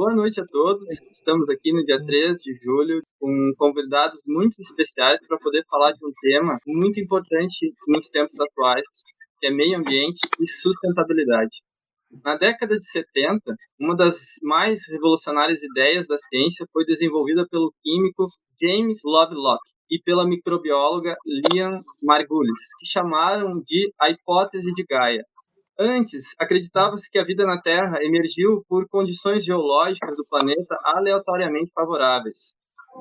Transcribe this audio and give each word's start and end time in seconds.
Boa 0.00 0.14
noite 0.14 0.40
a 0.40 0.46
todos. 0.46 0.82
Estamos 1.12 1.46
aqui 1.50 1.74
no 1.74 1.84
dia 1.84 2.02
3 2.02 2.38
de 2.38 2.54
julho 2.64 3.02
com 3.18 3.52
convidados 3.58 4.18
muito 4.26 4.58
especiais 4.58 5.20
para 5.28 5.36
poder 5.36 5.62
falar 5.68 5.92
de 5.92 6.02
um 6.02 6.10
tema 6.22 6.56
muito 6.66 6.98
importante 6.98 7.74
nos 7.86 8.08
tempos 8.08 8.40
atuais, 8.40 8.82
que 9.38 9.48
é 9.48 9.50
meio 9.50 9.78
ambiente 9.78 10.20
e 10.40 10.48
sustentabilidade. 10.48 11.54
Na 12.24 12.34
década 12.34 12.78
de 12.78 12.90
70, 12.90 13.42
uma 13.78 13.94
das 13.94 14.36
mais 14.42 14.80
revolucionárias 14.88 15.62
ideias 15.62 16.06
da 16.06 16.16
ciência 16.16 16.64
foi 16.72 16.86
desenvolvida 16.86 17.46
pelo 17.50 17.70
químico 17.82 18.26
James 18.58 19.00
Lovelock 19.04 19.60
e 19.90 20.00
pela 20.02 20.26
microbióloga 20.26 21.14
Lian 21.26 21.78
Margulis, 22.02 22.60
que 22.78 22.86
chamaram 22.86 23.60
de 23.66 23.92
a 24.00 24.08
hipótese 24.08 24.72
de 24.72 24.82
Gaia, 24.88 25.22
Antes, 25.82 26.34
acreditava-se 26.38 27.10
que 27.10 27.18
a 27.18 27.24
vida 27.24 27.46
na 27.46 27.58
Terra 27.58 28.04
emergiu 28.04 28.62
por 28.68 28.86
condições 28.86 29.42
geológicas 29.42 30.14
do 30.14 30.26
planeta 30.28 30.78
aleatoriamente 30.84 31.72
favoráveis. 31.74 32.54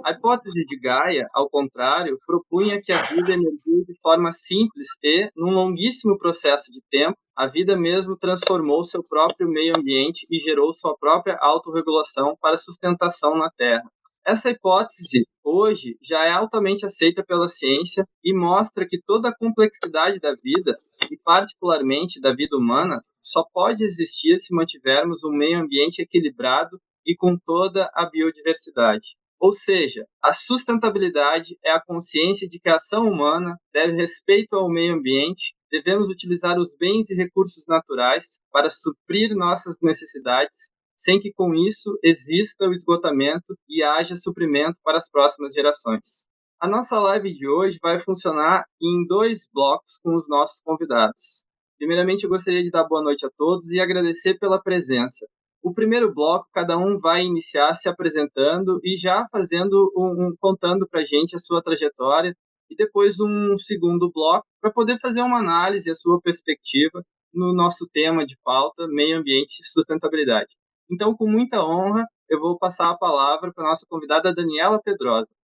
A 0.05 0.11
hipótese 0.11 0.63
de 0.65 0.79
Gaia, 0.79 1.27
ao 1.34 1.49
contrário, 1.49 2.17
propunha 2.25 2.79
que 2.81 2.93
a 2.93 3.01
vida 3.01 3.34
emergiu 3.34 3.84
de 3.85 3.99
forma 4.01 4.31
simples 4.31 4.87
e, 5.03 5.29
num 5.35 5.49
longuíssimo 5.49 6.17
processo 6.17 6.71
de 6.71 6.79
tempo, 6.89 7.17
a 7.35 7.47
vida 7.47 7.75
mesmo 7.75 8.15
transformou 8.15 8.85
seu 8.85 9.03
próprio 9.03 9.49
meio 9.49 9.73
ambiente 9.77 10.25
e 10.31 10.39
gerou 10.39 10.73
sua 10.73 10.95
própria 10.98 11.37
autorregulação 11.41 12.37
para 12.39 12.55
sustentação 12.55 13.35
na 13.35 13.51
Terra. 13.57 13.84
Essa 14.25 14.51
hipótese, 14.51 15.27
hoje, 15.43 15.98
já 16.01 16.23
é 16.23 16.31
altamente 16.31 16.85
aceita 16.85 17.25
pela 17.25 17.49
ciência 17.49 18.05
e 18.23 18.34
mostra 18.34 18.87
que 18.87 19.01
toda 19.05 19.27
a 19.27 19.35
complexidade 19.35 20.20
da 20.20 20.34
vida, 20.41 20.77
e 21.09 21.17
particularmente 21.17 22.20
da 22.20 22.34
vida 22.34 22.58
humana, 22.58 23.03
só 23.21 23.44
pode 23.53 23.84
existir 23.84 24.40
se 24.40 24.53
mantivermos 24.53 25.23
um 25.23 25.31
meio 25.31 25.59
ambiente 25.59 26.02
equilibrado 26.02 26.80
e 27.05 27.16
com 27.16 27.38
toda 27.38 27.90
a 27.94 28.05
biodiversidade. 28.09 29.16
Ou 29.40 29.54
seja, 29.54 30.05
a 30.21 30.34
sustentabilidade 30.34 31.57
é 31.63 31.71
a 31.71 31.82
consciência 31.82 32.48
de 32.48 32.60
que 32.60 32.70
a 32.70 32.76
ação 32.76 33.07
humana 33.07 33.57
deve 33.73 33.93
respeito 33.93 34.55
ao 34.55 34.70
meio 34.70 34.96
ambiente, 34.96 35.54
devemos 35.71 36.10
utilizar 36.10 36.60
os 36.60 36.76
bens 36.76 37.10
e 37.10 37.16
recursos 37.16 37.66
naturais 37.68 38.40
para 38.51 38.70
suprir 38.70 39.35
nossas 39.35 39.77
necessidades 39.82 40.57
sem 40.99 41.20
que 41.20 41.32
com 41.32 41.55
isso 41.55 41.98
exista 42.04 42.68
o 42.68 42.73
esgotamento 42.73 43.57
e 43.70 43.82
haja 43.82 44.18
suprimento 44.18 44.77
para 44.84 44.98
as 44.98 45.10
próximas 45.10 45.54
gerações. 45.54 46.27
A 46.62 46.68
nossa 46.68 46.99
live 46.99 47.34
de 47.34 47.48
hoje 47.48 47.79
vai 47.82 48.02
funcionar 48.02 48.65
em 48.82 49.07
dois 49.07 49.48
blocos 49.54 49.98
com 50.04 50.18
os 50.18 50.27
nossos 50.27 50.60
convidados. 50.60 51.46
Primeiramente, 51.77 52.26
eu 52.26 52.29
gostaria 52.29 52.62
de 52.62 52.70
dar 52.70 52.84
boa 52.84 53.01
noite 53.01 53.26
a 53.26 53.29
todos 53.38 53.71
e 53.71 53.79
agradecer 53.79 54.38
pela 54.38 54.62
presença. 54.62 55.26
O 55.63 55.74
primeiro 55.74 56.13
bloco, 56.13 56.49
cada 56.54 56.77
um 56.77 56.99
vai 56.99 57.24
iniciar 57.24 57.74
se 57.76 57.88
apresentando 57.88 58.77
e 58.84 58.98
já 58.98 59.26
fazendo 59.32 59.90
um, 59.96 60.27
um 60.27 60.35
contando 60.38 60.85
para 60.85 60.99
a 60.99 61.05
gente 61.05 61.34
a 61.34 61.40
sua 61.40 61.63
trajetória 61.63 62.35
e 62.70 62.76
depois 62.76 63.21
um 63.21 63.57
segundo 63.57 64.12
bloco 64.12 64.46
para 64.59 64.69
poder 64.69 65.00
fazer 65.00 65.22
uma 65.22 65.40
análise 65.40 65.90
a 65.90 65.96
sua 65.96 66.19
perspectiva 66.19 67.01
no 67.34 67.53
nosso 67.53 67.88
tema 67.94 68.25
de 68.25 68.38
pauta 68.44 68.85
meio 68.85 69.18
ambiente 69.18 69.62
e 69.62 69.66
sustentabilidade. 69.66 70.50
Então, 70.91 71.16
com 71.16 71.25
muita 71.25 71.63
honra, 71.63 72.03
eu 72.28 72.38
vou 72.38 72.57
passar 72.57 72.90
a 72.90 72.97
palavra 72.97 73.50
para 73.53 73.63
a 73.63 73.69
nossa 73.69 73.85
convidada 73.90 74.35
Daniela 74.35 74.81
Pedrosa. 74.84 75.38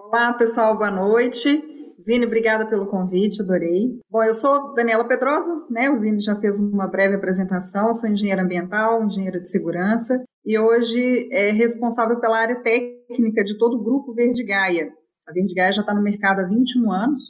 Olá, 0.00 0.32
pessoal, 0.32 0.78
boa 0.78 0.92
noite. 0.92 1.60
Zine, 2.00 2.24
obrigada 2.24 2.64
pelo 2.64 2.86
convite, 2.86 3.42
adorei. 3.42 4.00
Bom, 4.08 4.22
eu 4.22 4.32
sou 4.32 4.72
Daniela 4.72 5.06
Pedrosa, 5.06 5.66
né? 5.68 5.90
O 5.90 5.98
Zine 5.98 6.20
já 6.20 6.36
fez 6.36 6.60
uma 6.60 6.86
breve 6.86 7.16
apresentação. 7.16 7.88
Eu 7.88 7.94
sou 7.94 8.08
engenheira 8.08 8.42
ambiental, 8.42 9.04
engenheira 9.04 9.40
de 9.40 9.50
segurança 9.50 10.24
e 10.46 10.56
hoje 10.56 11.28
é 11.32 11.50
responsável 11.50 12.20
pela 12.20 12.38
área 12.38 12.62
técnica 12.62 13.42
de 13.42 13.58
todo 13.58 13.76
o 13.76 13.82
grupo 13.82 14.14
Verde 14.14 14.44
Gaia. 14.44 14.88
A 15.26 15.32
Verde 15.32 15.52
Gaia 15.52 15.72
já 15.72 15.80
está 15.80 15.92
no 15.92 16.00
mercado 16.00 16.40
há 16.40 16.44
21 16.44 16.92
anos. 16.92 17.22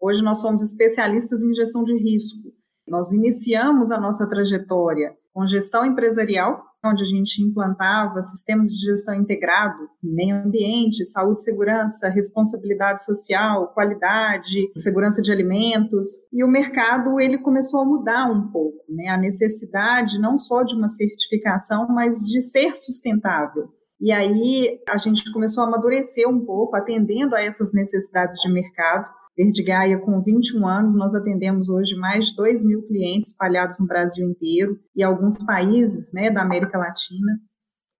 Hoje 0.00 0.22
nós 0.22 0.40
somos 0.40 0.62
especialistas 0.62 1.42
em 1.42 1.54
gestão 1.54 1.84
de 1.84 1.92
risco. 1.92 2.52
Nós 2.88 3.12
iniciamos 3.12 3.92
a 3.92 4.00
nossa 4.00 4.26
trajetória 4.26 5.14
com 5.32 5.46
gestão 5.46 5.84
empresarial, 5.84 6.64
onde 6.86 7.02
a 7.02 7.06
gente 7.06 7.42
implantava 7.42 8.22
sistemas 8.22 8.68
de 8.68 8.76
gestão 8.76 9.14
integrado, 9.14 9.88
meio 10.02 10.36
ambiente, 10.36 11.04
saúde 11.06 11.42
segurança, 11.42 12.08
responsabilidade 12.08 13.04
social, 13.04 13.72
qualidade, 13.74 14.70
segurança 14.76 15.22
de 15.22 15.32
alimentos, 15.32 16.06
e 16.32 16.44
o 16.44 16.48
mercado 16.48 17.18
ele 17.20 17.38
começou 17.38 17.80
a 17.80 17.84
mudar 17.84 18.30
um 18.30 18.50
pouco, 18.50 18.84
né? 18.88 19.08
A 19.08 19.16
necessidade 19.16 20.18
não 20.18 20.38
só 20.38 20.62
de 20.62 20.74
uma 20.74 20.88
certificação, 20.88 21.86
mas 21.88 22.18
de 22.20 22.40
ser 22.40 22.74
sustentável. 22.74 23.68
E 24.00 24.12
aí 24.12 24.80
a 24.88 24.98
gente 24.98 25.32
começou 25.32 25.64
a 25.64 25.66
amadurecer 25.66 26.28
um 26.28 26.44
pouco, 26.44 26.76
atendendo 26.76 27.34
a 27.34 27.40
essas 27.40 27.72
necessidades 27.72 28.38
de 28.40 28.52
mercado 28.52 29.06
Verde 29.36 29.64
Gaia, 29.64 29.98
com 29.98 30.22
21 30.22 30.66
anos, 30.66 30.94
nós 30.94 31.14
atendemos 31.14 31.68
hoje 31.68 31.96
mais 31.96 32.26
de 32.26 32.36
2 32.36 32.64
mil 32.64 32.82
clientes 32.86 33.32
espalhados 33.32 33.80
no 33.80 33.86
Brasil 33.86 34.28
inteiro 34.28 34.78
e 34.94 35.02
alguns 35.02 35.44
países 35.44 36.12
né, 36.12 36.30
da 36.30 36.42
América 36.42 36.78
Latina. 36.78 37.32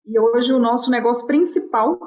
E 0.06 0.18
hoje 0.18 0.52
o 0.52 0.60
nosso 0.60 0.90
negócio 0.90 1.26
principal 1.26 1.98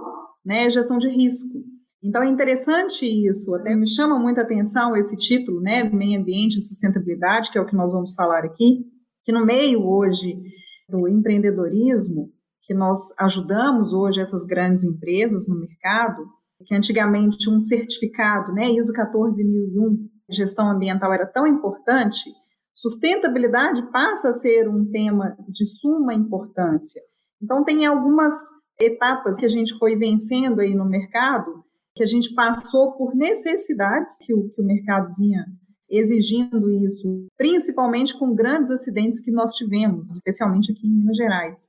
né, 0.46 0.66
é 0.66 0.70
gestão 0.70 0.98
de 0.98 1.10
risco. 1.10 1.62
Então 2.02 2.24
é 2.24 2.28
interessante 2.28 3.06
isso, 3.06 3.54
até 3.56 3.76
me 3.76 3.88
chama 3.88 4.18
muita 4.18 4.42
atenção 4.42 4.96
esse 4.96 5.18
título, 5.18 5.60
né, 5.60 5.84
Meio 5.84 6.22
Ambiente 6.22 6.58
e 6.58 6.62
Sustentabilidade, 6.62 7.52
que 7.52 7.58
é 7.58 7.62
o 7.62 7.66
que 7.66 7.76
nós 7.76 7.92
vamos 7.92 8.14
falar 8.14 8.46
aqui, 8.46 8.86
que 9.26 9.32
no 9.34 9.46
meio 9.46 9.84
hoje 9.86 10.40
do 10.88 11.08
empreendedorismo, 11.08 12.30
que 12.64 12.74
nós 12.74 13.00
ajudamos 13.20 13.92
hoje 13.92 14.22
essas 14.22 14.46
grandes 14.46 14.84
empresas 14.84 15.48
no 15.50 15.60
mercado, 15.60 16.24
que 16.66 16.76
antigamente 16.76 17.50
um 17.50 17.60
certificado, 17.60 18.54
né, 18.54 18.72
ISO 18.72 18.94
14001, 18.94 20.10
gestão 20.30 20.70
ambiental 20.70 21.14
era 21.14 21.26
tão 21.26 21.48
importante, 21.48 22.30
sustentabilidade 22.74 23.92
passa 23.92 24.30
a 24.30 24.34
ser 24.34 24.68
um 24.68 24.90
tema 24.90 25.36
de 25.48 25.66
suma 25.66 26.14
importância. 26.14 27.02
Então 27.42 27.64
tem 27.64 27.86
algumas 27.86 28.36
etapas 28.80 29.38
que 29.38 29.46
a 29.46 29.50
gente 29.50 29.78
foi 29.78 29.96
vencendo 29.96 30.60
aí 30.60 30.76
no 30.76 30.86
mercado, 30.86 31.64
que 31.96 32.04
a 32.04 32.08
gente 32.08 32.34
passou 32.34 32.94
por 32.94 33.16
necessidades 33.16 34.18
que 34.24 34.34
o, 34.34 34.50
que 34.50 34.62
o 34.62 34.66
mercado 34.66 35.14
vinha 35.18 35.46
exigindo 35.90 36.70
isso, 36.86 37.28
principalmente 37.38 38.18
com 38.18 38.36
grandes 38.36 38.70
acidentes 38.72 39.22
que 39.22 39.32
nós 39.32 39.54
tivemos, 39.54 40.12
especialmente 40.12 40.72
aqui 40.72 40.86
em 40.86 40.98
Minas 40.98 41.16
Gerais. 41.16 41.68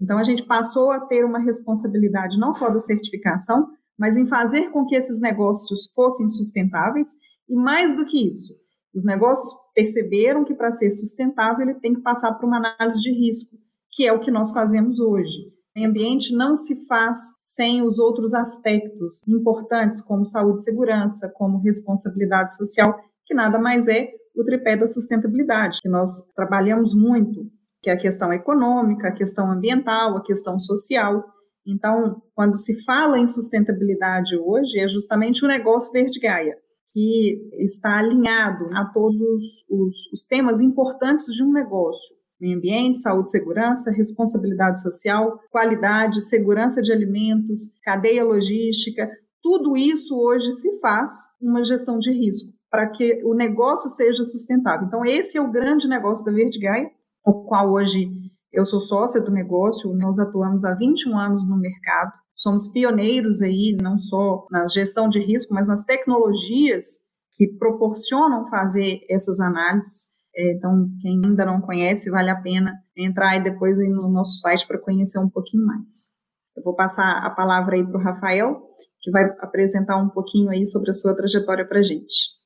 Então 0.00 0.18
a 0.18 0.24
gente 0.24 0.44
passou 0.44 0.90
a 0.90 1.00
ter 1.00 1.24
uma 1.24 1.38
responsabilidade 1.38 2.38
não 2.38 2.52
só 2.52 2.68
da 2.68 2.80
certificação, 2.80 3.70
mas 4.02 4.16
em 4.16 4.26
fazer 4.26 4.72
com 4.72 4.84
que 4.84 4.96
esses 4.96 5.20
negócios 5.20 5.92
fossem 5.94 6.28
sustentáveis 6.28 7.06
e 7.48 7.54
mais 7.54 7.94
do 7.94 8.04
que 8.04 8.30
isso, 8.30 8.52
os 8.92 9.04
negócios 9.04 9.48
perceberam 9.72 10.44
que 10.44 10.56
para 10.56 10.72
ser 10.72 10.90
sustentável 10.90 11.68
ele 11.68 11.78
tem 11.78 11.94
que 11.94 12.00
passar 12.00 12.32
por 12.32 12.46
uma 12.46 12.56
análise 12.56 13.00
de 13.00 13.12
risco, 13.12 13.56
que 13.92 14.04
é 14.04 14.12
o 14.12 14.18
que 14.18 14.28
nós 14.28 14.50
fazemos 14.50 14.98
hoje. 14.98 15.52
O 15.76 15.86
ambiente 15.86 16.34
não 16.34 16.56
se 16.56 16.84
faz 16.86 17.16
sem 17.44 17.80
os 17.80 17.96
outros 18.00 18.34
aspectos 18.34 19.22
importantes, 19.28 20.00
como 20.00 20.26
saúde 20.26 20.62
e 20.62 20.64
segurança, 20.64 21.32
como 21.36 21.62
responsabilidade 21.62 22.56
social, 22.56 22.98
que 23.24 23.32
nada 23.32 23.56
mais 23.56 23.86
é 23.86 24.10
o 24.34 24.42
tripé 24.42 24.76
da 24.76 24.88
sustentabilidade, 24.88 25.78
que 25.80 25.88
nós 25.88 26.26
trabalhamos 26.34 26.92
muito, 26.92 27.46
que 27.80 27.88
é 27.88 27.92
a 27.92 28.00
questão 28.00 28.32
econômica, 28.32 29.06
a 29.06 29.12
questão 29.12 29.48
ambiental, 29.48 30.16
a 30.16 30.24
questão 30.24 30.58
social. 30.58 31.24
Então, 31.66 32.22
quando 32.34 32.58
se 32.58 32.82
fala 32.84 33.18
em 33.18 33.26
sustentabilidade 33.26 34.36
hoje, 34.36 34.78
é 34.78 34.88
justamente 34.88 35.44
o 35.44 35.48
negócio 35.48 35.92
Verde 35.92 36.18
Gaia, 36.18 36.56
que 36.92 37.50
está 37.58 37.98
alinhado 37.98 38.66
a 38.74 38.84
todos 38.86 39.64
os, 39.70 40.12
os 40.12 40.24
temas 40.24 40.60
importantes 40.60 41.26
de 41.32 41.42
um 41.42 41.52
negócio. 41.52 42.16
Meio 42.40 42.58
ambiente, 42.58 43.00
saúde 43.00 43.28
e 43.28 43.30
segurança, 43.30 43.92
responsabilidade 43.92 44.82
social, 44.82 45.38
qualidade, 45.50 46.20
segurança 46.22 46.82
de 46.82 46.92
alimentos, 46.92 47.78
cadeia 47.84 48.24
logística, 48.24 49.08
tudo 49.42 49.76
isso 49.76 50.16
hoje 50.18 50.52
se 50.52 50.78
faz 50.80 51.10
uma 51.40 51.64
gestão 51.64 51.98
de 51.98 52.12
risco 52.12 52.52
para 52.70 52.88
que 52.88 53.22
o 53.24 53.34
negócio 53.34 53.90
seja 53.90 54.24
sustentável. 54.24 54.86
Então, 54.86 55.04
esse 55.04 55.36
é 55.36 55.40
o 55.40 55.50
grande 55.50 55.86
negócio 55.86 56.24
da 56.24 56.32
Verde 56.32 56.58
Gaia, 56.58 56.90
o 57.24 57.44
qual 57.44 57.70
hoje 57.70 58.08
eu 58.52 58.66
sou 58.66 58.80
sócia 58.80 59.20
do 59.20 59.30
negócio, 59.30 59.94
nós 59.94 60.18
atuamos 60.18 60.64
há 60.64 60.74
21 60.74 61.18
anos 61.18 61.48
no 61.48 61.56
mercado, 61.56 62.12
somos 62.34 62.68
pioneiros 62.68 63.40
aí, 63.40 63.76
não 63.80 63.98
só 63.98 64.46
na 64.50 64.66
gestão 64.66 65.08
de 65.08 65.20
risco, 65.20 65.54
mas 65.54 65.68
nas 65.68 65.84
tecnologias 65.84 66.86
que 67.34 67.48
proporcionam 67.58 68.48
fazer 68.50 69.00
essas 69.08 69.40
análises. 69.40 70.10
É, 70.34 70.52
então, 70.54 70.88
quem 71.00 71.20
ainda 71.24 71.44
não 71.44 71.60
conhece, 71.60 72.10
vale 72.10 72.30
a 72.30 72.40
pena 72.40 72.74
entrar 72.96 73.30
aí 73.30 73.42
depois 73.42 73.78
aí 73.78 73.88
no 73.88 74.08
nosso 74.10 74.40
site 74.40 74.66
para 74.66 74.78
conhecer 74.78 75.18
um 75.18 75.28
pouquinho 75.28 75.66
mais. 75.66 76.10
Eu 76.56 76.62
vou 76.62 76.74
passar 76.74 77.24
a 77.24 77.30
palavra 77.30 77.76
aí 77.76 77.84
para 77.86 77.98
o 77.98 78.02
Rafael, 78.02 78.60
que 79.00 79.10
vai 79.10 79.24
apresentar 79.40 79.96
um 79.96 80.08
pouquinho 80.08 80.50
aí 80.50 80.66
sobre 80.66 80.90
a 80.90 80.94
sua 80.94 81.16
trajetória 81.16 81.66
para 81.66 81.78
a 81.78 81.82
gente. 81.82 82.41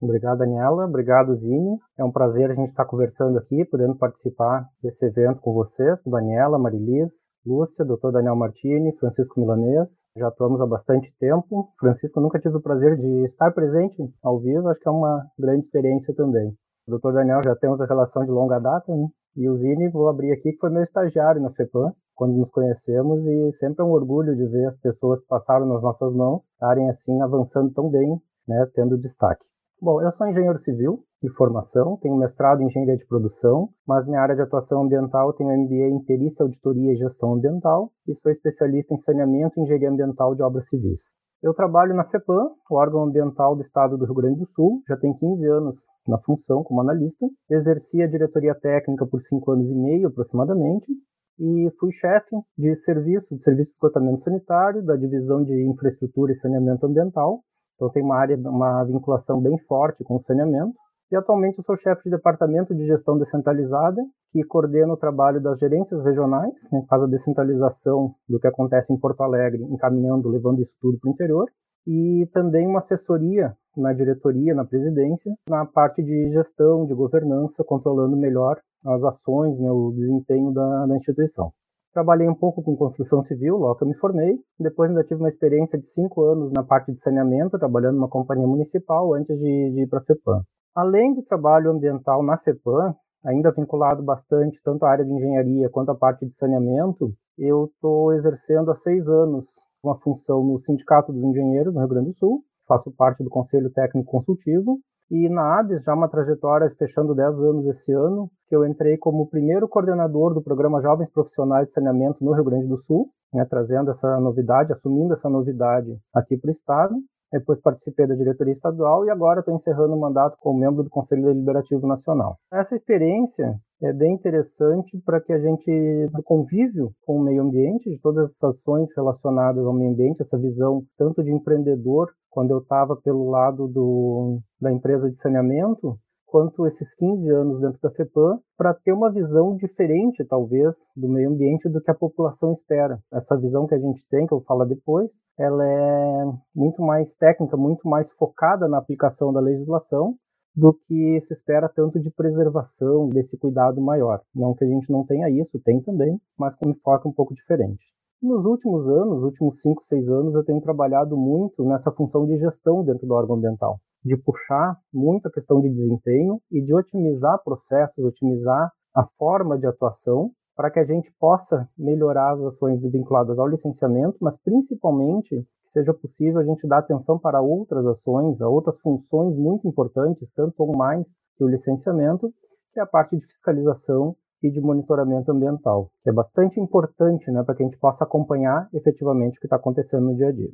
Obrigado, 0.00 0.38
Daniela. 0.38 0.86
Obrigado, 0.86 1.34
Zine. 1.34 1.78
É 1.98 2.04
um 2.04 2.12
prazer 2.12 2.50
a 2.50 2.54
gente 2.54 2.68
estar 2.68 2.84
conversando 2.84 3.36
aqui, 3.36 3.64
podendo 3.64 3.96
participar 3.96 4.68
desse 4.82 5.04
evento 5.04 5.40
com 5.40 5.52
vocês, 5.52 6.00
Daniela, 6.06 6.58
Marilis, 6.58 7.12
Lúcia, 7.44 7.84
Dr. 7.84 8.12
Daniel 8.12 8.36
Martini, 8.36 8.96
Francisco 8.98 9.40
Milanês. 9.40 9.88
Já 10.16 10.28
atuamos 10.28 10.60
há 10.60 10.66
bastante 10.66 11.12
tempo. 11.18 11.70
Francisco, 11.80 12.20
nunca 12.20 12.38
tive 12.38 12.56
o 12.56 12.62
prazer 12.62 12.96
de 12.96 13.24
estar 13.24 13.50
presente 13.52 13.96
ao 14.22 14.38
vivo, 14.38 14.68
acho 14.68 14.80
que 14.80 14.88
é 14.88 14.92
uma 14.92 15.26
grande 15.36 15.64
experiência 15.64 16.14
também. 16.14 16.54
Dr. 16.86 17.12
Daniel 17.12 17.40
já 17.44 17.56
temos 17.56 17.80
a 17.80 17.86
relação 17.86 18.24
de 18.24 18.30
longa 18.30 18.58
data, 18.58 18.94
né? 18.94 19.08
E 19.36 19.48
o 19.48 19.56
Zine, 19.56 19.88
vou 19.90 20.08
abrir 20.08 20.32
aqui, 20.32 20.52
que 20.52 20.58
foi 20.58 20.70
meu 20.70 20.82
estagiário 20.82 21.40
na 21.40 21.50
FEPAM, 21.50 21.92
quando 22.14 22.36
nos 22.36 22.50
conhecemos, 22.50 23.26
e 23.26 23.52
sempre 23.52 23.82
é 23.82 23.84
um 23.84 23.92
orgulho 23.92 24.34
de 24.34 24.46
ver 24.46 24.66
as 24.66 24.76
pessoas 24.78 25.20
que 25.20 25.26
passaram 25.26 25.66
nas 25.66 25.82
nossas 25.82 26.12
mãos 26.12 26.42
estarem 26.52 26.88
assim 26.88 27.20
avançando 27.22 27.72
tão 27.72 27.88
bem, 27.88 28.20
né, 28.46 28.66
tendo 28.74 28.98
destaque. 28.98 29.46
Bom, 29.80 30.02
eu 30.02 30.10
sou 30.10 30.26
engenheiro 30.26 30.58
civil 30.58 31.04
de 31.22 31.30
formação, 31.34 31.96
tenho 32.02 32.16
mestrado 32.16 32.60
em 32.60 32.66
engenharia 32.66 32.96
de 32.96 33.06
produção, 33.06 33.68
mas 33.86 34.08
minha 34.08 34.20
área 34.20 34.34
de 34.34 34.42
atuação 34.42 34.82
ambiental 34.82 35.32
tenho 35.34 35.56
MBA 35.56 35.94
em 35.94 36.04
perícia, 36.04 36.42
auditoria 36.42 36.92
e 36.92 36.96
gestão 36.96 37.34
ambiental 37.34 37.92
e 38.04 38.12
sou 38.16 38.32
especialista 38.32 38.92
em 38.92 38.96
saneamento 38.96 39.56
e 39.56 39.62
engenharia 39.62 39.88
ambiental 39.88 40.34
de 40.34 40.42
obras 40.42 40.68
civis. 40.68 41.00
Eu 41.40 41.54
trabalho 41.54 41.94
na 41.94 42.02
FEPAM, 42.02 42.50
o 42.68 42.74
órgão 42.74 43.04
ambiental 43.04 43.54
do 43.54 43.62
estado 43.62 43.96
do 43.96 44.04
Rio 44.04 44.14
Grande 44.14 44.40
do 44.40 44.46
Sul, 44.46 44.82
já 44.88 44.96
tem 44.96 45.14
15 45.14 45.46
anos 45.46 45.76
na 46.08 46.18
função 46.18 46.64
como 46.64 46.80
analista. 46.80 47.24
Exerci 47.48 48.02
a 48.02 48.08
diretoria 48.08 48.56
técnica 48.56 49.06
por 49.06 49.20
5 49.20 49.48
anos 49.52 49.70
e 49.70 49.74
meio 49.76 50.08
aproximadamente 50.08 50.90
e 51.38 51.70
fui 51.78 51.92
chefe 51.92 52.34
de 52.58 52.74
serviço, 52.74 53.36
de 53.36 53.44
serviço 53.44 53.70
de 53.70 53.74
esgotamento 53.76 54.24
sanitário, 54.24 54.84
da 54.84 54.96
divisão 54.96 55.44
de 55.44 55.54
infraestrutura 55.68 56.32
e 56.32 56.34
saneamento 56.34 56.84
ambiental 56.84 57.44
então 57.78 57.88
tem 57.90 58.02
uma 58.02 58.16
área, 58.16 58.36
uma 58.36 58.82
vinculação 58.82 59.40
bem 59.40 59.56
forte 59.68 60.02
com 60.02 60.16
o 60.16 60.20
saneamento. 60.20 60.74
E 61.10 61.16
atualmente 61.16 61.56
eu 61.56 61.64
sou 61.64 61.76
chefe 61.76 62.02
de 62.04 62.10
departamento 62.10 62.74
de 62.74 62.84
gestão 62.86 63.16
descentralizada, 63.16 64.02
que 64.32 64.44
coordena 64.44 64.92
o 64.92 64.96
trabalho 64.96 65.40
das 65.40 65.58
gerências 65.58 66.04
regionais, 66.04 66.52
né, 66.70 66.84
faz 66.90 67.02
a 67.02 67.06
descentralização 67.06 68.14
do 68.28 68.38
que 68.38 68.46
acontece 68.46 68.92
em 68.92 68.98
Porto 68.98 69.22
Alegre, 69.22 69.62
encaminhando, 69.62 70.28
levando 70.28 70.60
isso 70.60 70.76
tudo 70.80 70.98
para 70.98 71.08
o 71.08 71.12
interior. 71.12 71.46
E 71.86 72.28
também 72.34 72.66
uma 72.66 72.80
assessoria 72.80 73.56
na 73.74 73.94
diretoria, 73.94 74.54
na 74.54 74.64
presidência, 74.64 75.32
na 75.48 75.64
parte 75.64 76.02
de 76.02 76.30
gestão, 76.30 76.84
de 76.84 76.92
governança, 76.92 77.64
controlando 77.64 78.16
melhor 78.16 78.60
as 78.84 79.02
ações, 79.04 79.58
né, 79.58 79.70
o 79.70 79.92
desempenho 79.92 80.52
da, 80.52 80.84
da 80.84 80.96
instituição. 80.96 81.52
Trabalhei 81.92 82.28
um 82.28 82.34
pouco 82.34 82.62
com 82.62 82.76
construção 82.76 83.22
civil, 83.22 83.56
logo 83.56 83.76
que 83.76 83.84
eu 83.84 83.88
me 83.88 83.96
formei. 83.96 84.38
Depois 84.58 84.90
ainda 84.90 85.02
tive 85.04 85.20
uma 85.20 85.28
experiência 85.28 85.78
de 85.78 85.86
cinco 85.86 86.22
anos 86.22 86.52
na 86.52 86.62
parte 86.62 86.92
de 86.92 87.00
saneamento, 87.00 87.58
trabalhando 87.58 87.96
numa 87.96 88.08
companhia 88.08 88.46
municipal 88.46 89.14
antes 89.14 89.36
de, 89.38 89.70
de 89.72 89.82
ir 89.82 89.88
para 89.88 90.00
a 90.00 90.04
FEPAM. 90.04 90.42
Além 90.74 91.14
do 91.14 91.22
trabalho 91.22 91.70
ambiental 91.70 92.22
na 92.22 92.38
FEPAM, 92.38 92.94
ainda 93.24 93.50
vinculado 93.50 94.02
bastante 94.02 94.60
tanto 94.62 94.84
à 94.84 94.90
área 94.90 95.04
de 95.04 95.12
engenharia 95.12 95.68
quanto 95.70 95.90
à 95.90 95.94
parte 95.94 96.26
de 96.26 96.34
saneamento, 96.34 97.12
eu 97.38 97.64
estou 97.64 98.12
exercendo 98.12 98.70
há 98.70 98.76
seis 98.76 99.08
anos 99.08 99.46
uma 99.82 99.98
função 99.98 100.44
no 100.44 100.58
Sindicato 100.60 101.12
dos 101.12 101.22
Engenheiros 101.22 101.72
no 101.72 101.80
Rio 101.80 101.88
Grande 101.88 102.08
do 102.08 102.14
Sul. 102.14 102.44
Faço 102.66 102.90
parte 102.90 103.24
do 103.24 103.30
Conselho 103.30 103.70
Técnico 103.70 104.10
Consultivo 104.10 104.78
e 105.10 105.28
na 105.28 105.60
ABS, 105.60 105.84
já 105.84 105.94
uma 105.94 106.08
trajetória 106.08 106.70
fechando 106.78 107.14
10 107.14 107.34
anos 107.40 107.66
esse 107.66 107.92
ano, 107.92 108.30
que 108.48 108.54
eu 108.54 108.66
entrei 108.66 108.96
como 108.98 109.28
primeiro 109.28 109.68
coordenador 109.68 110.34
do 110.34 110.42
programa 110.42 110.82
Jovens 110.82 111.10
Profissionais 111.10 111.68
de 111.68 111.74
Saneamento 111.74 112.22
no 112.22 112.32
Rio 112.32 112.44
Grande 112.44 112.66
do 112.66 112.76
Sul, 112.78 113.10
né, 113.32 113.46
trazendo 113.48 113.90
essa 113.90 114.20
novidade, 114.20 114.72
assumindo 114.72 115.14
essa 115.14 115.28
novidade 115.28 115.96
aqui 116.14 116.36
para 116.36 116.48
o 116.48 116.52
Estado. 116.52 116.94
Depois 117.32 117.60
participei 117.60 118.06
da 118.06 118.14
diretoria 118.14 118.52
estadual 118.52 119.04
e 119.04 119.10
agora 119.10 119.40
estou 119.40 119.54
encerrando 119.54 119.94
o 119.94 120.00
mandato 120.00 120.36
como 120.40 120.58
membro 120.58 120.82
do 120.82 120.90
Conselho 120.90 121.24
Deliberativo 121.24 121.86
Nacional. 121.86 122.36
Essa 122.52 122.74
experiência 122.74 123.54
é 123.82 123.92
bem 123.92 124.14
interessante 124.14 124.98
para 125.04 125.20
que 125.20 125.32
a 125.32 125.38
gente, 125.38 125.70
do 126.12 126.22
convívio 126.22 126.90
com 127.04 127.16
o 127.16 127.22
meio 127.22 127.42
ambiente, 127.42 127.90
de 127.90 128.00
todas 128.00 128.30
as 128.30 128.42
ações 128.42 128.88
relacionadas 128.96 129.64
ao 129.64 129.74
meio 129.74 129.92
ambiente, 129.92 130.22
essa 130.22 130.38
visão 130.38 130.82
tanto 130.96 131.22
de 131.22 131.30
empreendedor, 131.30 132.08
quando 132.30 132.50
eu 132.50 132.58
estava 132.58 132.96
pelo 132.96 133.30
lado 133.30 133.68
do, 133.68 134.40
da 134.60 134.72
empresa 134.72 135.10
de 135.10 135.18
saneamento, 135.18 135.98
quanto 136.28 136.66
esses 136.66 136.94
15 136.94 137.30
anos 137.30 137.60
dentro 137.60 137.78
da 137.82 137.90
FEPAM, 137.90 138.38
para 138.56 138.74
ter 138.74 138.92
uma 138.92 139.10
visão 139.10 139.56
diferente, 139.56 140.24
talvez, 140.24 140.74
do 140.94 141.08
meio 141.08 141.30
ambiente 141.30 141.68
do 141.68 141.80
que 141.80 141.90
a 141.90 141.94
população 141.94 142.52
espera. 142.52 142.98
Essa 143.12 143.36
visão 143.36 143.66
que 143.66 143.74
a 143.74 143.78
gente 143.78 144.06
tem, 144.08 144.26
que 144.26 144.34
eu 144.34 144.40
falar 144.42 144.66
depois, 144.66 145.10
ela 145.38 145.64
é 145.64 146.24
muito 146.54 146.82
mais 146.82 147.14
técnica, 147.16 147.56
muito 147.56 147.88
mais 147.88 148.10
focada 148.12 148.68
na 148.68 148.78
aplicação 148.78 149.32
da 149.32 149.40
legislação 149.40 150.14
do 150.54 150.74
que 150.74 151.20
se 151.22 151.32
espera 151.32 151.68
tanto 151.68 152.00
de 152.00 152.10
preservação, 152.10 153.08
desse 153.08 153.38
cuidado 153.38 153.80
maior. 153.80 154.20
Não 154.34 154.54
que 154.54 154.64
a 154.64 154.68
gente 154.68 154.90
não 154.90 155.04
tenha 155.04 155.30
isso, 155.30 155.60
tem 155.60 155.80
também, 155.80 156.20
mas 156.36 156.56
com 156.56 156.70
um 156.70 156.74
foco 156.74 157.08
um 157.08 157.12
pouco 157.12 157.32
diferente. 157.32 157.84
Nos 158.20 158.44
últimos 158.44 158.88
anos, 158.88 159.22
últimos 159.22 159.60
5, 159.60 159.84
6 159.84 160.08
anos, 160.08 160.34
eu 160.34 160.42
tenho 160.42 160.60
trabalhado 160.60 161.16
muito 161.16 161.64
nessa 161.64 161.92
função 161.92 162.26
de 162.26 162.36
gestão 162.36 162.82
dentro 162.82 163.06
do 163.06 163.14
órgão 163.14 163.36
ambiental, 163.36 163.78
de 164.04 164.16
puxar 164.16 164.78
muito 164.92 165.26
a 165.26 165.32
questão 165.32 165.60
de 165.60 165.68
desempenho 165.68 166.40
e 166.50 166.60
de 166.60 166.74
otimizar 166.74 167.42
processos, 167.42 168.04
otimizar 168.04 168.72
a 168.94 169.04
forma 169.18 169.58
de 169.58 169.66
atuação 169.66 170.30
para 170.56 170.70
que 170.70 170.80
a 170.80 170.84
gente 170.84 171.12
possa 171.20 171.68
melhorar 171.78 172.32
as 172.32 172.40
ações 172.42 172.82
vinculadas 172.82 173.38
ao 173.38 173.46
licenciamento, 173.46 174.18
mas 174.20 174.36
principalmente 174.38 175.46
que 175.64 175.70
seja 175.72 175.94
possível 175.94 176.40
a 176.40 176.44
gente 176.44 176.66
dar 176.66 176.78
atenção 176.78 177.18
para 177.18 177.40
outras 177.40 177.86
ações, 177.86 178.40
a 178.40 178.48
outras 178.48 178.80
funções 178.80 179.36
muito 179.36 179.68
importantes, 179.68 180.30
tanto 180.32 180.54
ou 180.58 180.76
mais 180.76 181.06
que 181.36 181.44
o 181.44 181.48
licenciamento, 181.48 182.32
que 182.72 182.80
é 182.80 182.82
a 182.82 182.86
parte 182.86 183.16
de 183.16 183.24
fiscalização 183.26 184.16
e 184.42 184.50
de 184.50 184.60
monitoramento 184.60 185.30
ambiental, 185.30 185.90
que 186.02 186.10
é 186.10 186.12
bastante 186.12 186.60
importante 186.60 187.30
né, 187.30 187.42
para 187.44 187.54
que 187.54 187.62
a 187.62 187.66
gente 187.66 187.78
possa 187.78 188.04
acompanhar 188.04 188.68
efetivamente 188.72 189.36
o 189.36 189.40
que 189.40 189.46
está 189.46 189.56
acontecendo 189.56 190.06
no 190.06 190.16
dia 190.16 190.28
a 190.28 190.32
dia. 190.32 190.50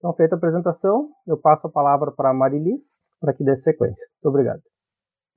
Então, 0.00 0.14
feita 0.14 0.34
a 0.34 0.38
apresentação, 0.38 1.10
eu 1.26 1.36
passo 1.36 1.66
a 1.66 1.70
palavra 1.70 2.10
para 2.10 2.30
a 2.30 2.34
Marilis 2.34 2.82
para 3.20 3.34
que 3.34 3.44
dê 3.44 3.54
sequência. 3.56 4.08
Muito 4.14 4.34
obrigado. 4.34 4.62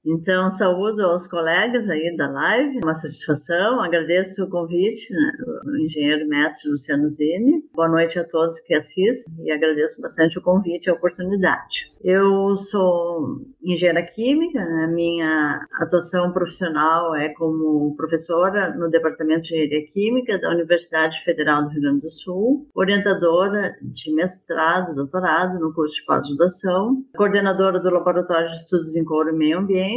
Então, 0.06 0.52
saúdo 0.52 1.02
aos 1.02 1.26
colegas 1.28 1.90
aí 1.90 2.14
da 2.18 2.30
live, 2.30 2.82
uma 2.84 2.94
satisfação, 2.94 3.82
agradeço 3.82 4.44
o 4.44 4.50
convite, 4.50 5.10
né, 5.10 5.32
o 5.66 5.78
engenheiro 5.78 6.28
mestre 6.28 6.70
Luciano 6.70 7.10
Zini. 7.10 7.64
Boa 7.74 7.88
noite 7.88 8.20
a 8.20 8.26
todos 8.26 8.60
que 8.60 8.74
assistem 8.74 9.34
e 9.46 9.52
agradeço 9.52 10.02
bastante 10.02 10.38
o 10.38 10.42
convite 10.42 10.88
e 10.88 10.90
a 10.90 10.94
oportunidade. 10.94 11.90
Eu 12.04 12.58
sou 12.58 13.38
engenheira 13.64 14.04
química, 14.04 14.60
né, 14.60 14.88
minha 14.88 15.66
atuação 15.80 16.34
profissional 16.34 17.16
é 17.16 17.30
como 17.30 17.96
professora 17.96 18.76
no 18.76 18.90
Departamento 18.90 19.44
de 19.44 19.56
Engenharia 19.56 19.88
Química 19.88 20.38
da 20.38 20.50
Universidade 20.50 21.24
Federal 21.24 21.64
do 21.64 21.70
Rio 21.70 21.82
Grande 21.82 22.02
do 22.02 22.12
Sul, 22.12 22.68
orientadora 22.76 23.74
de 23.82 24.14
mestrado, 24.14 24.94
doutorado 24.94 25.58
no 25.60 25.74
curso 25.74 25.96
de 25.96 26.06
pós-graduação, 26.06 27.06
coordenadora 27.16 27.80
do 27.80 27.90
Laboratório 27.90 28.50
de 28.50 28.56
Estudos 28.58 28.94
em 28.98 29.06
Couro 29.06 29.30
e 29.30 29.38
Meio 29.38 29.60
Ambiente, 29.60 29.93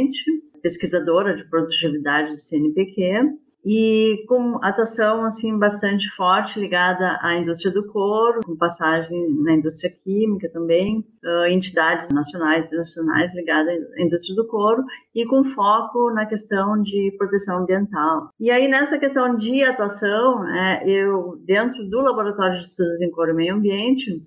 pesquisadora 0.61 1.35
de 1.35 1.43
produtividade 1.49 2.31
do 2.31 2.37
CNPq 2.37 3.37
e 3.69 4.23
com 4.29 4.63
atuação 4.63 5.25
assim 5.25 5.57
bastante 5.57 6.09
forte 6.15 6.57
ligada 6.57 7.19
à 7.21 7.35
indústria 7.35 7.73
do 7.73 7.85
couro, 7.87 8.39
com 8.45 8.55
passagem 8.55 9.27
na 9.43 9.55
indústria 9.55 9.93
química 10.03 10.49
também, 10.49 11.03
entidades 11.49 12.09
nacionais 12.09 12.63
e 12.63 12.67
internacionais 12.67 13.35
ligadas 13.35 13.75
à 13.97 14.01
indústria 14.01 14.35
do 14.35 14.47
couro 14.47 14.83
e 15.13 15.25
com 15.25 15.43
foco 15.43 16.11
na 16.11 16.25
questão 16.25 16.81
de 16.81 17.13
proteção 17.17 17.57
ambiental. 17.57 18.29
E 18.39 18.49
aí 18.49 18.69
nessa 18.69 18.97
questão 18.97 19.35
de 19.35 19.61
atuação, 19.63 20.43
né, 20.43 20.83
eu 20.85 21.37
dentro 21.45 21.83
do 21.89 21.99
laboratório 21.99 22.59
de 22.59 22.65
estudos 22.65 23.01
em 23.01 23.11
couro 23.11 23.31
e 23.31 23.35
meio 23.35 23.55
ambiente 23.55 24.21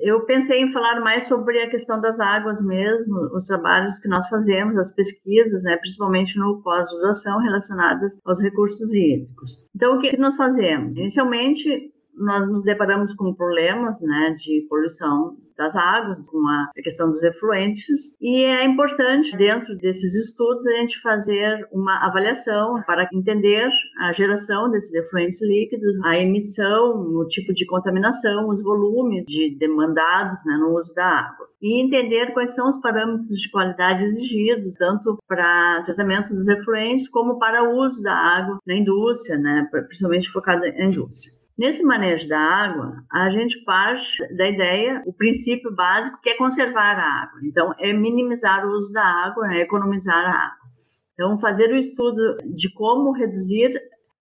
eu 0.00 0.24
pensei 0.24 0.60
em 0.60 0.72
falar 0.72 1.00
mais 1.00 1.24
sobre 1.24 1.60
a 1.60 1.70
questão 1.70 2.00
das 2.00 2.20
águas 2.20 2.60
mesmo, 2.62 3.16
os 3.34 3.46
trabalhos 3.46 3.98
que 3.98 4.08
nós 4.08 4.28
fazemos, 4.28 4.76
as 4.76 4.92
pesquisas, 4.92 5.62
né, 5.62 5.76
principalmente 5.76 6.38
no 6.38 6.62
pós-graduação 6.62 7.38
relacionadas 7.40 8.18
aos 8.24 8.40
recursos 8.40 8.92
hídricos. 8.92 9.64
Então, 9.74 9.96
o 9.96 10.00
que 10.00 10.16
nós 10.16 10.36
fazemos? 10.36 10.96
Inicialmente, 10.96 11.92
nós 12.14 12.50
nos 12.50 12.64
deparamos 12.64 13.14
com 13.14 13.34
problemas 13.34 14.00
né, 14.00 14.36
de 14.38 14.66
poluição 14.68 15.36
das 15.56 15.74
águas, 15.74 16.18
com 16.28 16.38
a 16.46 16.70
questão 16.82 17.10
dos 17.10 17.22
efluentes, 17.22 18.14
e 18.20 18.44
é 18.44 18.64
importante, 18.64 19.36
dentro 19.36 19.76
desses 19.76 20.14
estudos, 20.14 20.66
a 20.66 20.72
gente 20.76 21.00
fazer 21.00 21.66
uma 21.72 22.06
avaliação 22.06 22.82
para 22.86 23.08
entender 23.12 23.68
a 23.98 24.12
geração 24.12 24.70
desses 24.70 24.92
efluentes 24.94 25.40
líquidos, 25.42 25.98
a 26.04 26.18
emissão, 26.18 27.00
o 27.00 27.26
tipo 27.28 27.52
de 27.54 27.66
contaminação, 27.66 28.48
os 28.48 28.62
volumes 28.62 29.24
de 29.26 29.56
demandados 29.58 30.44
né, 30.44 30.56
no 30.58 30.78
uso 30.78 30.92
da 30.94 31.06
água. 31.06 31.46
E 31.62 31.82
entender 31.82 32.32
quais 32.32 32.54
são 32.54 32.70
os 32.70 32.80
parâmetros 32.80 33.28
de 33.28 33.50
qualidade 33.50 34.04
exigidos, 34.04 34.74
tanto 34.74 35.18
para 35.26 35.82
tratamento 35.84 36.34
dos 36.34 36.46
efluentes 36.46 37.08
como 37.08 37.38
para 37.38 37.64
o 37.64 37.78
uso 37.78 38.02
da 38.02 38.14
água 38.14 38.58
na 38.66 38.76
indústria, 38.76 39.38
né, 39.38 39.68
principalmente 39.70 40.30
focado 40.30 40.60
na 40.60 40.84
indústria. 40.84 41.45
Nesse 41.58 41.82
manejo 41.82 42.28
da 42.28 42.38
água, 42.38 43.02
a 43.10 43.30
gente 43.30 43.64
parte 43.64 44.36
da 44.36 44.46
ideia, 44.46 45.02
o 45.06 45.12
princípio 45.12 45.74
básico, 45.74 46.20
que 46.22 46.28
é 46.28 46.36
conservar 46.36 46.98
a 46.98 47.22
água. 47.22 47.40
Então, 47.44 47.72
é 47.78 47.94
minimizar 47.94 48.66
o 48.66 48.72
uso 48.72 48.92
da 48.92 49.02
água, 49.02 49.54
é 49.54 49.62
economizar 49.62 50.14
a 50.14 50.46
água. 50.48 50.66
Então, 51.14 51.38
fazer 51.38 51.70
o 51.70 51.76
estudo 51.76 52.36
de 52.44 52.70
como 52.74 53.12
reduzir 53.12 53.72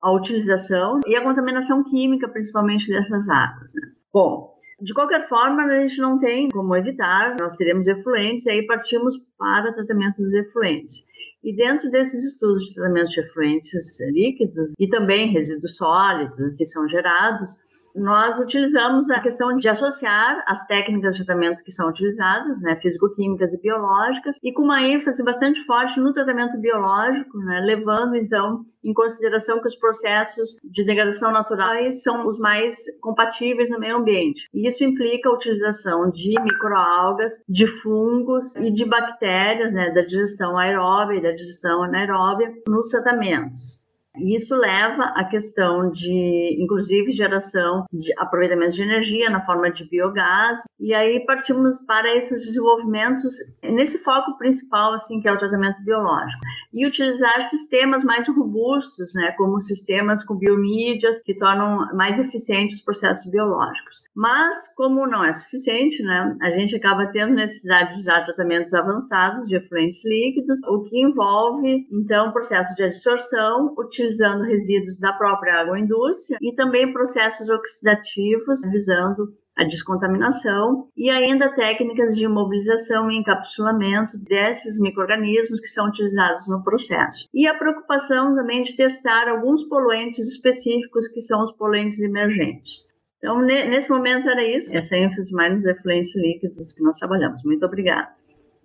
a 0.01 0.13
utilização 0.13 1.01
e 1.05 1.15
a 1.15 1.21
contaminação 1.21 1.83
química, 1.83 2.29
principalmente 2.29 2.87
dessas 2.87 3.27
águas. 3.27 3.73
Né? 3.73 3.89
Bom, 4.13 4.55
de 4.81 4.93
qualquer 4.93 5.27
forma, 5.27 5.63
a 5.63 5.81
gente 5.81 5.99
não 5.99 6.17
tem 6.19 6.47
como 6.49 6.73
evitar, 6.75 7.35
nós 7.37 7.57
teremos 7.57 7.85
efluentes, 7.85 8.45
e 8.45 8.51
aí 8.51 8.65
partimos 8.65 9.15
para 9.37 9.73
tratamento 9.73 10.21
dos 10.21 10.33
efluentes. 10.33 11.05
E 11.45 11.55
dentro 11.55 11.91
desses 11.91 12.23
estudos 12.23 12.65
de 12.65 12.73
tratamento 12.73 13.11
de 13.11 13.19
efluentes 13.19 13.99
líquidos 14.11 14.73
e 14.79 14.89
também 14.89 15.31
resíduos 15.31 15.75
sólidos 15.75 16.55
que 16.57 16.65
são 16.65 16.89
gerados, 16.89 17.55
nós 17.95 18.37
utilizamos 18.37 19.09
a 19.09 19.21
questão 19.21 19.55
de 19.55 19.67
associar 19.69 20.43
as 20.47 20.65
técnicas 20.67 21.15
de 21.15 21.25
tratamento 21.25 21.63
que 21.63 21.71
são 21.71 21.87
utilizadas, 21.87 22.61
né, 22.61 22.75
físico-químicas 22.81 23.53
e 23.53 23.61
biológicas, 23.61 24.37
e 24.43 24.51
com 24.51 24.63
uma 24.63 24.81
ênfase 24.81 25.23
bastante 25.23 25.63
forte 25.65 25.99
no 25.99 26.13
tratamento 26.13 26.59
biológico, 26.59 27.37
né, 27.39 27.61
levando 27.61 28.15
então 28.15 28.65
em 28.83 28.93
consideração 28.93 29.59
que 29.61 29.67
os 29.67 29.75
processos 29.75 30.59
de 30.63 30.83
degradação 30.83 31.31
naturais 31.31 32.03
são 32.03 32.27
os 32.27 32.37
mais 32.37 32.75
compatíveis 33.01 33.69
no 33.69 33.79
meio 33.79 33.97
ambiente. 33.97 34.47
E 34.53 34.67
isso 34.67 34.83
implica 34.83 35.29
a 35.29 35.33
utilização 35.33 36.11
de 36.11 36.39
microalgas, 36.41 37.33
de 37.49 37.65
fungos 37.65 38.55
e 38.57 38.71
de 38.71 38.85
bactérias, 38.85 39.71
né, 39.71 39.91
da 39.91 40.01
digestão 40.01 40.57
aeróbia 40.57 41.17
e 41.17 41.21
da 41.21 41.31
digestão 41.31 41.81
anaeróbia 41.83 42.51
nos 42.67 42.89
tratamentos. 42.89 43.84
Isso 44.17 44.55
leva 44.55 45.03
à 45.15 45.25
questão 45.25 45.91
de, 45.91 46.57
inclusive, 46.59 47.11
geração 47.11 47.85
de 47.91 48.11
aproveitamento 48.17 48.73
de 48.73 48.83
energia 48.83 49.29
na 49.29 49.45
forma 49.45 49.71
de 49.71 49.87
biogás. 49.87 50.59
E 50.79 50.93
aí 50.93 51.25
partimos 51.25 51.77
para 51.85 52.15
esses 52.15 52.41
desenvolvimentos 52.41 53.33
nesse 53.63 53.97
foco 54.03 54.37
principal, 54.37 54.93
assim, 54.93 55.19
que 55.19 55.27
é 55.27 55.31
o 55.31 55.37
tratamento 55.37 55.83
biológico. 55.83 56.41
E 56.73 56.85
utilizar 56.85 57.43
sistemas 57.45 58.03
mais 58.03 58.27
robustos, 58.27 59.13
né, 59.15 59.31
como 59.37 59.61
sistemas 59.61 60.23
com 60.23 60.35
biomídias 60.35 61.21
que 61.21 61.33
tornam 61.37 61.93
mais 61.95 62.19
eficientes 62.19 62.79
os 62.79 62.83
processos 62.83 63.29
biológicos. 63.29 64.03
Mas, 64.15 64.73
como 64.75 65.07
não 65.07 65.23
é 65.23 65.33
suficiente, 65.33 66.03
né, 66.03 66.37
a 66.41 66.49
gente 66.51 66.75
acaba 66.75 67.07
tendo 67.07 67.33
necessidade 67.33 67.93
de 67.93 67.99
usar 67.99 68.25
tratamentos 68.25 68.73
avançados 68.73 69.45
de 69.47 69.55
efluentes 69.55 70.03
líquidos, 70.05 70.59
o 70.67 70.83
que 70.83 70.99
envolve, 71.01 71.87
então, 71.91 72.31
processos 72.31 72.75
de 72.75 72.83
adsorção, 72.83 73.73
utilização 73.77 74.04
utilizando 74.05 74.43
resíduos 74.43 74.99
da 74.99 75.13
própria 75.13 75.55
agroindústria 75.61 76.37
e 76.41 76.53
também 76.55 76.93
processos 76.93 77.49
oxidativos 77.49 78.61
visando 78.69 79.33
a 79.57 79.63
descontaminação 79.63 80.89
e 80.97 81.09
ainda 81.09 81.53
técnicas 81.55 82.15
de 82.15 82.25
imobilização 82.25 83.09
e 83.09 83.17
encapsulamento 83.17 84.17
desses 84.17 84.77
microrganismos 84.77 85.61
que 85.61 85.67
são 85.67 85.87
utilizados 85.87 86.45
no 86.47 86.61
processo. 86.61 87.25
E 87.33 87.47
a 87.47 87.57
preocupação 87.57 88.35
também 88.35 88.63
de 88.63 88.75
testar 88.75 89.29
alguns 89.29 89.63
poluentes 89.63 90.27
específicos 90.27 91.07
que 91.07 91.21
são 91.21 91.41
os 91.41 91.53
poluentes 91.53 91.99
emergentes. 92.01 92.93
Então, 93.17 93.41
nesse 93.41 93.89
momento 93.89 94.29
era 94.29 94.43
isso, 94.45 94.75
essa 94.75 94.97
ênfase 94.97 95.31
mais 95.31 95.53
nos 95.53 95.65
efluentes 95.65 96.13
líquidos 96.15 96.73
que 96.73 96.83
nós 96.83 96.97
trabalhamos. 96.97 97.41
Muito 97.43 97.65
obrigada. 97.65 98.11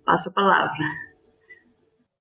Passo 0.05 0.29
a 0.29 0.33
palavra. 0.33 0.77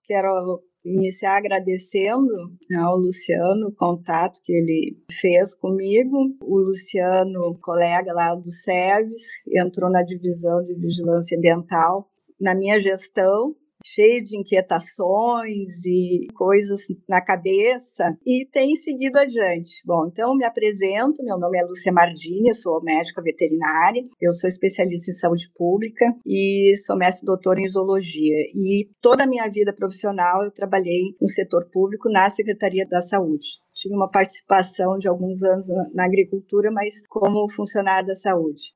Quero 0.05 0.70
iniciar 0.85 1.37
agradecendo 1.39 2.33
ao 2.79 2.97
Luciano 2.97 3.69
o 3.69 3.75
contato 3.75 4.41
que 4.45 4.53
ele 4.53 4.97
fez 5.11 5.55
comigo. 5.55 6.37
O 6.43 6.59
Luciano, 6.59 7.59
colega 7.61 8.13
lá 8.13 8.35
do 8.35 8.51
SEVES, 8.51 9.23
entrou 9.55 9.91
na 9.91 10.03
divisão 10.03 10.65
de 10.65 10.75
vigilância 10.75 11.37
ambiental 11.37 12.09
na 12.41 12.55
minha 12.55 12.79
gestão 12.81 13.55
cheio 13.85 14.23
de 14.23 14.37
inquietações 14.37 15.85
e 15.85 16.27
coisas 16.35 16.83
na 17.09 17.21
cabeça 17.21 18.17
e 18.27 18.47
tem 18.51 18.75
seguido 18.77 19.19
adiante. 19.19 19.83
Bom, 19.85 20.07
então 20.07 20.37
me 20.37 20.45
apresento, 20.45 21.25
meu 21.25 21.39
nome 21.39 21.59
é 21.59 21.65
Lúcia 21.65 21.93
Mardini, 21.93 22.49
eu 22.49 22.55
sou 22.55 22.83
médica 22.83 23.23
veterinária, 23.23 24.03
eu 24.21 24.33
sou 24.33 24.49
especialista 24.49 25.11
em 25.11 25.15
saúde 25.15 25.51
pública 25.55 26.05
e 26.27 26.75
sou 26.85 26.97
mestre 26.97 27.27
doutora 27.27 27.61
em 27.61 27.69
zoologia 27.69 28.37
e 28.55 28.89
toda 29.01 29.25
a 29.25 29.27
minha 29.27 29.49
vida 29.49 29.73
profissional 29.73 30.43
eu 30.43 30.51
trabalhei 30.51 31.15
no 31.21 31.29
setor 31.29 31.69
público 31.71 32.11
na 32.11 32.29
Secretaria 32.31 32.87
da 32.89 33.01
Saúde 33.01 33.61
tive 33.81 33.95
uma 33.95 34.11
participação 34.11 34.99
de 34.99 35.09
alguns 35.09 35.43
anos 35.43 35.67
na 35.95 36.05
agricultura, 36.05 36.71
mas 36.71 37.01
como 37.09 37.51
funcionário 37.51 38.09
da 38.09 38.15
saúde. 38.15 38.75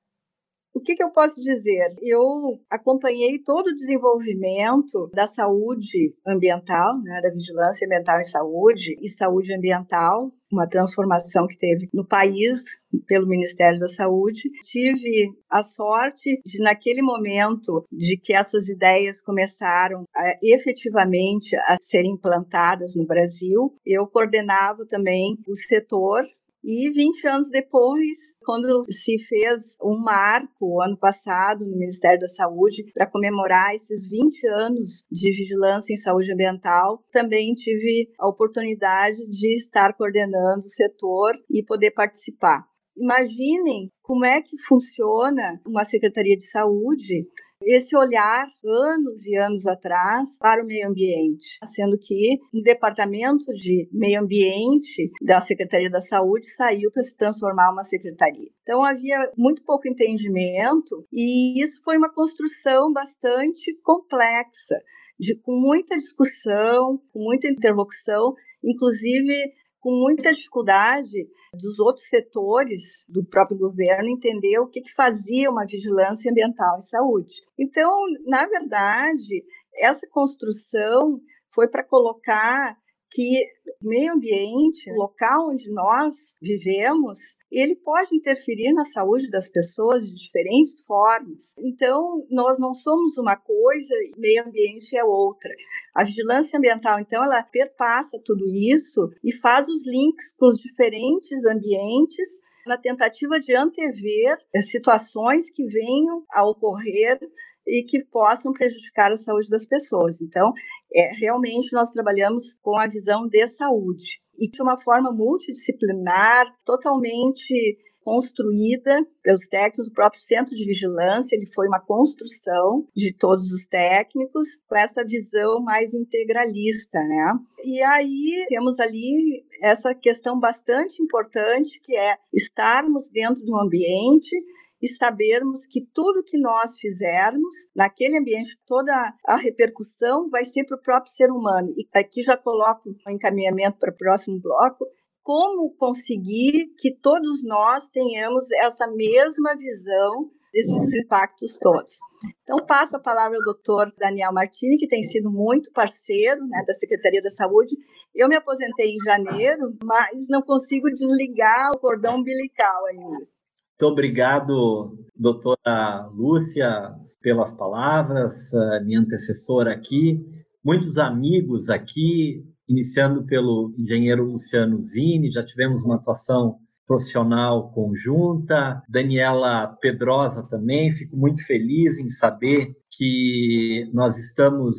O 0.74 0.80
que, 0.80 0.96
que 0.96 1.04
eu 1.04 1.10
posso 1.10 1.40
dizer? 1.40 1.88
Eu 2.02 2.20
acompanhei 2.68 3.38
todo 3.38 3.68
o 3.68 3.76
desenvolvimento 3.76 5.08
da 5.14 5.24
saúde 5.24 6.12
ambiental, 6.26 7.00
né, 7.00 7.20
da 7.22 7.30
vigilância 7.30 7.86
ambiental 7.86 8.18
em 8.18 8.24
saúde 8.24 8.98
e 9.00 9.08
saúde 9.08 9.54
ambiental, 9.54 10.32
uma 10.50 10.68
transformação 10.68 11.46
que 11.46 11.56
teve 11.56 11.88
no 11.94 12.04
país 12.04 12.60
pelo 13.06 13.28
Ministério 13.28 13.78
da 13.78 13.88
Saúde. 13.88 14.50
Tive 14.64 15.30
a 15.48 15.62
sorte 15.62 16.40
de, 16.44 16.58
naquele 16.60 17.02
momento, 17.02 17.84
de 17.92 18.16
que 18.16 18.34
essas 18.34 18.68
ideias 18.68 19.20
começaram 19.22 20.02
a, 20.14 20.38
efetivamente 20.42 21.54
a 21.56 21.76
serem 21.80 22.14
implantadas 22.14 22.96
no 22.96 23.06
Brasil, 23.06 23.72
eu 23.86 24.08
coordenava 24.08 24.84
também 24.86 25.36
o 25.46 25.54
setor 25.54 26.24
e 26.64 26.90
20 26.90 27.28
anos 27.28 27.50
depois, 27.50 28.08
quando 28.40 28.82
se 28.90 29.18
fez 29.18 29.76
um 29.82 30.00
marco, 30.02 30.80
ano 30.80 30.96
passado, 30.98 31.66
no 31.66 31.76
Ministério 31.76 32.18
da 32.18 32.28
Saúde, 32.28 32.90
para 32.94 33.10
comemorar 33.10 33.74
esses 33.74 34.08
20 34.08 34.48
anos 34.48 35.04
de 35.12 35.30
vigilância 35.30 35.92
em 35.92 35.98
saúde 35.98 36.32
ambiental, 36.32 37.04
também 37.12 37.52
tive 37.52 38.08
a 38.18 38.26
oportunidade 38.26 39.18
de 39.28 39.54
estar 39.54 39.94
coordenando 39.94 40.60
o 40.60 40.74
setor 40.74 41.34
e 41.50 41.62
poder 41.62 41.90
participar. 41.90 42.64
Imaginem 42.96 43.90
como 44.00 44.24
é 44.24 44.40
que 44.40 44.56
funciona 44.66 45.60
uma 45.66 45.84
Secretaria 45.84 46.36
de 46.36 46.48
Saúde 46.48 47.26
esse 47.66 47.96
olhar 47.96 48.46
anos 48.64 49.24
e 49.24 49.36
anos 49.36 49.66
atrás 49.66 50.38
para 50.38 50.62
o 50.62 50.66
meio 50.66 50.88
ambiente, 50.88 51.58
sendo 51.74 51.98
que 51.98 52.38
o 52.52 52.62
departamento 52.62 53.52
de 53.54 53.88
meio 53.92 54.20
ambiente 54.20 55.10
da 55.22 55.40
Secretaria 55.40 55.90
da 55.90 56.00
Saúde 56.00 56.46
saiu 56.54 56.90
para 56.92 57.02
se 57.02 57.16
transformar 57.16 57.72
uma 57.72 57.84
secretaria. 57.84 58.50
Então 58.62 58.84
havia 58.84 59.30
muito 59.36 59.62
pouco 59.64 59.88
entendimento 59.88 61.06
e 61.12 61.62
isso 61.62 61.82
foi 61.82 61.96
uma 61.96 62.12
construção 62.12 62.92
bastante 62.92 63.74
complexa, 63.82 64.76
de, 65.18 65.36
com 65.36 65.52
muita 65.60 65.96
discussão, 65.96 67.00
com 67.12 67.20
muita 67.20 67.48
interlocução, 67.48 68.34
inclusive 68.62 69.52
com 69.84 69.90
muita 69.90 70.32
dificuldade 70.32 71.28
dos 71.52 71.78
outros 71.78 72.08
setores 72.08 73.04
do 73.06 73.22
próprio 73.22 73.58
governo 73.58 74.08
entender 74.08 74.58
o 74.58 74.66
que, 74.66 74.80
que 74.80 74.94
fazia 74.94 75.50
uma 75.50 75.66
vigilância 75.66 76.30
ambiental 76.30 76.78
em 76.78 76.82
saúde. 76.82 77.34
Então, 77.58 77.92
na 78.26 78.46
verdade, 78.46 79.44
essa 79.76 80.06
construção 80.10 81.20
foi 81.52 81.68
para 81.68 81.84
colocar 81.84 82.74
que 83.14 83.46
o 83.80 83.88
meio 83.88 84.12
ambiente, 84.12 84.90
o 84.90 84.96
local 84.96 85.50
onde 85.50 85.70
nós 85.70 86.14
vivemos, 86.42 87.18
ele 87.50 87.76
pode 87.76 88.14
interferir 88.14 88.72
na 88.72 88.84
saúde 88.84 89.30
das 89.30 89.48
pessoas 89.48 90.04
de 90.04 90.12
diferentes 90.12 90.82
formas. 90.82 91.54
Então, 91.58 92.26
nós 92.28 92.58
não 92.58 92.74
somos 92.74 93.16
uma 93.16 93.36
coisa 93.36 93.94
e 93.94 94.18
meio 94.18 94.44
ambiente 94.44 94.96
é 94.96 95.04
outra. 95.04 95.50
A 95.94 96.02
vigilância 96.02 96.58
ambiental, 96.58 96.98
então, 96.98 97.22
ela 97.22 97.40
perpassa 97.44 98.20
tudo 98.24 98.44
isso 98.48 99.08
e 99.22 99.32
faz 99.32 99.68
os 99.68 99.86
links 99.86 100.34
com 100.36 100.46
os 100.46 100.58
diferentes 100.58 101.44
ambientes 101.46 102.40
na 102.66 102.76
tentativa 102.76 103.38
de 103.38 103.54
antever 103.54 104.38
situações 104.62 105.50
que 105.50 105.64
venham 105.66 106.24
a 106.32 106.44
ocorrer 106.48 107.20
e 107.66 107.82
que 107.82 108.04
possam 108.04 108.52
prejudicar 108.52 109.12
a 109.12 109.16
saúde 109.16 109.48
das 109.48 109.66
pessoas. 109.66 110.20
Então, 110.20 110.52
é, 110.94 111.12
realmente 111.18 111.72
nós 111.72 111.90
trabalhamos 111.90 112.54
com 112.62 112.78
a 112.78 112.86
visão 112.86 113.26
de 113.28 113.46
saúde 113.48 114.20
e 114.38 114.48
de 114.48 114.62
uma 114.62 114.76
forma 114.80 115.12
multidisciplinar, 115.12 116.46
totalmente 116.64 117.78
construída 118.04 119.04
pelos 119.22 119.46
técnicos 119.48 119.88
do 119.88 119.94
próprio 119.94 120.20
Centro 120.22 120.54
de 120.54 120.66
Vigilância, 120.66 121.34
ele 121.34 121.50
foi 121.54 121.66
uma 121.66 121.80
construção 121.80 122.86
de 122.94 123.16
todos 123.16 123.50
os 123.50 123.66
técnicos 123.66 124.46
com 124.68 124.76
essa 124.76 125.02
visão 125.02 125.62
mais 125.62 125.94
integralista, 125.94 126.98
né? 126.98 127.32
E 127.64 127.82
aí 127.82 128.44
temos 128.48 128.78
ali 128.78 129.44
essa 129.62 129.94
questão 129.94 130.38
bastante 130.38 131.02
importante 131.02 131.80
que 131.82 131.96
é 131.96 132.18
estarmos 132.32 133.08
dentro 133.10 133.42
de 133.42 133.50
um 133.50 133.58
ambiente 133.58 134.36
e 134.84 134.88
sabermos 134.88 135.66
que 135.66 135.80
tudo 135.94 136.22
que 136.22 136.38
nós 136.38 136.78
fizermos 136.78 137.54
naquele 137.74 138.18
ambiente, 138.18 138.58
toda 138.66 138.92
a 139.24 139.36
repercussão 139.36 140.28
vai 140.28 140.44
ser 140.44 140.64
para 140.64 140.76
o 140.76 140.82
próprio 140.82 141.10
ser 141.14 141.30
humano. 141.30 141.70
E 141.74 141.88
aqui 141.98 142.20
já 142.20 142.36
coloco 142.36 142.90
um 142.90 143.10
encaminhamento 143.10 143.78
para 143.78 143.90
o 143.90 143.96
próximo 143.96 144.38
bloco. 144.38 144.84
Como 145.22 145.74
conseguir 145.76 146.66
que 146.78 146.94
todos 146.94 147.42
nós 147.42 147.88
tenhamos 147.88 148.44
essa 148.60 148.86
mesma 148.88 149.56
visão 149.56 150.30
desses 150.52 150.94
impactos 151.02 151.56
todos. 151.58 151.96
Então, 152.42 152.58
passo 152.66 152.94
a 152.96 153.00
palavra 153.00 153.38
ao 153.38 153.42
doutor 153.42 153.90
Daniel 153.98 154.34
Martini, 154.34 154.76
que 154.76 154.86
tem 154.86 155.02
sido 155.02 155.30
muito 155.30 155.72
parceiro 155.72 156.46
né, 156.46 156.62
da 156.66 156.74
Secretaria 156.74 157.22
da 157.22 157.30
Saúde, 157.30 157.74
Eu 158.14 158.28
me 158.28 158.36
aposentei 158.36 158.90
em 158.90 159.02
janeiro, 159.02 159.76
mas 159.82 160.28
não 160.28 160.42
consigo 160.42 160.90
desligar 160.90 161.72
o 161.72 161.78
cordão 161.78 162.18
umbilical 162.18 162.84
ainda. 162.86 163.33
Muito 163.76 163.90
obrigado, 163.90 164.96
doutora 165.16 166.08
Lúcia, 166.14 166.94
pelas 167.20 167.52
palavras, 167.54 168.52
minha 168.84 169.00
antecessora 169.00 169.72
aqui, 169.72 170.24
muitos 170.64 170.96
amigos 170.96 171.68
aqui, 171.68 172.44
iniciando 172.68 173.24
pelo 173.24 173.74
engenheiro 173.76 174.30
Luciano 174.30 174.80
Zini, 174.80 175.28
já 175.28 175.44
tivemos 175.44 175.82
uma 175.82 175.96
atuação 175.96 176.58
profissional 176.86 177.72
conjunta, 177.72 178.80
Daniela 178.88 179.76
Pedrosa 179.80 180.48
também, 180.48 180.92
fico 180.92 181.16
muito 181.16 181.44
feliz 181.44 181.98
em 181.98 182.10
saber 182.10 182.76
que 182.96 183.90
nós 183.92 184.16
estamos 184.16 184.76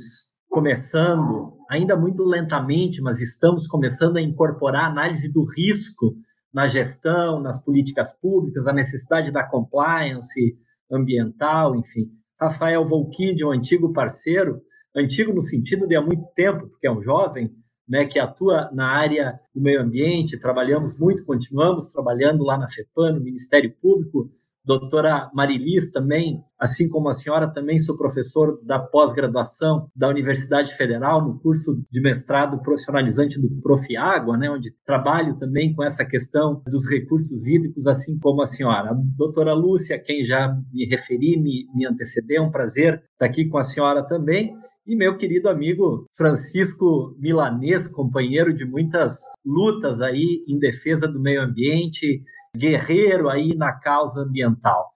começando, 0.49 1.51
ainda 1.69 1.97
muito 1.97 2.23
lentamente, 2.23 3.01
mas 3.01 3.19
estamos 3.19 3.67
começando 3.67 4.15
a 4.15 4.21
incorporar 4.21 4.85
a 4.85 4.89
análise 4.89 5.29
do 5.33 5.43
risco 5.43 6.15
na 6.55 6.67
gestão, 6.67 7.41
nas 7.41 7.61
políticas 7.61 8.17
públicas, 8.17 8.65
a 8.65 8.71
necessidade 8.71 9.29
da 9.29 9.43
compliance 9.43 10.57
ambiental, 10.89 11.75
enfim. 11.75 12.09
Rafael 12.39 12.85
Volkid, 12.85 13.43
um 13.43 13.51
antigo 13.51 13.91
parceiro, 13.91 14.61
antigo 14.95 15.33
no 15.33 15.41
sentido 15.41 15.85
de 15.85 15.97
há 15.97 16.01
muito 16.01 16.25
tempo, 16.33 16.69
porque 16.69 16.87
é 16.87 16.91
um 16.91 17.03
jovem, 17.03 17.51
né, 17.85 18.05
que 18.05 18.17
atua 18.17 18.71
na 18.71 18.87
área 18.87 19.37
do 19.53 19.61
meio 19.61 19.81
ambiente, 19.81 20.39
trabalhamos 20.39 20.97
muito, 20.97 21.25
continuamos 21.25 21.91
trabalhando 21.91 22.41
lá 22.45 22.57
na 22.57 22.69
FEPAM, 22.69 23.15
no 23.15 23.21
Ministério 23.21 23.75
Público, 23.81 24.31
doutora 24.65 25.29
Marilis 25.33 25.91
também, 25.91 26.41
assim 26.59 26.89
como 26.89 27.09
a 27.09 27.13
senhora, 27.13 27.47
também 27.47 27.77
sou 27.77 27.97
professor 27.97 28.59
da 28.63 28.79
pós-graduação 28.79 29.89
da 29.95 30.09
Universidade 30.09 30.73
Federal, 30.75 31.23
no 31.25 31.39
curso 31.39 31.81
de 31.91 32.01
mestrado 32.01 32.61
profissionalizante 32.61 33.39
do 33.39 33.49
Profiágua, 33.61 34.37
né, 34.37 34.49
onde 34.49 34.73
trabalho 34.85 35.37
também 35.37 35.73
com 35.73 35.83
essa 35.83 36.05
questão 36.05 36.61
dos 36.67 36.89
recursos 36.89 37.45
hídricos, 37.45 37.87
assim 37.87 38.17
como 38.19 38.41
a 38.41 38.45
senhora. 38.45 38.91
A 38.91 38.95
doutora 39.17 39.53
Lúcia, 39.53 39.99
quem 39.99 40.23
já 40.23 40.55
me 40.73 40.85
referi, 40.85 41.37
me, 41.37 41.67
me 41.73 41.85
antecedeu, 41.85 42.43
é 42.43 42.45
um 42.45 42.51
prazer 42.51 43.03
estar 43.13 43.25
aqui 43.25 43.45
com 43.45 43.57
a 43.57 43.63
senhora 43.63 44.03
também. 44.03 44.55
E 44.87 44.95
meu 44.95 45.17
querido 45.17 45.49
amigo 45.49 46.05
Francisco 46.15 47.15
Milanês, 47.19 47.87
companheiro 47.87 48.53
de 48.53 48.65
muitas 48.65 49.17
lutas 49.43 49.99
aí 49.99 50.43
em 50.47 50.59
defesa 50.59 51.07
do 51.07 51.19
meio 51.19 51.41
ambiente, 51.41 52.21
guerreiro 52.55 53.29
aí 53.29 53.55
na 53.55 53.73
causa 53.73 54.21
ambiental. 54.21 54.91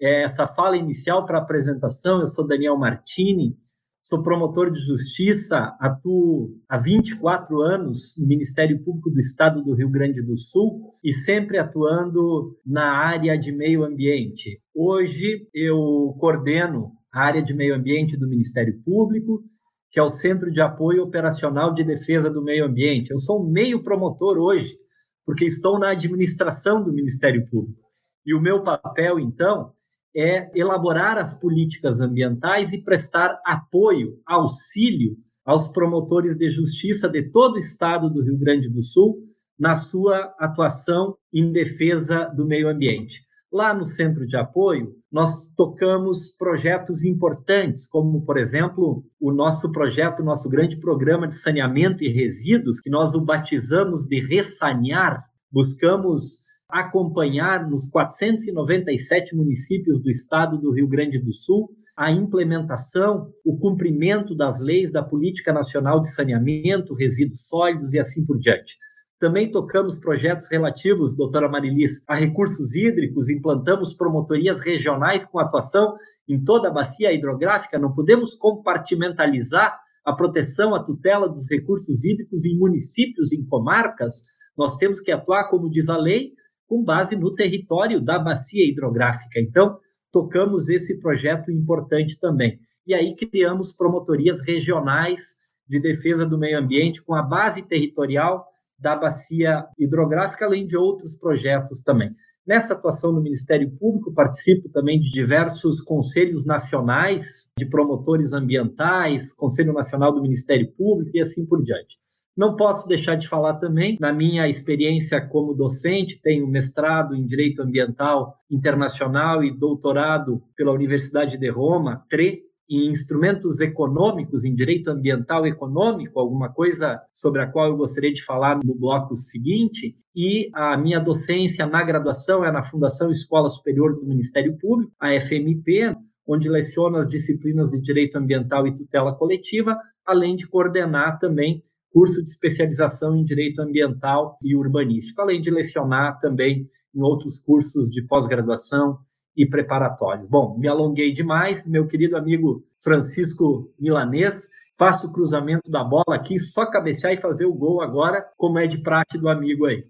É, 0.00 0.24
essa 0.24 0.46
fala 0.46 0.76
inicial 0.76 1.24
para 1.24 1.38
a 1.38 1.42
apresentação, 1.42 2.20
eu 2.20 2.26
sou 2.26 2.46
Daniel 2.46 2.76
Martini, 2.76 3.56
sou 4.02 4.22
promotor 4.22 4.70
de 4.70 4.78
justiça, 4.78 5.74
atuo 5.80 6.50
há 6.68 6.76
24 6.76 7.60
anos 7.62 8.14
no 8.18 8.26
Ministério 8.26 8.82
Público 8.84 9.10
do 9.10 9.18
Estado 9.18 9.62
do 9.62 9.74
Rio 9.74 9.88
Grande 9.88 10.20
do 10.20 10.36
Sul 10.36 10.92
e 11.02 11.12
sempre 11.12 11.58
atuando 11.58 12.58
na 12.66 12.92
área 12.92 13.38
de 13.38 13.50
meio 13.50 13.82
ambiente. 13.82 14.60
Hoje 14.74 15.48
eu 15.54 16.14
coordeno 16.18 16.92
a 17.10 17.22
área 17.22 17.42
de 17.42 17.54
meio 17.54 17.74
ambiente 17.74 18.16
do 18.16 18.28
Ministério 18.28 18.78
Público, 18.84 19.42
que 19.90 19.98
é 19.98 20.02
o 20.02 20.08
Centro 20.08 20.50
de 20.50 20.60
Apoio 20.60 21.04
Operacional 21.04 21.72
de 21.72 21.84
Defesa 21.84 22.28
do 22.28 22.42
Meio 22.42 22.66
Ambiente. 22.66 23.10
Eu 23.10 23.18
sou 23.18 23.48
meio 23.48 23.82
promotor 23.82 24.36
hoje 24.38 24.76
porque 25.24 25.44
estou 25.44 25.78
na 25.78 25.90
administração 25.90 26.82
do 26.82 26.92
Ministério 26.92 27.48
Público. 27.48 27.82
E 28.26 28.34
o 28.34 28.40
meu 28.40 28.62
papel, 28.62 29.18
então, 29.18 29.72
é 30.16 30.50
elaborar 30.58 31.18
as 31.18 31.38
políticas 31.38 32.00
ambientais 32.00 32.72
e 32.72 32.82
prestar 32.82 33.40
apoio, 33.44 34.20
auxílio 34.24 35.16
aos 35.44 35.68
promotores 35.68 36.36
de 36.36 36.48
justiça 36.48 37.08
de 37.08 37.30
todo 37.30 37.56
o 37.56 37.58
estado 37.58 38.08
do 38.08 38.22
Rio 38.22 38.38
Grande 38.38 38.68
do 38.68 38.82
Sul 38.82 39.18
na 39.58 39.74
sua 39.74 40.34
atuação 40.38 41.16
em 41.32 41.52
defesa 41.52 42.24
do 42.26 42.46
meio 42.46 42.68
ambiente. 42.68 43.22
Lá 43.54 43.72
no 43.72 43.84
centro 43.84 44.26
de 44.26 44.36
apoio, 44.36 44.96
nós 45.12 45.46
tocamos 45.56 46.34
projetos 46.36 47.04
importantes, 47.04 47.86
como, 47.86 48.26
por 48.26 48.36
exemplo, 48.36 49.04
o 49.20 49.32
nosso 49.32 49.70
projeto, 49.70 50.24
nosso 50.24 50.48
grande 50.48 50.76
programa 50.76 51.28
de 51.28 51.38
saneamento 51.38 52.02
e 52.02 52.08
resíduos, 52.08 52.80
que 52.80 52.90
nós 52.90 53.14
o 53.14 53.20
batizamos 53.20 54.08
de 54.08 54.18
Ressanear. 54.18 55.22
Buscamos 55.52 56.42
acompanhar 56.68 57.70
nos 57.70 57.88
497 57.88 59.36
municípios 59.36 60.02
do 60.02 60.10
estado 60.10 60.58
do 60.58 60.72
Rio 60.72 60.88
Grande 60.88 61.20
do 61.20 61.32
Sul 61.32 61.70
a 61.96 62.10
implementação, 62.10 63.30
o 63.44 63.56
cumprimento 63.56 64.34
das 64.34 64.58
leis 64.58 64.90
da 64.90 65.00
Política 65.00 65.52
Nacional 65.52 66.00
de 66.00 66.12
Saneamento, 66.12 66.92
Resíduos 66.92 67.46
Sólidos 67.46 67.94
e 67.94 68.00
assim 68.00 68.26
por 68.26 68.36
diante. 68.36 68.76
Também 69.24 69.50
tocamos 69.50 69.98
projetos 69.98 70.50
relativos, 70.50 71.16
doutora 71.16 71.48
Marilis, 71.48 72.04
a 72.06 72.14
recursos 72.14 72.74
hídricos, 72.74 73.30
implantamos 73.30 73.94
promotorias 73.94 74.60
regionais 74.60 75.24
com 75.24 75.38
atuação 75.38 75.96
em 76.28 76.44
toda 76.44 76.68
a 76.68 76.70
bacia 76.70 77.10
hidrográfica. 77.10 77.78
Não 77.78 77.94
podemos 77.94 78.34
compartimentalizar 78.34 79.80
a 80.04 80.12
proteção, 80.12 80.74
a 80.74 80.84
tutela 80.84 81.26
dos 81.26 81.48
recursos 81.50 82.04
hídricos 82.04 82.44
em 82.44 82.58
municípios, 82.58 83.32
em 83.32 83.42
comarcas. 83.46 84.26
Nós 84.54 84.76
temos 84.76 85.00
que 85.00 85.10
atuar, 85.10 85.48
como 85.48 85.70
diz 85.70 85.88
a 85.88 85.96
lei, 85.96 86.32
com 86.68 86.84
base 86.84 87.16
no 87.16 87.34
território 87.34 88.02
da 88.02 88.18
bacia 88.18 88.68
hidrográfica. 88.68 89.40
Então, 89.40 89.78
tocamos 90.12 90.68
esse 90.68 91.00
projeto 91.00 91.50
importante 91.50 92.20
também. 92.20 92.60
E 92.86 92.92
aí 92.92 93.16
criamos 93.16 93.72
promotorias 93.72 94.42
regionais 94.42 95.36
de 95.66 95.80
defesa 95.80 96.26
do 96.26 96.36
meio 96.36 96.58
ambiente 96.58 97.02
com 97.02 97.14
a 97.14 97.22
base 97.22 97.62
territorial 97.62 98.52
da 98.84 98.94
bacia 98.94 99.64
hidrográfica, 99.78 100.44
além 100.44 100.66
de 100.66 100.76
outros 100.76 101.16
projetos 101.16 101.80
também. 101.80 102.10
Nessa 102.46 102.74
atuação 102.74 103.10
no 103.10 103.22
Ministério 103.22 103.70
Público, 103.78 104.12
participo 104.12 104.68
também 104.68 105.00
de 105.00 105.10
diversos 105.10 105.80
conselhos 105.80 106.44
nacionais 106.44 107.50
de 107.58 107.64
promotores 107.64 108.34
ambientais, 108.34 109.32
Conselho 109.32 109.72
Nacional 109.72 110.12
do 110.12 110.20
Ministério 110.20 110.70
Público 110.76 111.12
e 111.14 111.22
assim 111.22 111.46
por 111.46 111.62
diante. 111.62 111.96
Não 112.36 112.54
posso 112.54 112.86
deixar 112.86 113.14
de 113.14 113.26
falar 113.26 113.54
também, 113.54 113.96
na 113.98 114.12
minha 114.12 114.46
experiência 114.46 115.26
como 115.26 115.54
docente, 115.54 116.20
tenho 116.20 116.46
mestrado 116.46 117.14
em 117.14 117.24
Direito 117.24 117.62
Ambiental 117.62 118.34
Internacional 118.50 119.42
e 119.42 119.56
doutorado 119.56 120.42
pela 120.54 120.72
Universidade 120.72 121.38
de 121.38 121.48
Roma, 121.48 122.04
TRE, 122.10 122.42
em 122.68 122.88
instrumentos 122.88 123.60
econômicos, 123.60 124.44
em 124.44 124.54
direito 124.54 124.88
ambiental 124.88 125.46
econômico, 125.46 126.18
alguma 126.18 126.52
coisa 126.52 127.00
sobre 127.12 127.42
a 127.42 127.46
qual 127.46 127.68
eu 127.68 127.76
gostaria 127.76 128.12
de 128.12 128.24
falar 128.24 128.58
no 128.64 128.74
bloco 128.74 129.14
seguinte, 129.14 129.96
e 130.16 130.50
a 130.54 130.76
minha 130.76 131.00
docência 131.00 131.66
na 131.66 131.82
graduação 131.82 132.44
é 132.44 132.50
na 132.50 132.62
Fundação 132.62 133.10
Escola 133.10 133.50
Superior 133.50 133.94
do 133.94 134.06
Ministério 134.06 134.56
Público, 134.58 134.92
a 134.98 135.08
FMP, 135.20 135.94
onde 136.26 136.48
leciono 136.48 136.96
as 136.96 137.08
disciplinas 137.08 137.70
de 137.70 137.80
direito 137.80 138.16
ambiental 138.16 138.66
e 138.66 138.76
tutela 138.76 139.14
coletiva, 139.14 139.76
além 140.06 140.36
de 140.36 140.46
coordenar 140.46 141.18
também 141.18 141.62
curso 141.90 142.24
de 142.24 142.30
especialização 142.30 143.14
em 143.14 143.22
direito 143.22 143.60
ambiental 143.60 144.36
e 144.42 144.56
urbanístico, 144.56 145.20
além 145.20 145.40
de 145.40 145.50
lecionar 145.50 146.18
também 146.18 146.68
em 146.94 147.00
outros 147.00 147.38
cursos 147.38 147.88
de 147.88 148.02
pós-graduação 148.02 148.98
e 149.36 149.46
preparatórios. 149.46 150.28
Bom, 150.28 150.56
me 150.58 150.68
alonguei 150.68 151.12
demais, 151.12 151.66
meu 151.66 151.86
querido 151.86 152.16
amigo 152.16 152.64
Francisco 152.82 153.72
Milanês, 153.80 154.48
faço 154.78 155.08
o 155.08 155.12
cruzamento 155.12 155.70
da 155.70 155.82
bola 155.82 156.16
aqui, 156.16 156.38
só 156.38 156.66
cabecear 156.66 157.12
e 157.12 157.20
fazer 157.20 157.46
o 157.46 157.54
gol 157.54 157.82
agora, 157.82 158.24
como 158.36 158.58
é 158.58 158.66
de 158.66 158.78
prática 158.78 159.18
do 159.18 159.28
amigo 159.28 159.66
aí. 159.66 159.84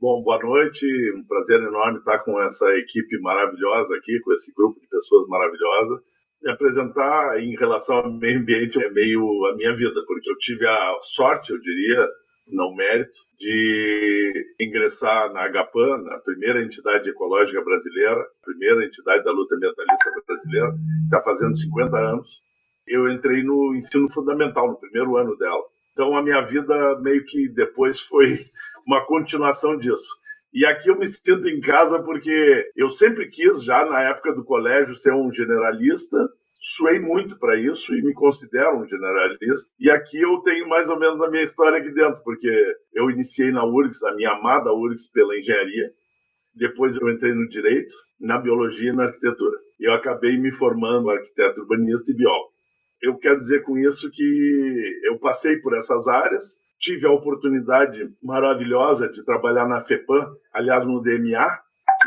Bom, 0.00 0.20
boa 0.22 0.38
noite, 0.40 0.84
um 1.16 1.24
prazer 1.24 1.60
enorme 1.60 1.98
estar 1.98 2.18
com 2.24 2.40
essa 2.42 2.66
equipe 2.76 3.20
maravilhosa 3.20 3.94
aqui, 3.96 4.18
com 4.20 4.32
esse 4.32 4.52
grupo 4.52 4.80
de 4.80 4.88
pessoas 4.88 5.28
maravilhosas. 5.28 6.00
Me 6.42 6.50
apresentar 6.50 7.38
em 7.38 7.54
relação 7.56 7.98
ao 7.98 8.12
meio 8.12 8.40
ambiente 8.40 8.82
é 8.82 8.90
meio 8.90 9.22
a 9.46 9.54
minha 9.54 9.72
vida, 9.76 10.02
porque 10.06 10.28
eu 10.28 10.36
tive 10.38 10.66
a 10.66 10.98
sorte, 11.02 11.52
eu 11.52 11.60
diria, 11.60 12.08
não 12.52 12.74
mérito, 12.74 13.16
de 13.38 14.54
ingressar 14.60 15.32
na 15.32 15.44
AGAPAN, 15.44 16.06
a 16.10 16.18
primeira 16.18 16.62
entidade 16.62 17.08
ecológica 17.08 17.62
brasileira, 17.62 18.20
a 18.20 18.44
primeira 18.44 18.84
entidade 18.84 19.24
da 19.24 19.32
luta 19.32 19.54
ambientalista 19.56 20.10
brasileira, 20.26 20.74
está 21.04 21.20
fazendo 21.22 21.56
50 21.56 21.96
anos. 21.96 22.42
Eu 22.86 23.08
entrei 23.08 23.42
no 23.42 23.74
ensino 23.74 24.08
fundamental, 24.10 24.68
no 24.68 24.78
primeiro 24.78 25.16
ano 25.16 25.36
dela. 25.36 25.62
Então 25.92 26.16
a 26.16 26.22
minha 26.22 26.40
vida 26.42 26.98
meio 27.00 27.24
que 27.24 27.48
depois 27.48 28.00
foi 28.00 28.46
uma 28.86 29.04
continuação 29.06 29.76
disso. 29.76 30.20
E 30.52 30.66
aqui 30.66 30.90
eu 30.90 30.98
me 30.98 31.06
sinto 31.06 31.48
em 31.48 31.60
casa 31.60 32.02
porque 32.02 32.70
eu 32.76 32.90
sempre 32.90 33.28
quis, 33.30 33.64
já 33.64 33.86
na 33.86 34.02
época 34.02 34.34
do 34.34 34.44
colégio, 34.44 34.94
ser 34.96 35.14
um 35.14 35.32
generalista, 35.32 36.18
suei 36.64 37.00
muito 37.00 37.36
para 37.36 37.58
isso 37.58 37.92
e 37.92 38.00
me 38.00 38.14
considero 38.14 38.78
um 38.78 38.86
generalista. 38.86 39.68
E 39.80 39.90
aqui 39.90 40.20
eu 40.20 40.38
tenho 40.42 40.68
mais 40.68 40.88
ou 40.88 40.96
menos 40.96 41.20
a 41.20 41.28
minha 41.28 41.42
história 41.42 41.78
aqui 41.78 41.90
dentro, 41.90 42.22
porque 42.22 42.48
eu 42.94 43.10
iniciei 43.10 43.50
na 43.50 43.64
URGS, 43.64 44.04
a 44.04 44.14
minha 44.14 44.30
amada 44.30 44.72
URGS, 44.72 45.10
pela 45.10 45.36
engenharia. 45.36 45.92
Depois 46.54 46.96
eu 46.96 47.10
entrei 47.10 47.34
no 47.34 47.48
direito, 47.48 47.92
na 48.20 48.38
biologia 48.38 48.90
e 48.90 48.94
na 48.94 49.06
arquitetura. 49.06 49.58
E 49.80 49.88
eu 49.88 49.92
acabei 49.92 50.38
me 50.38 50.52
formando 50.52 51.10
arquiteto 51.10 51.60
urbanista 51.60 52.12
e 52.12 52.14
biólogo. 52.14 52.52
Eu 53.02 53.16
quero 53.16 53.40
dizer 53.40 53.64
com 53.64 53.76
isso 53.76 54.08
que 54.12 55.00
eu 55.02 55.18
passei 55.18 55.56
por 55.56 55.76
essas 55.76 56.06
áreas, 56.06 56.56
tive 56.78 57.04
a 57.06 57.10
oportunidade 57.10 58.08
maravilhosa 58.22 59.08
de 59.08 59.24
trabalhar 59.24 59.66
na 59.66 59.80
FEPAM, 59.80 60.32
aliás, 60.52 60.86
no 60.86 61.02
DMA, 61.02 61.58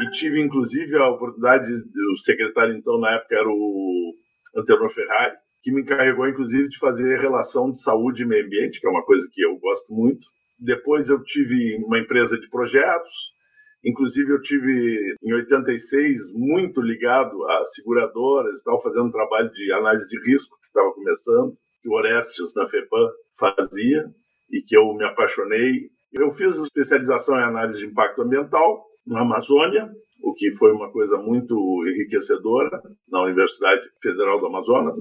e 0.01 0.09
tive 0.11 0.41
inclusive 0.41 0.95
a 0.95 1.09
oportunidade, 1.09 1.69
o 2.13 2.17
secretário 2.17 2.73
então 2.75 2.97
na 2.97 3.15
época 3.15 3.35
era 3.35 3.49
o 3.49 4.13
Antenor 4.55 4.89
Ferrari, 4.89 5.35
que 5.61 5.71
me 5.71 5.81
encarregou 5.81 6.27
inclusive 6.27 6.67
de 6.67 6.77
fazer 6.77 7.19
relação 7.19 7.71
de 7.71 7.81
saúde 7.81 8.23
e 8.23 8.25
meio 8.25 8.45
ambiente, 8.45 8.79
que 8.79 8.87
é 8.87 8.89
uma 8.89 9.03
coisa 9.03 9.27
que 9.31 9.43
eu 9.43 9.57
gosto 9.57 9.91
muito. 9.91 10.25
Depois 10.59 11.09
eu 11.09 11.21
tive 11.23 11.75
uma 11.83 11.99
empresa 11.99 12.39
de 12.39 12.49
projetos, 12.49 13.33
inclusive 13.83 14.31
eu 14.31 14.41
tive 14.41 15.15
em 15.23 15.33
86 15.33 16.31
muito 16.33 16.81
ligado 16.81 17.43
a 17.45 17.63
seguradoras 17.65 18.59
e 18.59 18.63
tal, 18.63 18.81
fazendo 18.81 19.07
um 19.07 19.11
trabalho 19.11 19.51
de 19.51 19.71
análise 19.73 20.07
de 20.07 20.17
risco 20.31 20.57
que 20.61 20.67
estava 20.67 20.93
começando, 20.93 21.57
que 21.81 21.89
o 21.89 21.93
Orestes 21.93 22.53
na 22.55 22.67
FEPAM 22.67 23.09
fazia 23.37 24.05
e 24.51 24.61
que 24.61 24.77
eu 24.77 24.93
me 24.93 25.05
apaixonei. 25.05 25.89
Eu 26.13 26.31
fiz 26.31 26.57
especialização 26.57 27.37
em 27.37 27.43
análise 27.43 27.79
de 27.79 27.87
impacto 27.87 28.21
ambiental 28.21 28.85
na 29.05 29.21
Amazônia, 29.21 29.89
o 30.25 30.33
que 30.33 30.51
foi 30.55 30.71
uma 30.71 30.91
coisa 30.91 31.17
muito 31.17 31.55
enriquecedora 31.87 32.81
na 33.07 33.21
Universidade 33.21 33.83
Federal 34.01 34.39
do 34.39 34.47
Amazonas. 34.47 34.95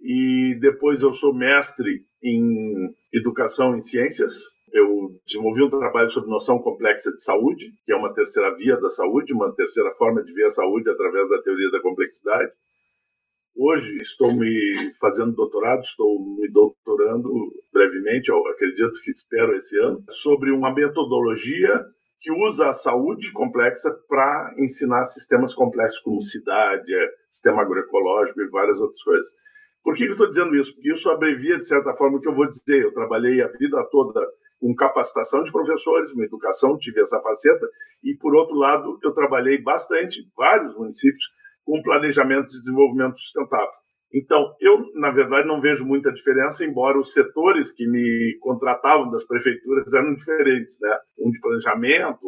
E 0.00 0.56
depois 0.60 1.02
eu 1.02 1.12
sou 1.12 1.34
mestre 1.34 2.06
em 2.22 2.90
educação 3.12 3.76
em 3.76 3.82
ciências. 3.82 4.32
Eu 4.72 5.20
desenvolvi 5.26 5.62
um 5.62 5.68
trabalho 5.68 6.08
sobre 6.08 6.30
noção 6.30 6.58
complexa 6.58 7.12
de 7.12 7.22
saúde, 7.22 7.70
que 7.84 7.92
é 7.92 7.96
uma 7.96 8.14
terceira 8.14 8.56
via 8.56 8.80
da 8.80 8.88
saúde, 8.88 9.34
uma 9.34 9.54
terceira 9.54 9.92
forma 9.92 10.24
de 10.24 10.32
ver 10.32 10.46
a 10.46 10.50
saúde 10.50 10.88
através 10.88 11.28
da 11.28 11.42
teoria 11.42 11.70
da 11.70 11.82
complexidade. 11.82 12.50
Hoje 13.54 13.98
estou 14.00 14.32
me 14.32 14.90
fazendo 14.98 15.34
doutorado, 15.34 15.80
estou 15.80 16.18
me 16.18 16.48
doutorando 16.50 17.30
brevemente, 17.70 18.32
acredito 18.32 19.02
que 19.04 19.10
espero 19.10 19.54
esse 19.54 19.78
ano, 19.78 20.02
sobre 20.08 20.50
uma 20.50 20.72
metodologia 20.72 21.84
que 22.22 22.30
usa 22.30 22.68
a 22.68 22.72
saúde 22.72 23.32
complexa 23.32 23.90
para 24.08 24.54
ensinar 24.56 25.04
sistemas 25.04 25.52
complexos 25.52 26.00
como 26.00 26.22
cidade, 26.22 26.92
sistema 27.28 27.62
agroecológico 27.62 28.40
e 28.40 28.48
várias 28.48 28.78
outras 28.78 29.02
coisas. 29.02 29.28
Por 29.82 29.96
que 29.96 30.04
eu 30.04 30.12
estou 30.12 30.28
dizendo 30.28 30.54
isso? 30.54 30.72
Porque 30.72 30.92
isso 30.92 31.10
abrevia, 31.10 31.58
de 31.58 31.66
certa 31.66 31.92
forma, 31.94 32.18
o 32.18 32.20
que 32.20 32.28
eu 32.28 32.34
vou 32.34 32.48
dizer. 32.48 32.84
Eu 32.84 32.94
trabalhei 32.94 33.42
a 33.42 33.48
vida 33.48 33.84
toda 33.90 34.24
com 34.60 34.72
capacitação 34.76 35.42
de 35.42 35.50
professores, 35.50 36.12
uma 36.12 36.24
educação, 36.24 36.78
tive 36.78 37.00
essa 37.00 37.20
faceta, 37.20 37.66
e, 38.04 38.14
por 38.14 38.36
outro 38.36 38.54
lado, 38.54 38.96
eu 39.02 39.12
trabalhei 39.12 39.60
bastante, 39.60 40.22
vários 40.36 40.72
municípios, 40.76 41.24
com 41.64 41.82
planejamento 41.82 42.46
de 42.46 42.60
desenvolvimento 42.60 43.18
sustentável. 43.18 43.81
Então, 44.14 44.54
eu, 44.60 44.92
na 44.94 45.10
verdade, 45.10 45.48
não 45.48 45.60
vejo 45.60 45.86
muita 45.86 46.12
diferença, 46.12 46.64
embora 46.64 46.98
os 46.98 47.14
setores 47.14 47.72
que 47.72 47.86
me 47.86 48.36
contratavam 48.40 49.10
das 49.10 49.24
prefeituras 49.24 49.92
eram 49.94 50.14
diferentes, 50.14 50.78
né? 50.80 50.98
Um 51.18 51.30
de 51.30 51.40
planejamento, 51.40 52.20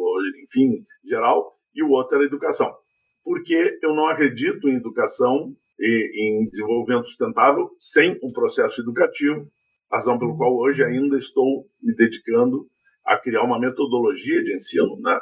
enfim, 0.43 0.83
geral, 1.03 1.53
e 1.75 1.83
o 1.83 1.91
outro 1.91 2.15
era 2.15 2.25
educação. 2.25 2.73
Porque 3.23 3.77
eu 3.83 3.93
não 3.93 4.07
acredito 4.07 4.67
em 4.67 4.77
educação 4.77 5.55
e 5.79 6.41
em 6.41 6.49
desenvolvimento 6.49 7.05
sustentável 7.05 7.69
sem 7.79 8.17
um 8.23 8.31
processo 8.31 8.81
educativo, 8.81 9.47
razão 9.91 10.17
pelo 10.17 10.37
qual 10.37 10.55
hoje 10.55 10.83
ainda 10.83 11.17
estou 11.17 11.67
me 11.81 11.93
dedicando 11.95 12.67
a 13.05 13.17
criar 13.17 13.43
uma 13.43 13.59
metodologia 13.59 14.43
de 14.43 14.55
ensino, 14.55 14.99
né? 15.01 15.19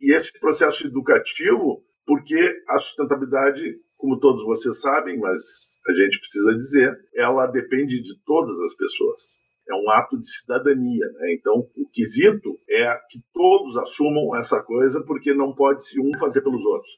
E 0.00 0.14
esse 0.14 0.38
processo 0.38 0.86
educativo, 0.86 1.82
porque 2.06 2.62
a 2.68 2.78
sustentabilidade 2.78 3.76
como 3.96 4.18
todos 4.18 4.44
vocês 4.44 4.80
sabem, 4.80 5.18
mas 5.18 5.40
a 5.86 5.92
gente 5.92 6.18
precisa 6.18 6.54
dizer, 6.54 6.98
ela 7.14 7.46
depende 7.46 8.00
de 8.00 8.22
todas 8.24 8.58
as 8.60 8.74
pessoas. 8.74 9.22
É 9.68 9.74
um 9.74 9.90
ato 9.90 10.18
de 10.18 10.28
cidadania. 10.28 11.06
Né? 11.14 11.34
Então, 11.38 11.66
o 11.76 11.88
quesito 11.90 12.58
é 12.68 12.98
que 13.10 13.18
todos 13.32 13.76
assumam 13.78 14.36
essa 14.36 14.62
coisa, 14.62 15.02
porque 15.02 15.32
não 15.32 15.54
pode 15.54 15.84
se 15.86 15.98
um 16.00 16.10
fazer 16.18 16.42
pelos 16.42 16.64
outros. 16.64 16.90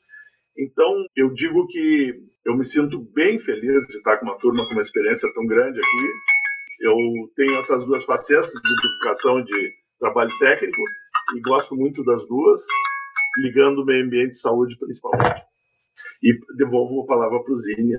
Então, 0.58 1.04
eu 1.14 1.32
digo 1.32 1.66
que 1.66 2.14
eu 2.44 2.56
me 2.56 2.64
sinto 2.64 2.98
bem 3.14 3.38
feliz 3.38 3.86
de 3.86 3.98
estar 3.98 4.18
com 4.18 4.26
uma 4.26 4.38
turma 4.38 4.66
com 4.66 4.72
uma 4.72 4.82
experiência 4.82 5.28
tão 5.34 5.46
grande 5.46 5.78
aqui. 5.78 6.06
Eu 6.80 6.96
tenho 7.36 7.58
essas 7.58 7.84
duas 7.84 8.04
facetas 8.04 8.50
de 8.50 8.96
educação 8.96 9.40
e 9.40 9.44
de 9.44 9.72
trabalho 9.98 10.30
técnico 10.38 10.82
e 11.36 11.40
gosto 11.40 11.74
muito 11.74 12.04
das 12.04 12.26
duas, 12.26 12.62
ligando 13.42 13.82
o 13.82 13.84
meio 13.84 14.04
ambiente 14.04 14.32
e 14.32 14.38
saúde 14.38 14.76
principalmente. 14.78 15.42
E 16.22 16.32
devolvo 16.56 17.02
a 17.02 17.06
palavra 17.06 17.42
para 17.42 17.52
o 17.52 17.56
Zine. 17.56 17.98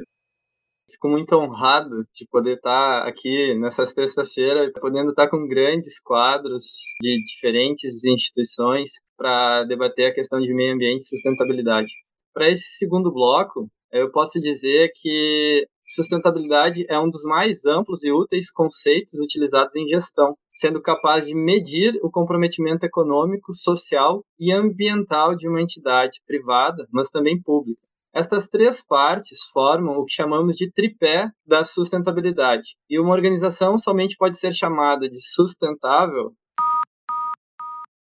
Fico 0.89 1.09
muito 1.09 1.35
honrado 1.35 2.05
de 2.13 2.25
poder 2.31 2.55
estar 2.55 3.05
aqui 3.05 3.53
nessa 3.55 3.85
terça-feira, 3.93 4.71
podendo 4.79 5.09
estar 5.09 5.29
com 5.29 5.47
grandes 5.47 5.99
quadros 5.99 6.63
de 7.01 7.21
diferentes 7.25 8.05
instituições 8.05 8.91
para 9.17 9.65
debater 9.65 10.11
a 10.11 10.13
questão 10.13 10.39
de 10.39 10.53
meio 10.53 10.73
ambiente 10.73 11.01
e 11.01 11.07
sustentabilidade. 11.07 11.91
Para 12.33 12.49
esse 12.49 12.77
segundo 12.77 13.11
bloco, 13.11 13.67
eu 13.91 14.11
posso 14.11 14.39
dizer 14.39 14.91
que 14.95 15.67
sustentabilidade 15.85 16.85
é 16.89 16.99
um 16.99 17.09
dos 17.09 17.23
mais 17.23 17.65
amplos 17.65 18.03
e 18.03 18.11
úteis 18.11 18.51
conceitos 18.51 19.19
utilizados 19.19 19.75
em 19.75 19.87
gestão, 19.87 20.35
sendo 20.53 20.81
capaz 20.81 21.27
de 21.27 21.35
medir 21.35 21.97
o 22.01 22.09
comprometimento 22.09 22.85
econômico, 22.85 23.53
social 23.55 24.23
e 24.39 24.51
ambiental 24.51 25.35
de 25.35 25.47
uma 25.47 25.61
entidade 25.61 26.21
privada, 26.25 26.87
mas 26.91 27.09
também 27.09 27.41
pública. 27.41 27.86
Estas 28.13 28.47
três 28.47 28.85
partes 28.85 29.39
formam 29.51 29.97
o 29.97 30.05
que 30.05 30.13
chamamos 30.13 30.55
de 30.55 30.71
tripé 30.71 31.29
da 31.45 31.63
sustentabilidade, 31.63 32.75
e 32.89 32.99
uma 32.99 33.13
organização 33.13 33.77
somente 33.77 34.15
pode 34.17 34.39
ser 34.39 34.53
chamada 34.53 35.09
de 35.09 35.19
sustentável. 35.33 36.33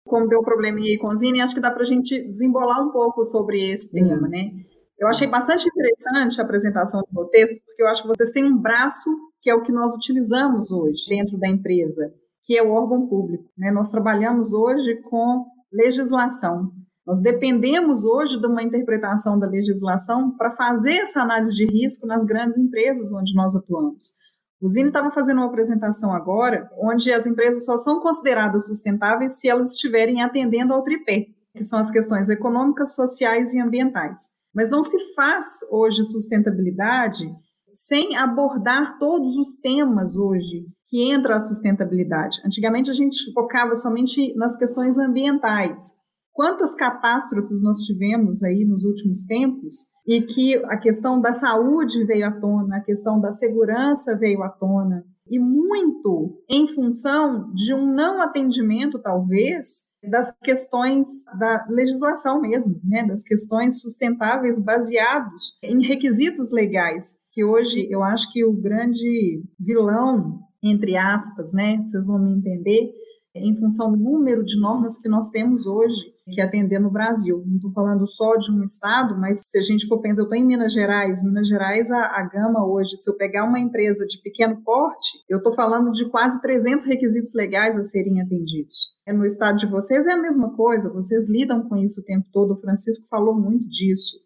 Como 0.08 0.28
deu 0.28 0.40
um 0.40 0.44
probleminha 0.44 0.92
aí 0.92 0.98
com 0.98 1.08
o 1.08 1.18
Zine, 1.18 1.42
acho 1.42 1.56
que 1.56 1.62
dá 1.62 1.72
para 1.72 1.82
a 1.82 1.86
gente 1.86 2.22
desembolar 2.30 2.82
um 2.82 2.92
pouco 2.92 3.26
sobre 3.26 3.72
esse 3.72 3.92
tema, 3.92 4.28
né? 4.28 4.52
Eu 4.98 5.08
achei 5.08 5.28
bastante 5.28 5.68
interessante 5.68 6.40
a 6.40 6.44
apresentação 6.44 7.02
de 7.02 7.14
vocês, 7.14 7.52
porque 7.66 7.84
eu 7.84 7.88
acho 7.88 8.02
que 8.02 8.08
vocês 8.08 8.32
têm 8.32 8.46
um 8.46 8.58
braço 8.58 9.10
que 9.42 9.50
é 9.50 9.56
o 9.56 9.62
que 9.62 9.72
nós 9.72 9.94
utilizamos 9.94 10.72
hoje 10.72 11.06
dentro 11.10 11.38
da 11.38 11.50
empresa, 11.50 12.14
que 12.46 12.58
é 12.58 12.64
o 12.64 12.72
órgão 12.72 13.08
público. 13.08 13.46
Né? 13.58 13.72
Nós 13.72 13.90
trabalhamos 13.90 14.54
hoje 14.54 14.96
com 15.04 15.46
legislação. 15.72 16.72
Nós 17.06 17.22
dependemos 17.22 18.04
hoje 18.04 18.40
de 18.40 18.48
uma 18.48 18.64
interpretação 18.64 19.38
da 19.38 19.48
legislação 19.48 20.32
para 20.32 20.52
fazer 20.52 20.96
essa 20.96 21.22
análise 21.22 21.56
de 21.56 21.66
risco 21.66 22.08
nas 22.08 22.24
grandes 22.26 22.58
empresas 22.58 23.14
onde 23.14 23.36
nós 23.36 23.56
atuamos. 23.56 24.14
O 24.60 24.68
Zine 24.68 24.88
estava 24.88 25.12
fazendo 25.12 25.38
uma 25.38 25.48
apresentação 25.48 26.14
agora, 26.14 26.68
onde 26.80 27.14
as 27.14 27.28
empresas 27.28 27.66
só 27.66 27.78
são 27.78 28.00
consideradas 28.00 28.66
sustentáveis 28.66 29.40
se 29.40 29.48
elas 29.48 29.74
estiverem 29.74 30.24
atendendo 30.24 30.74
ao 30.74 30.82
tripé, 30.82 31.28
que 31.54 31.64
são 31.64 31.78
as 31.78 31.92
questões 31.92 32.30
econômicas, 32.30 32.96
sociais 32.96 33.54
e 33.54 33.60
ambientais. 33.60 34.22
Mas 34.54 34.70
não 34.70 34.82
se 34.82 34.98
faz 35.14 35.60
hoje 35.70 36.04
sustentabilidade 36.06 37.30
sem 37.72 38.16
abordar 38.16 38.98
todos 38.98 39.36
os 39.36 39.58
temas 39.58 40.16
hoje 40.16 40.66
que 40.88 41.12
entra 41.12 41.36
a 41.36 41.40
sustentabilidade. 41.40 42.42
Antigamente 42.46 42.90
a 42.90 42.94
gente 42.94 43.32
focava 43.34 43.76
somente 43.76 44.34
nas 44.36 44.58
questões 44.58 44.98
ambientais, 44.98 45.94
quantas 46.36 46.76
catástrofes 46.76 47.64
nós 47.64 47.78
tivemos 47.80 48.44
aí 48.44 48.66
nos 48.66 48.84
últimos 48.84 49.26
tempos 49.26 49.88
e 50.06 50.22
que 50.22 50.58
a 50.66 50.78
questão 50.78 51.20
da 51.20 51.32
saúde 51.32 52.04
veio 52.04 52.28
à 52.28 52.32
tona, 52.32 52.78
a 52.78 52.84
questão 52.84 53.20
da 53.22 53.32
segurança 53.32 54.16
veio 54.18 54.44
à 54.44 54.50
tona, 54.50 55.04
e 55.28 55.40
muito 55.40 56.44
em 56.50 56.68
função 56.76 57.52
de 57.54 57.74
um 57.74 57.92
não 57.96 58.22
atendimento, 58.22 59.00
talvez, 59.00 59.86
das 60.08 60.32
questões 60.44 61.08
da 61.40 61.66
legislação 61.70 62.42
mesmo, 62.42 62.80
né, 62.84 63.08
das 63.08 63.24
questões 63.24 63.82
sustentáveis 63.82 64.64
baseados 64.64 65.58
em 65.64 65.84
requisitos 65.84 66.52
legais, 66.52 67.16
que 67.32 67.44
hoje 67.44 67.88
eu 67.90 68.04
acho 68.04 68.32
que 68.32 68.46
o 68.46 68.54
grande 68.54 69.42
vilão, 69.60 70.42
entre 70.62 70.96
aspas, 70.96 71.54
né, 71.54 71.82
vocês 71.82 72.06
vão 72.06 72.20
me 72.20 72.34
entender, 72.34 72.92
em 73.36 73.56
função 73.58 73.92
do 73.92 73.98
número 73.98 74.44
de 74.44 74.58
normas 74.60 74.98
que 74.98 75.10
nós 75.10 75.30
temos 75.30 75.66
hoje 75.66 76.16
que 76.32 76.42
atender 76.42 76.80
no 76.80 76.90
Brasil. 76.90 77.44
Não 77.46 77.58
estou 77.58 77.72
falando 77.72 78.08
só 78.08 78.36
de 78.38 78.52
um 78.52 78.64
estado, 78.64 79.16
mas 79.20 79.50
se 79.50 79.60
a 79.60 79.62
gente 79.62 79.88
for 79.88 80.00
pensar, 80.02 80.22
eu 80.22 80.24
estou 80.24 80.38
em 80.38 80.46
Minas 80.46 80.74
Gerais. 80.74 81.22
Minas 81.24 81.48
Gerais, 81.48 81.92
a, 81.92 82.00
a, 82.00 82.24
gama 82.24 82.66
hoje, 82.66 82.98
se 82.98 83.10
eu 83.10 83.16
pegar 83.16 83.44
uma 83.44 83.60
empresa 83.60 84.06
de 84.06 84.20
pequeno 84.22 84.62
porte, 84.64 85.20
eu 85.30 85.38
estou 85.38 85.54
falando 85.54 85.92
de 85.92 86.10
quase 86.10 86.42
300 86.42 86.86
requisitos 86.86 87.34
legais 87.36 87.78
a 87.78 87.84
serem 87.84 88.22
atendidos. 88.22 88.96
É, 89.06 89.14
no 89.14 89.26
estado 89.26 89.58
de 89.58 89.68
vocês 89.68 90.08
é 90.08 90.14
a 90.14 90.22
mesma 90.22 90.56
coisa, 90.56 90.90
vocês 90.90 91.30
lidam 91.30 91.68
com 91.68 91.76
isso 91.76 92.02
o 92.02 92.06
tempo 92.06 92.26
todo. 92.32 92.54
O 92.54 92.62
Francisco 92.62 93.06
falou 93.08 93.36
muito 93.36 93.68
disso, 93.68 94.18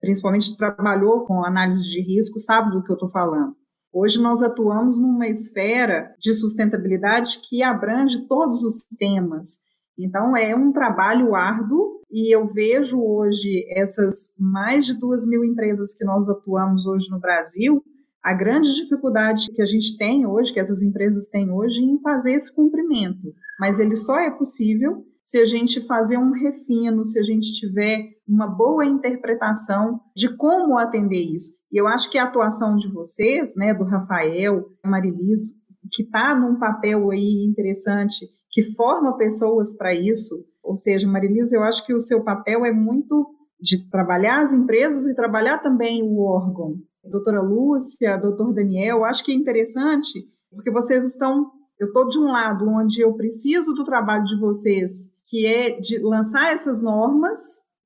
principalmente 0.00 0.56
trabalhou 0.56 1.24
com 1.24 1.44
análise 1.44 1.82
de 1.82 2.00
risco, 2.02 2.38
sabe 2.38 2.70
do 2.70 2.84
que 2.84 2.92
eu 2.92 2.94
estou 2.94 3.10
falando. 3.10 3.57
Hoje 3.92 4.20
nós 4.20 4.42
atuamos 4.42 4.98
numa 4.98 5.28
esfera 5.28 6.14
de 6.18 6.34
sustentabilidade 6.34 7.40
que 7.48 7.62
abrange 7.62 8.26
todos 8.26 8.62
os 8.62 8.86
temas. 8.98 9.66
Então 9.98 10.36
é 10.36 10.54
um 10.54 10.72
trabalho 10.72 11.34
árduo 11.34 12.02
e 12.10 12.34
eu 12.34 12.46
vejo 12.46 13.00
hoje 13.00 13.66
essas 13.70 14.32
mais 14.38 14.86
de 14.86 14.94
duas 14.94 15.26
mil 15.26 15.44
empresas 15.44 15.94
que 15.96 16.04
nós 16.04 16.28
atuamos 16.28 16.86
hoje 16.86 17.10
no 17.10 17.18
Brasil 17.18 17.82
a 18.22 18.34
grande 18.34 18.74
dificuldade 18.74 19.46
que 19.54 19.62
a 19.62 19.66
gente 19.66 19.96
tem 19.96 20.26
hoje, 20.26 20.52
que 20.52 20.60
essas 20.60 20.82
empresas 20.82 21.28
têm 21.28 21.50
hoje, 21.50 21.80
em 21.80 21.98
fazer 22.00 22.34
esse 22.34 22.54
cumprimento. 22.54 23.32
Mas 23.58 23.78
ele 23.78 23.96
só 23.96 24.18
é 24.18 24.30
possível 24.30 25.06
se 25.28 25.36
a 25.36 25.44
gente 25.44 25.86
fazer 25.86 26.16
um 26.16 26.32
refino, 26.32 27.04
se 27.04 27.18
a 27.18 27.22
gente 27.22 27.52
tiver 27.52 28.02
uma 28.26 28.46
boa 28.46 28.86
interpretação 28.86 30.00
de 30.16 30.34
como 30.34 30.78
atender 30.78 31.20
isso. 31.20 31.52
E 31.70 31.78
eu 31.78 31.86
acho 31.86 32.10
que 32.10 32.16
a 32.16 32.24
atuação 32.24 32.76
de 32.76 32.90
vocês, 32.90 33.54
né, 33.54 33.74
do 33.74 33.84
Rafael, 33.84 34.64
Marilis, 34.82 35.50
que 35.92 36.02
está 36.02 36.34
num 36.34 36.58
papel 36.58 37.10
aí 37.10 37.46
interessante, 37.46 38.26
que 38.50 38.74
forma 38.74 39.18
pessoas 39.18 39.76
para 39.76 39.94
isso, 39.94 40.34
ou 40.62 40.78
seja, 40.78 41.06
Marilis, 41.06 41.52
eu 41.52 41.62
acho 41.62 41.84
que 41.84 41.92
o 41.92 42.00
seu 42.00 42.24
papel 42.24 42.64
é 42.64 42.72
muito 42.72 43.28
de 43.60 43.86
trabalhar 43.90 44.40
as 44.40 44.50
empresas 44.54 45.06
e 45.06 45.14
trabalhar 45.14 45.58
também 45.58 46.02
o 46.02 46.22
órgão. 46.22 46.76
Doutora 47.04 47.42
Lúcia, 47.42 48.16
doutor 48.16 48.54
Daniel, 48.54 49.04
acho 49.04 49.22
que 49.22 49.32
é 49.32 49.34
interessante, 49.34 50.26
porque 50.50 50.70
vocês 50.70 51.04
estão 51.04 51.50
eu 51.78 51.86
estou 51.86 52.08
de 52.08 52.18
um 52.18 52.24
lado 52.24 52.68
onde 52.68 53.00
eu 53.00 53.14
preciso 53.14 53.72
do 53.72 53.84
trabalho 53.84 54.24
de 54.24 54.36
vocês 54.40 55.16
que 55.28 55.46
é 55.46 55.80
de 55.80 55.98
lançar 55.98 56.52
essas 56.52 56.82
normas, 56.82 57.38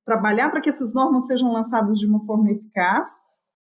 trabalhar 0.05 0.49
para 0.49 0.61
que 0.61 0.69
essas 0.69 0.93
normas 0.93 1.27
sejam 1.27 1.51
lançadas 1.51 1.97
de 1.97 2.07
uma 2.07 2.23
forma 2.25 2.51
eficaz 2.51 3.07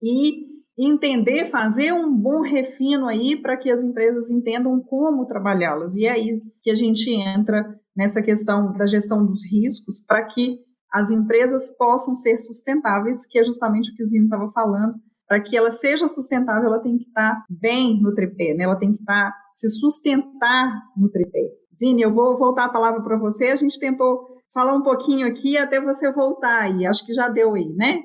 e 0.03 0.53
entender, 0.79 1.51
fazer 1.51 1.93
um 1.93 2.17
bom 2.17 2.41
refino 2.41 3.07
aí 3.07 3.41
para 3.41 3.57
que 3.57 3.71
as 3.71 3.83
empresas 3.83 4.31
entendam 4.31 4.81
como 4.81 5.27
trabalhá-las. 5.27 5.95
E 5.95 6.07
é 6.07 6.13
aí 6.13 6.41
que 6.63 6.71
a 6.71 6.75
gente 6.75 7.11
entra 7.11 7.79
nessa 7.95 8.23
questão 8.23 8.73
da 8.73 8.87
gestão 8.87 9.25
dos 9.25 9.41
riscos 9.45 10.05
para 10.07 10.25
que 10.25 10.59
as 10.93 11.11
empresas 11.11 11.75
possam 11.77 12.15
ser 12.15 12.37
sustentáveis, 12.39 13.27
que 13.27 13.39
é 13.39 13.45
justamente 13.45 13.91
o 13.91 13.95
que 13.95 14.03
o 14.03 14.07
Zino 14.07 14.25
estava 14.25 14.51
falando. 14.53 14.95
Para 15.27 15.41
que 15.41 15.57
ela 15.57 15.71
seja 15.71 16.07
sustentável, 16.09 16.69
ela 16.69 16.83
tem 16.83 16.99
que 16.99 17.05
estar 17.05 17.43
bem 17.49 18.01
no 18.03 18.15
tripé, 18.15 18.55
né? 18.55 18.65
ela 18.65 18.77
tem 18.77 18.93
que 18.93 19.01
estar, 19.01 19.33
se 19.55 19.69
sustentar 19.71 20.71
no 20.97 21.11
tripé. 21.11 21.62
Zine, 21.77 22.03
eu 22.03 22.13
vou 22.13 22.37
voltar 22.37 22.65
a 22.65 22.73
palavra 22.73 23.03
para 23.03 23.19
você. 23.19 23.47
A 23.47 23.57
gente 23.57 23.79
tentou 23.79 24.41
falar 24.53 24.75
um 24.75 24.83
pouquinho 24.83 25.27
aqui 25.27 25.57
até 25.57 25.81
você 25.81 26.13
voltar 26.13 26.63
aí. 26.63 26.87
Acho 26.87 27.05
que 27.05 27.15
já 27.15 27.29
deu 27.29 27.55
aí, 27.55 27.69
né? 27.75 28.01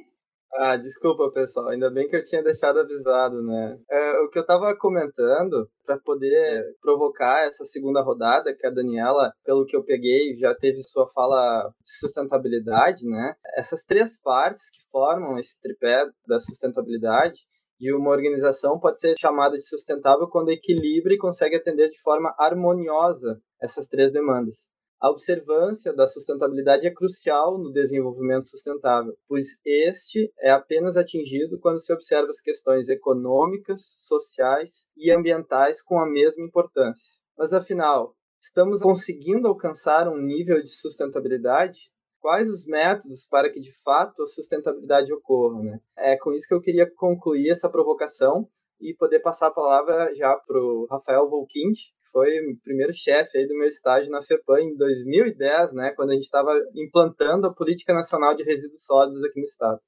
Ah, 0.54 0.78
desculpa, 0.78 1.30
pessoal. 1.32 1.70
Ainda 1.70 1.90
bem 1.90 2.08
que 2.08 2.16
eu 2.16 2.24
tinha 2.24 2.42
deixado 2.42 2.80
avisado, 2.80 3.44
né? 3.44 3.78
É, 3.92 4.20
o 4.22 4.30
que 4.30 4.40
eu 4.40 4.42
estava 4.42 4.76
comentando, 4.78 5.70
para 5.86 6.00
poder 6.00 6.64
provocar 6.82 7.46
essa 7.46 7.64
segunda 7.66 8.02
rodada, 8.02 8.56
que 8.56 8.66
a 8.66 8.72
Daniela, 8.72 9.32
pelo 9.46 9.66
que 9.66 9.76
eu 9.76 9.84
peguei, 9.84 10.36
já 10.38 10.56
teve 10.56 10.82
sua 10.84 11.08
fala 11.10 11.70
de 11.80 12.00
sustentabilidade, 12.00 13.08
né? 13.08 13.36
Essas 13.56 13.84
três 13.84 14.22
partes 14.22 14.72
que 14.72 14.90
formam 14.90 15.38
esse 15.38 15.62
tripé 15.62 16.06
da 16.26 16.40
sustentabilidade, 16.40 17.38
de 17.80 17.94
uma 17.94 18.10
organização 18.10 18.80
pode 18.80 19.00
ser 19.00 19.16
chamada 19.18 19.56
de 19.56 19.68
sustentável 19.68 20.28
quando 20.28 20.50
equilibra 20.50 21.14
e 21.14 21.18
consegue 21.18 21.56
atender 21.56 21.90
de 21.90 22.02
forma 22.02 22.34
harmoniosa 22.38 23.40
essas 23.62 23.88
três 23.88 24.12
demandas. 24.12 24.70
A 25.00 25.12
observância 25.12 25.94
da 25.96 26.08
sustentabilidade 26.08 26.88
é 26.88 26.94
crucial 26.94 27.60
no 27.60 27.72
desenvolvimento 27.72 28.48
sustentável, 28.48 29.16
pois 29.28 29.62
este 29.64 30.34
é 30.40 30.50
apenas 30.50 30.98
atingido 30.98 31.60
quando 31.60 31.84
se 31.84 31.94
observa 31.94 32.30
as 32.30 32.42
questões 32.42 32.90
econômicas, 32.90 33.80
sociais 34.08 34.88
e 34.98 35.12
ambientais 35.12 35.84
com 35.84 36.00
a 36.00 36.10
mesma 36.10 36.44
importância. 36.44 37.22
Mas 37.38 37.54
afinal, 37.54 38.16
estamos 38.42 38.82
conseguindo 38.82 39.48
alcançar 39.48 40.08
um 40.08 40.18
nível 40.18 40.64
de 40.64 40.72
sustentabilidade 40.72 41.92
quais 42.20 42.50
os 42.50 42.66
métodos 42.66 43.28
para 43.30 43.52
que 43.52 43.60
de 43.60 43.72
fato 43.84 44.24
a 44.24 44.26
sustentabilidade 44.26 45.14
ocorra. 45.14 45.62
Né? 45.62 45.80
É 45.98 46.18
com 46.18 46.34
isso 46.34 46.48
que 46.48 46.54
eu 46.54 46.62
queria 46.62 46.90
concluir 46.96 47.50
essa 47.50 47.70
provocação 47.70 48.48
e 48.80 48.94
poder 48.94 49.20
passar 49.20 49.48
a 49.48 49.54
palavra 49.54 50.14
já 50.14 50.36
para 50.36 50.60
o 50.60 50.88
Rafael 50.90 51.30
Volkind, 51.30 51.74
que 51.74 52.12
foi 52.12 52.30
o 52.40 52.58
primeiro 52.64 52.94
chefe 52.94 53.38
aí 53.38 53.48
do 53.48 53.58
meu 53.58 53.68
estágio 53.68 54.12
na 54.12 54.22
FEPAM 54.22 54.62
em 54.62 54.76
2010, 54.76 55.74
né, 55.74 55.94
quando 55.96 56.12
a 56.12 56.14
gente 56.14 56.26
estava 56.26 56.52
implantando 56.76 57.48
a 57.48 57.54
Política 57.54 57.94
Nacional 57.94 58.36
de 58.36 58.44
Resíduos 58.44 58.86
Sólidos 58.86 59.24
aqui 59.24 59.40
no 59.40 59.46
estado. 59.46 59.80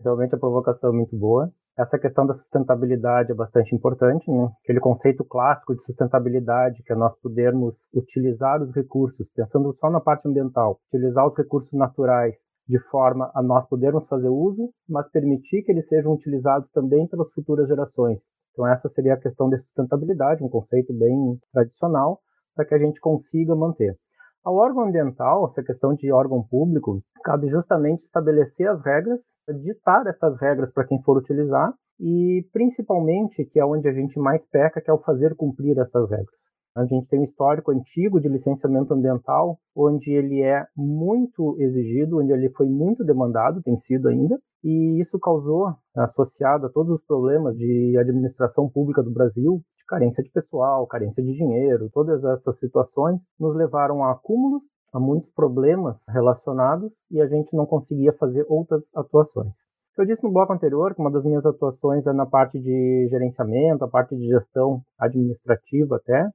Realmente 0.00 0.34
a 0.34 0.38
provocação 0.38 0.90
é 0.90 0.96
muito 0.96 1.16
boa. 1.16 1.52
Essa 1.78 1.98
questão 1.98 2.26
da 2.26 2.32
sustentabilidade 2.32 3.32
é 3.32 3.34
bastante 3.34 3.74
importante, 3.74 4.30
né? 4.30 4.48
aquele 4.62 4.80
conceito 4.80 5.22
clássico 5.22 5.74
de 5.76 5.84
sustentabilidade, 5.84 6.82
que 6.82 6.90
é 6.90 6.96
nós 6.96 7.14
podermos 7.20 7.76
utilizar 7.92 8.62
os 8.62 8.74
recursos, 8.74 9.28
pensando 9.34 9.76
só 9.76 9.90
na 9.90 10.00
parte 10.00 10.26
ambiental, 10.26 10.80
utilizar 10.88 11.26
os 11.26 11.36
recursos 11.36 11.72
naturais 11.74 12.34
de 12.66 12.78
forma 12.90 13.30
a 13.34 13.42
nós 13.42 13.68
podermos 13.68 14.08
fazer 14.08 14.30
uso, 14.30 14.72
mas 14.88 15.10
permitir 15.10 15.62
que 15.62 15.70
eles 15.70 15.86
sejam 15.86 16.14
utilizados 16.14 16.70
também 16.72 17.06
pelas 17.06 17.30
futuras 17.32 17.68
gerações. 17.68 18.20
Então 18.52 18.66
essa 18.66 18.88
seria 18.88 19.12
a 19.12 19.20
questão 19.20 19.50
da 19.50 19.58
sustentabilidade, 19.58 20.42
um 20.42 20.48
conceito 20.48 20.94
bem 20.94 21.38
tradicional, 21.52 22.20
para 22.54 22.64
que 22.64 22.74
a 22.74 22.78
gente 22.78 22.98
consiga 23.00 23.54
manter. 23.54 23.98
Ao 24.46 24.54
órgão 24.54 24.84
ambiental, 24.84 25.44
essa 25.46 25.60
questão 25.60 25.92
de 25.92 26.12
órgão 26.12 26.40
público, 26.40 27.02
cabe 27.24 27.48
justamente 27.48 28.04
estabelecer 28.04 28.68
as 28.68 28.80
regras, 28.80 29.18
ditar 29.60 30.06
essas 30.06 30.40
regras 30.40 30.72
para 30.72 30.86
quem 30.86 31.02
for 31.02 31.18
utilizar 31.18 31.74
e, 31.98 32.46
principalmente, 32.52 33.44
que 33.44 33.58
é 33.58 33.66
onde 33.66 33.88
a 33.88 33.92
gente 33.92 34.20
mais 34.20 34.46
peca, 34.46 34.80
que 34.80 34.88
é 34.88 34.94
o 34.94 35.02
fazer 35.02 35.34
cumprir 35.34 35.76
essas 35.76 36.08
regras. 36.08 36.38
A 36.76 36.84
gente 36.84 37.08
tem 37.08 37.18
um 37.18 37.24
histórico 37.24 37.72
antigo 37.72 38.20
de 38.20 38.28
licenciamento 38.28 38.94
ambiental, 38.94 39.58
onde 39.74 40.12
ele 40.12 40.40
é 40.40 40.64
muito 40.76 41.56
exigido, 41.58 42.20
onde 42.20 42.30
ele 42.30 42.48
foi 42.50 42.68
muito 42.68 43.02
demandado, 43.04 43.60
tem 43.64 43.76
sido 43.78 44.06
ainda, 44.06 44.38
e 44.62 45.00
isso 45.00 45.18
causou, 45.18 45.74
associado 45.96 46.66
a 46.66 46.70
todos 46.70 47.00
os 47.00 47.04
problemas 47.04 47.56
de 47.56 47.98
administração 47.98 48.68
pública 48.68 49.02
do 49.02 49.10
Brasil, 49.10 49.60
carência 49.86 50.22
de 50.22 50.30
pessoal, 50.30 50.86
carência 50.86 51.22
de 51.22 51.32
dinheiro, 51.32 51.90
todas 51.92 52.24
essas 52.24 52.58
situações 52.58 53.20
nos 53.38 53.54
levaram 53.54 54.04
a 54.04 54.12
acúmulos, 54.12 54.62
a 54.92 55.00
muitos 55.00 55.30
problemas 55.30 55.98
relacionados 56.08 56.92
e 57.10 57.20
a 57.20 57.26
gente 57.26 57.54
não 57.56 57.66
conseguia 57.66 58.12
fazer 58.12 58.44
outras 58.48 58.82
atuações. 58.94 59.54
Eu 59.96 60.04
disse 60.04 60.22
no 60.22 60.32
bloco 60.32 60.52
anterior 60.52 60.94
que 60.94 61.00
uma 61.00 61.10
das 61.10 61.24
minhas 61.24 61.46
atuações 61.46 62.06
é 62.06 62.12
na 62.12 62.26
parte 62.26 62.60
de 62.60 63.08
gerenciamento, 63.08 63.84
a 63.84 63.88
parte 63.88 64.14
de 64.14 64.26
gestão 64.26 64.82
administrativa 64.98 65.96
até. 65.96 66.28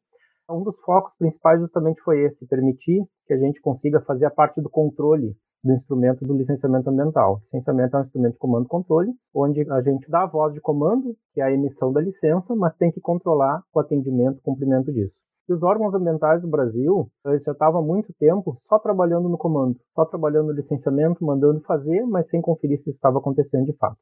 Um 0.50 0.64
dos 0.64 0.80
focos 0.80 1.16
principais 1.16 1.60
justamente 1.62 2.02
foi 2.02 2.26
esse, 2.26 2.46
permitir 2.48 3.04
que 3.28 3.34
a 3.34 3.38
gente 3.38 3.62
consiga 3.62 4.02
fazer 4.02 4.26
a 4.26 4.32
parte 4.32 4.60
do 4.60 4.70
controle 4.70 5.36
do 5.64 5.74
instrumento 5.74 6.26
do 6.26 6.34
licenciamento 6.36 6.90
ambiental. 6.90 7.40
Licenciamento 7.44 7.96
é 7.96 8.00
um 8.00 8.04
instrumento 8.04 8.34
de 8.34 8.40
comando 8.40 8.66
e 8.66 8.70
controle, 8.70 9.12
onde 9.34 9.70
a 9.72 9.82
gente 9.82 10.10
dá 10.10 10.24
a 10.24 10.28
voz 10.28 10.54
de 10.54 10.62
comando, 10.62 11.16
que 11.34 11.42
é 11.42 11.44
a 11.44 11.52
emissão 11.52 11.92
da 11.92 12.02
licença, 12.02 12.56
mas 12.56 12.74
tem 12.76 12.92
que 12.92 13.00
controlar 13.00 13.64
o 13.74 13.80
atendimento, 13.80 14.40
o 14.40 14.42
cumprimento 14.42 14.92
disso. 14.92 15.20
E 15.48 15.54
os 15.54 15.64
órgãos 15.64 15.94
ambientais 15.94 16.42
do 16.42 16.48
Brasil, 16.48 17.10
eles 17.26 17.44
já 17.44 17.52
estavam 17.52 17.82
há 17.82 17.84
muito 17.84 18.14
tempo 18.14 18.56
só 18.68 18.80
trabalhando 18.80 19.28
no 19.28 19.38
comando, 19.38 19.78
só 19.94 20.06
trabalhando 20.06 20.48
no 20.48 20.54
licenciamento, 20.54 21.26
mandando 21.26 21.62
fazer, 21.62 22.06
mas 22.06 22.30
sem 22.30 22.42
conferir 22.42 22.78
se 22.78 22.90
isso 22.90 22.98
estava 22.98 23.20
acontecendo 23.20 23.66
de 23.66 23.74
fato. 23.74 23.98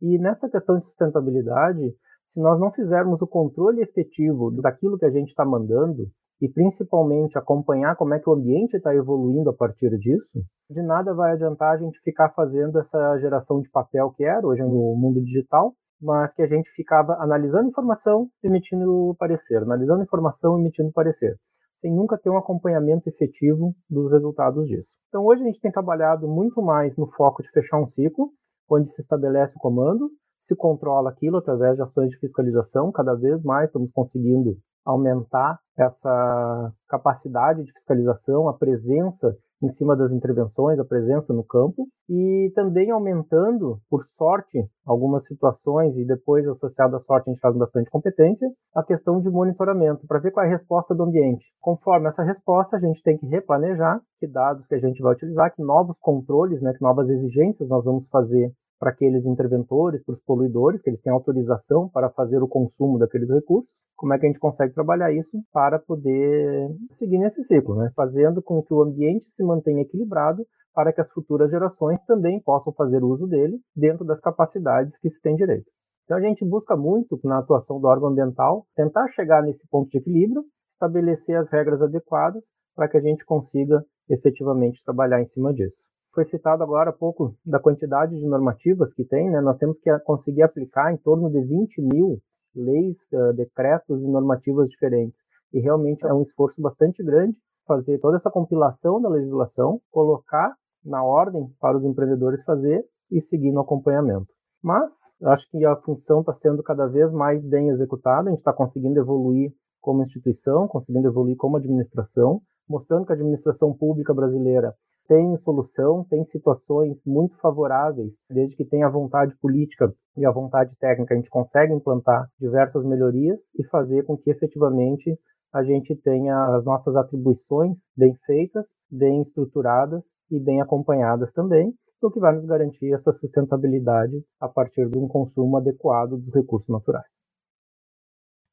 E 0.00 0.18
nessa 0.18 0.48
questão 0.48 0.78
de 0.78 0.86
sustentabilidade, 0.86 1.94
se 2.26 2.40
nós 2.40 2.58
não 2.58 2.70
fizermos 2.70 3.20
o 3.22 3.26
controle 3.26 3.82
efetivo 3.82 4.50
daquilo 4.50 4.98
que 4.98 5.04
a 5.04 5.10
gente 5.10 5.28
está 5.28 5.44
mandando, 5.44 6.08
e 6.44 6.48
principalmente 6.52 7.38
acompanhar 7.38 7.96
como 7.96 8.12
é 8.12 8.20
que 8.20 8.28
o 8.28 8.34
ambiente 8.34 8.76
está 8.76 8.94
evoluindo 8.94 9.48
a 9.48 9.52
partir 9.54 9.88
disso, 9.98 10.44
de 10.68 10.82
nada 10.82 11.14
vai 11.14 11.32
adiantar 11.32 11.72
a 11.72 11.78
gente 11.78 11.98
ficar 12.00 12.28
fazendo 12.34 12.78
essa 12.78 13.18
geração 13.18 13.62
de 13.62 13.70
papel 13.70 14.10
que 14.10 14.24
era 14.24 14.46
hoje 14.46 14.60
no 14.60 14.94
mundo 14.94 15.24
digital, 15.24 15.72
mas 16.02 16.34
que 16.34 16.42
a 16.42 16.46
gente 16.46 16.68
ficava 16.72 17.14
analisando 17.14 17.70
informação, 17.70 18.28
emitindo 18.42 19.16
parecer, 19.18 19.62
analisando 19.62 20.02
informação, 20.02 20.58
emitindo 20.58 20.92
parecer, 20.92 21.34
sem 21.80 21.90
nunca 21.90 22.18
ter 22.18 22.28
um 22.28 22.36
acompanhamento 22.36 23.08
efetivo 23.08 23.74
dos 23.88 24.12
resultados 24.12 24.66
disso. 24.66 24.90
Então 25.08 25.24
hoje 25.24 25.40
a 25.40 25.46
gente 25.46 25.62
tem 25.62 25.72
trabalhado 25.72 26.28
muito 26.28 26.60
mais 26.60 26.94
no 26.98 27.06
foco 27.06 27.42
de 27.42 27.50
fechar 27.52 27.80
um 27.80 27.88
ciclo, 27.88 28.28
onde 28.70 28.90
se 28.90 29.00
estabelece 29.00 29.54
o 29.56 29.60
comando, 29.60 30.10
se 30.42 30.54
controla 30.54 31.08
aquilo 31.08 31.38
através 31.38 31.76
de 31.76 31.82
ações 31.82 32.10
de 32.10 32.18
fiscalização, 32.18 32.92
cada 32.92 33.14
vez 33.14 33.42
mais 33.42 33.70
estamos 33.70 33.90
conseguindo 33.92 34.58
aumentar 34.84 35.58
essa 35.76 36.72
capacidade 36.88 37.64
de 37.64 37.72
fiscalização, 37.72 38.48
a 38.48 38.54
presença 38.54 39.36
em 39.62 39.68
cima 39.70 39.96
das 39.96 40.12
intervenções, 40.12 40.78
a 40.78 40.84
presença 40.84 41.32
no 41.32 41.42
campo 41.42 41.86
e 42.08 42.52
também 42.54 42.90
aumentando, 42.90 43.78
por 43.88 44.04
sorte, 44.16 44.62
algumas 44.84 45.26
situações 45.26 45.96
e 45.96 46.04
depois 46.04 46.46
associado 46.46 46.96
à 46.96 46.98
sorte 46.98 47.30
a 47.30 47.32
gente 47.32 47.40
faz 47.40 47.56
bastante 47.56 47.90
competência, 47.90 48.48
a 48.74 48.82
questão 48.82 49.20
de 49.20 49.30
monitoramento 49.30 50.06
para 50.06 50.18
ver 50.18 50.32
qual 50.32 50.44
é 50.44 50.48
a 50.48 50.52
resposta 50.52 50.94
do 50.94 51.04
ambiente. 51.04 51.46
Conforme 51.60 52.08
essa 52.08 52.22
resposta, 52.22 52.76
a 52.76 52.80
gente 52.80 53.02
tem 53.02 53.16
que 53.16 53.26
replanejar 53.26 54.00
que 54.18 54.26
dados 54.26 54.66
que 54.66 54.74
a 54.74 54.80
gente 54.80 55.00
vai 55.00 55.14
utilizar, 55.14 55.54
que 55.54 55.62
novos 55.62 55.98
controles, 55.98 56.60
né, 56.60 56.72
que 56.74 56.82
novas 56.82 57.08
exigências 57.08 57.68
nós 57.68 57.84
vamos 57.84 58.06
fazer 58.08 58.52
para 58.78 58.90
aqueles 58.90 59.24
interventores, 59.24 60.02
para 60.02 60.12
os 60.12 60.20
poluidores, 60.20 60.82
que 60.82 60.90
eles 60.90 61.00
têm 61.00 61.12
autorização 61.12 61.88
para 61.88 62.10
fazer 62.10 62.42
o 62.42 62.48
consumo 62.48 62.98
daqueles 62.98 63.30
recursos. 63.30 63.72
Como 63.96 64.12
é 64.12 64.18
que 64.18 64.26
a 64.26 64.28
gente 64.28 64.40
consegue 64.40 64.74
trabalhar 64.74 65.12
isso 65.12 65.42
para 65.52 65.78
poder 65.78 66.68
seguir 66.92 67.18
nesse 67.18 67.42
ciclo, 67.44 67.76
né? 67.76 67.90
fazendo 67.94 68.42
com 68.42 68.62
que 68.62 68.74
o 68.74 68.82
ambiente 68.82 69.24
se 69.30 69.42
mantenha 69.42 69.82
equilibrado 69.82 70.44
para 70.74 70.92
que 70.92 71.00
as 71.00 71.10
futuras 71.12 71.50
gerações 71.50 72.02
também 72.04 72.40
possam 72.40 72.72
fazer 72.72 73.02
uso 73.02 73.26
dele 73.26 73.58
dentro 73.76 74.04
das 74.04 74.20
capacidades 74.20 74.98
que 74.98 75.08
se 75.08 75.20
tem 75.20 75.36
direito. 75.36 75.70
Então 76.04 76.18
a 76.18 76.20
gente 76.20 76.44
busca 76.44 76.76
muito, 76.76 77.18
na 77.24 77.38
atuação 77.38 77.80
do 77.80 77.86
órgão 77.86 78.08
ambiental, 78.08 78.66
tentar 78.76 79.08
chegar 79.12 79.42
nesse 79.42 79.66
ponto 79.68 79.88
de 79.88 79.98
equilíbrio, 79.98 80.44
estabelecer 80.68 81.36
as 81.36 81.48
regras 81.48 81.80
adequadas 81.80 82.44
para 82.74 82.88
que 82.88 82.98
a 82.98 83.00
gente 83.00 83.24
consiga 83.24 83.82
efetivamente 84.10 84.82
trabalhar 84.84 85.22
em 85.22 85.26
cima 85.26 85.54
disso. 85.54 85.93
Foi 86.14 86.24
citado 86.24 86.62
agora 86.62 86.90
há 86.90 86.92
pouco 86.92 87.34
da 87.44 87.58
quantidade 87.58 88.16
de 88.16 88.24
normativas 88.24 88.94
que 88.94 89.04
tem, 89.04 89.30
né? 89.30 89.40
nós 89.40 89.56
temos 89.56 89.78
que 89.80 89.90
conseguir 90.00 90.42
aplicar 90.42 90.92
em 90.92 90.96
torno 90.96 91.28
de 91.28 91.40
20 91.40 91.82
mil 91.82 92.20
leis, 92.54 92.98
decretos 93.34 94.00
e 94.00 94.06
normativas 94.06 94.68
diferentes. 94.68 95.22
E 95.52 95.58
realmente 95.58 96.06
é 96.06 96.14
um 96.14 96.22
esforço 96.22 96.62
bastante 96.62 97.02
grande 97.02 97.36
fazer 97.66 97.98
toda 97.98 98.16
essa 98.16 98.30
compilação 98.30 99.00
da 99.00 99.08
legislação, 99.08 99.80
colocar 99.90 100.54
na 100.84 101.02
ordem 101.02 101.48
para 101.60 101.76
os 101.76 101.84
empreendedores 101.84 102.44
fazer 102.44 102.84
e 103.10 103.20
seguir 103.20 103.50
no 103.50 103.60
acompanhamento. 103.60 104.28
Mas 104.62 104.92
acho 105.24 105.48
que 105.50 105.64
a 105.64 105.76
função 105.76 106.20
está 106.20 106.32
sendo 106.34 106.62
cada 106.62 106.86
vez 106.86 107.12
mais 107.12 107.44
bem 107.44 107.70
executada, 107.70 108.28
a 108.28 108.30
gente 108.30 108.38
está 108.38 108.52
conseguindo 108.52 108.98
evoluir 109.00 109.52
como 109.80 110.02
instituição, 110.02 110.68
conseguindo 110.68 111.08
evoluir 111.08 111.36
como 111.36 111.56
administração, 111.56 112.40
mostrando 112.68 113.04
que 113.04 113.12
a 113.12 113.14
administração 113.14 113.74
pública 113.74 114.14
brasileira 114.14 114.74
tem 115.06 115.36
solução, 115.38 116.04
tem 116.04 116.24
situações 116.24 117.00
muito 117.04 117.36
favoráveis, 117.38 118.14
desde 118.30 118.56
que 118.56 118.64
tenha 118.64 118.88
vontade 118.88 119.36
política 119.36 119.92
e 120.16 120.24
a 120.24 120.30
vontade 120.30 120.76
técnica, 120.78 121.14
a 121.14 121.16
gente 121.16 121.30
consegue 121.30 121.72
implantar 121.72 122.28
diversas 122.40 122.84
melhorias 122.84 123.40
e 123.58 123.64
fazer 123.64 124.04
com 124.04 124.16
que 124.16 124.30
efetivamente 124.30 125.18
a 125.52 125.62
gente 125.62 125.94
tenha 125.96 126.56
as 126.56 126.64
nossas 126.64 126.96
atribuições 126.96 127.78
bem 127.96 128.14
feitas, 128.26 128.66
bem 128.90 129.22
estruturadas 129.22 130.04
e 130.30 130.40
bem 130.40 130.60
acompanhadas 130.60 131.32
também, 131.32 131.72
o 132.02 132.10
que 132.10 132.20
vai 132.20 132.34
nos 132.34 132.44
garantir 132.44 132.92
essa 132.92 133.12
sustentabilidade 133.12 134.22
a 134.38 134.48
partir 134.48 134.88
de 134.90 134.98
um 134.98 135.08
consumo 135.08 135.56
adequado 135.56 136.18
dos 136.18 136.32
recursos 136.34 136.68
naturais. 136.68 137.13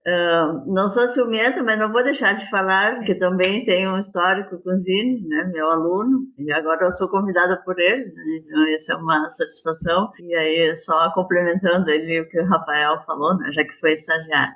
Uh, 0.07 0.73
não 0.73 0.89
sou 0.89 1.07
ciumenta, 1.07 1.61
mas 1.61 1.77
não 1.77 1.91
vou 1.91 2.03
deixar 2.03 2.33
de 2.33 2.49
falar 2.49 3.03
que 3.03 3.13
também 3.13 3.63
tenho 3.65 3.93
um 3.93 3.99
histórico 3.99 4.57
com 4.63 4.71
o 4.71 4.79
Zine, 4.79 5.21
né, 5.27 5.43
meu 5.53 5.69
aluno, 5.69 6.21
e 6.39 6.51
agora 6.51 6.85
eu 6.85 6.91
sou 6.93 7.07
convidada 7.07 7.61
por 7.63 7.79
ele, 7.79 8.05
né, 8.05 8.39
então 8.39 8.67
isso 8.69 8.91
é 8.91 8.95
uma 8.95 9.29
satisfação. 9.29 10.11
E 10.19 10.33
aí, 10.33 10.75
só 10.77 11.11
complementando 11.13 11.87
ele 11.91 12.21
o 12.21 12.29
que 12.29 12.39
o 12.39 12.47
Rafael 12.47 12.99
falou, 13.05 13.37
né, 13.37 13.51
já 13.51 13.63
que 13.63 13.79
foi 13.79 13.93
estagiário. 13.93 14.55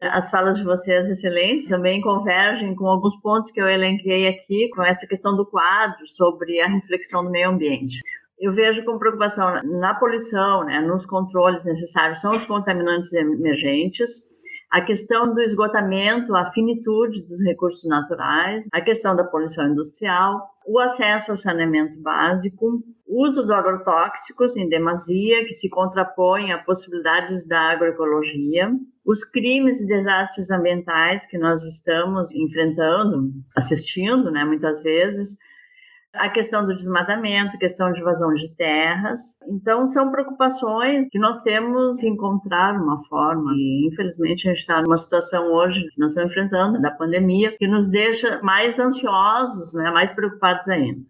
As 0.00 0.30
falas 0.30 0.56
de 0.58 0.64
vocês, 0.64 1.08
excelentes, 1.08 1.68
também 1.68 2.00
convergem 2.00 2.76
com 2.76 2.86
alguns 2.86 3.20
pontos 3.20 3.50
que 3.50 3.60
eu 3.60 3.68
elenquei 3.68 4.28
aqui, 4.28 4.68
com 4.74 4.82
essa 4.82 5.06
questão 5.08 5.36
do 5.36 5.44
quadro 5.44 6.06
sobre 6.06 6.60
a 6.60 6.68
reflexão 6.68 7.24
do 7.24 7.30
meio 7.30 7.50
ambiente 7.50 7.98
eu 8.42 8.52
vejo 8.52 8.84
com 8.84 8.98
preocupação 8.98 9.62
na 9.62 9.94
poluição, 9.94 10.64
né, 10.64 10.80
nos 10.80 11.06
controles 11.06 11.64
necessários, 11.64 12.20
são 12.20 12.34
os 12.34 12.44
contaminantes 12.44 13.12
emergentes, 13.12 14.31
a 14.72 14.80
questão 14.80 15.34
do 15.34 15.40
esgotamento, 15.42 16.34
a 16.34 16.50
finitude 16.50 17.22
dos 17.28 17.38
recursos 17.42 17.86
naturais, 17.86 18.66
a 18.72 18.80
questão 18.80 19.14
da 19.14 19.22
poluição 19.22 19.68
industrial, 19.68 20.48
o 20.66 20.78
acesso 20.78 21.30
ao 21.30 21.36
saneamento 21.36 22.00
básico, 22.00 22.82
o 23.06 23.26
uso 23.26 23.44
de 23.44 23.52
agrotóxicos 23.52 24.56
em 24.56 24.70
demasia, 24.70 25.44
que 25.44 25.52
se 25.52 25.68
contrapõe 25.68 26.52
a 26.52 26.58
possibilidades 26.58 27.46
da 27.46 27.72
agroecologia, 27.72 28.72
os 29.04 29.24
crimes 29.24 29.78
e 29.78 29.86
desastres 29.86 30.50
ambientais 30.50 31.26
que 31.26 31.36
nós 31.36 31.62
estamos 31.64 32.34
enfrentando, 32.34 33.30
assistindo, 33.54 34.30
né, 34.30 34.42
muitas 34.42 34.82
vezes, 34.82 35.36
a 36.14 36.28
questão 36.28 36.66
do 36.66 36.76
desmatamento, 36.76 37.58
questão 37.58 37.92
de 37.92 38.00
invasão 38.00 38.32
de 38.34 38.54
terras. 38.54 39.20
Então, 39.48 39.86
são 39.88 40.10
preocupações 40.10 41.08
que 41.08 41.18
nós 41.18 41.40
temos 41.40 42.00
que 42.00 42.08
encontrar 42.08 42.74
uma 42.74 43.02
forma. 43.06 43.52
E, 43.54 43.88
infelizmente, 43.90 44.48
a 44.48 44.52
gente 44.52 44.60
está 44.60 44.82
numa 44.82 44.98
situação 44.98 45.52
hoje 45.52 45.88
que 45.88 46.00
nós 46.00 46.12
estamos 46.12 46.30
enfrentando, 46.30 46.80
da 46.80 46.90
pandemia, 46.90 47.56
que 47.56 47.66
nos 47.66 47.90
deixa 47.90 48.40
mais 48.42 48.78
ansiosos, 48.78 49.72
né, 49.74 49.90
mais 49.90 50.12
preocupados 50.12 50.68
ainda. 50.68 51.00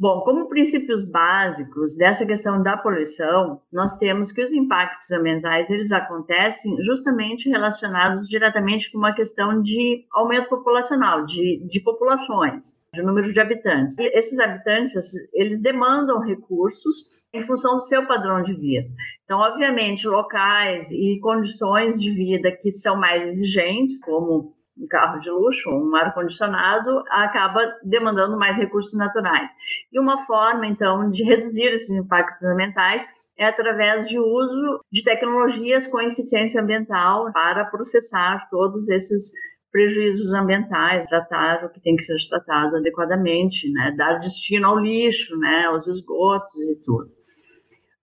Bom, 0.00 0.22
como 0.22 0.48
princípios 0.48 1.04
básicos 1.04 1.94
dessa 1.94 2.24
questão 2.24 2.62
da 2.62 2.74
poluição, 2.74 3.60
nós 3.70 3.94
temos 3.98 4.32
que 4.32 4.42
os 4.42 4.50
impactos 4.50 5.10
ambientais 5.10 5.68
eles 5.68 5.92
acontecem 5.92 6.74
justamente 6.84 7.50
relacionados 7.50 8.26
diretamente 8.26 8.90
com 8.90 8.96
uma 8.96 9.12
questão 9.12 9.60
de 9.62 10.06
aumento 10.10 10.48
populacional, 10.48 11.26
de, 11.26 11.62
de 11.68 11.80
populações, 11.80 12.79
de 12.94 13.02
número 13.02 13.32
de 13.32 13.40
habitantes. 13.40 13.98
E 13.98 14.18
esses 14.18 14.38
habitantes, 14.38 14.94
eles 15.32 15.62
demandam 15.62 16.20
recursos 16.20 17.08
em 17.32 17.46
função 17.46 17.76
do 17.76 17.82
seu 17.82 18.04
padrão 18.06 18.42
de 18.42 18.52
vida. 18.54 18.88
Então, 19.24 19.38
obviamente, 19.38 20.08
locais 20.08 20.90
e 20.90 21.20
condições 21.20 22.00
de 22.00 22.10
vida 22.10 22.50
que 22.50 22.72
são 22.72 22.96
mais 22.96 23.22
exigentes, 23.22 24.04
como 24.04 24.52
um 24.76 24.86
carro 24.88 25.20
de 25.20 25.30
luxo, 25.30 25.70
um 25.70 25.94
ar-condicionado, 25.94 27.04
acaba 27.10 27.60
demandando 27.84 28.36
mais 28.36 28.56
recursos 28.56 28.98
naturais. 28.98 29.48
E 29.92 30.00
uma 30.00 30.26
forma, 30.26 30.66
então, 30.66 31.10
de 31.10 31.22
reduzir 31.22 31.66
esses 31.66 31.90
impactos 31.90 32.42
ambientais 32.42 33.06
é 33.38 33.46
através 33.46 34.08
de 34.08 34.18
uso 34.18 34.80
de 34.90 35.04
tecnologias 35.04 35.86
com 35.86 36.00
eficiência 36.00 36.60
ambiental 36.60 37.32
para 37.32 37.64
processar 37.66 38.48
todos 38.50 38.88
esses 38.88 39.32
prejuízos 39.70 40.32
ambientais, 40.32 41.08
tratar 41.08 41.64
o 41.64 41.70
que 41.70 41.80
tem 41.80 41.96
que 41.96 42.02
ser 42.02 42.16
tratado 42.28 42.76
adequadamente, 42.76 43.70
né? 43.72 43.94
dar 43.96 44.18
destino 44.18 44.66
ao 44.66 44.78
lixo, 44.78 45.36
né? 45.38 45.66
aos 45.66 45.86
esgotos 45.86 46.54
e 46.72 46.82
tudo. 46.84 47.20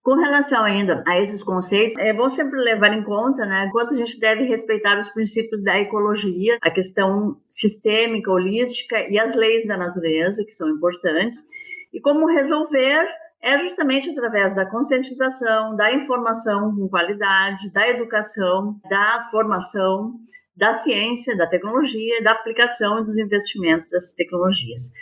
Com 0.02 0.14
relação 0.14 0.64
ainda 0.64 1.04
a 1.06 1.20
esses 1.20 1.42
conceitos, 1.42 1.98
é 1.98 2.14
bom 2.14 2.30
sempre 2.30 2.58
levar 2.60 2.94
em 2.94 3.04
conta 3.04 3.44
né, 3.44 3.68
quanto 3.70 3.92
a 3.92 3.96
gente 3.98 4.18
deve 4.18 4.44
respeitar 4.44 4.98
os 4.98 5.10
princípios 5.10 5.62
da 5.62 5.78
ecologia, 5.78 6.56
a 6.62 6.70
questão 6.70 7.36
sistêmica, 7.50 8.30
holística 8.30 9.00
e 9.00 9.18
as 9.18 9.34
leis 9.34 9.66
da 9.66 9.76
natureza, 9.76 10.42
que 10.46 10.52
são 10.52 10.66
importantes, 10.70 11.38
e 11.92 12.00
como 12.00 12.26
resolver 12.26 13.06
é 13.42 13.58
justamente 13.58 14.10
através 14.10 14.54
da 14.54 14.64
conscientização, 14.64 15.76
da 15.76 15.92
informação 15.92 16.74
com 16.74 16.88
qualidade, 16.88 17.70
da 17.70 17.88
educação, 17.88 18.80
da 18.88 19.28
formação, 19.30 20.14
da 20.58 20.74
ciência, 20.74 21.36
da 21.36 21.46
tecnologia, 21.46 22.22
da 22.22 22.32
aplicação 22.32 23.00
e 23.00 23.04
dos 23.04 23.16
investimentos 23.16 23.88
dessas 23.90 24.12
tecnologias. 24.12 24.92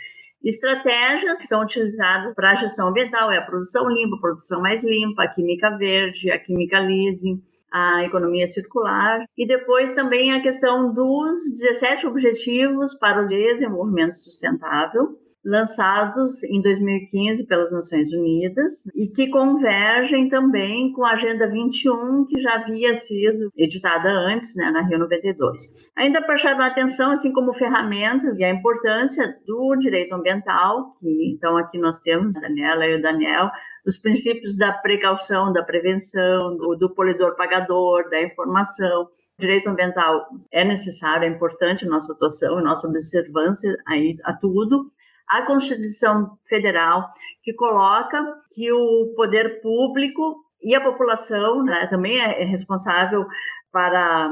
Estratégias 0.43 1.41
que 1.41 1.47
são 1.47 1.63
utilizadas 1.63 2.35
para 2.35 2.51
a 2.51 2.55
gestão 2.55 2.89
ambiental 2.89 3.31
é 3.31 3.37
a 3.37 3.41
produção 3.41 3.89
limpa, 3.89 4.15
a 4.15 4.21
produção 4.21 4.61
mais 4.61 4.83
limpa, 4.83 5.23
a 5.23 5.27
química 5.27 5.75
verde, 5.75 6.29
a 6.29 6.37
química 6.37 6.79
leasing, 6.79 7.41
a 7.71 8.03
economia 8.05 8.47
circular 8.47 9.25
e 9.35 9.47
depois 9.47 9.91
também 9.93 10.31
a 10.31 10.41
questão 10.41 10.93
dos 10.93 11.41
17 11.59 12.05
objetivos 12.05 12.93
para 12.99 13.25
o 13.25 13.27
desenvolvimento 13.27 14.15
sustentável 14.15 15.17
lançados 15.47 16.43
em 16.43 16.61
2015 16.61 17.47
pelas 17.47 17.71
Nações 17.71 18.11
Unidas 18.11 18.85
e 18.93 19.07
que 19.07 19.29
convergem 19.29 20.27
também 20.27 20.91
com 20.91 21.05
a 21.05 21.13
Agenda 21.13 21.49
21, 21.49 22.25
que 22.25 22.41
já 22.41 22.55
havia 22.55 22.93
sido 22.93 23.49
editada 23.55 24.09
antes, 24.09 24.53
né, 24.57 24.69
na 24.71 24.81
Rio 24.81 24.99
92. 24.99 25.91
Ainda 25.95 26.21
para 26.21 26.35
chamar 26.35 26.67
atenção, 26.67 27.11
assim 27.11 27.31
como 27.31 27.53
ferramentas 27.53 28.37
e 28.39 28.43
a 28.43 28.51
importância 28.51 29.37
do 29.47 29.77
direito 29.77 30.13
ambiental, 30.13 30.97
que 30.99 31.31
então 31.33 31.55
aqui 31.55 31.77
nós 31.77 31.97
temos 32.01 32.35
a 32.35 32.41
Daniela 32.41 32.85
e 32.85 32.95
o 32.95 33.01
Daniel, 33.01 33.49
os 33.85 33.97
princípios 33.97 34.57
da 34.57 34.73
precaução, 34.73 35.53
da 35.53 35.63
prevenção, 35.63 36.57
do, 36.57 36.75
do 36.75 36.93
polidor 36.93 37.37
pagador, 37.37 38.09
da 38.09 38.21
informação, 38.21 39.07
direito 39.39 39.69
ambiental 39.69 40.25
é 40.51 40.65
necessário, 40.65 41.25
é 41.25 41.29
importante 41.29 41.85
a 41.85 41.89
nossa 41.89 42.11
atuação, 42.11 42.57
a 42.57 42.61
nossa 42.61 42.87
observância 42.87 43.77
aí 43.87 44.17
a 44.23 44.33
tudo, 44.33 44.91
a 45.29 45.41
Constituição 45.43 46.37
Federal, 46.47 47.07
que 47.43 47.53
coloca 47.53 48.17
que 48.53 48.71
o 48.71 49.13
poder 49.15 49.61
público 49.61 50.37
e 50.61 50.75
a 50.75 50.81
população 50.81 51.63
né, 51.63 51.87
também 51.87 52.19
é 52.19 52.43
responsável 52.43 53.25
para 53.71 54.31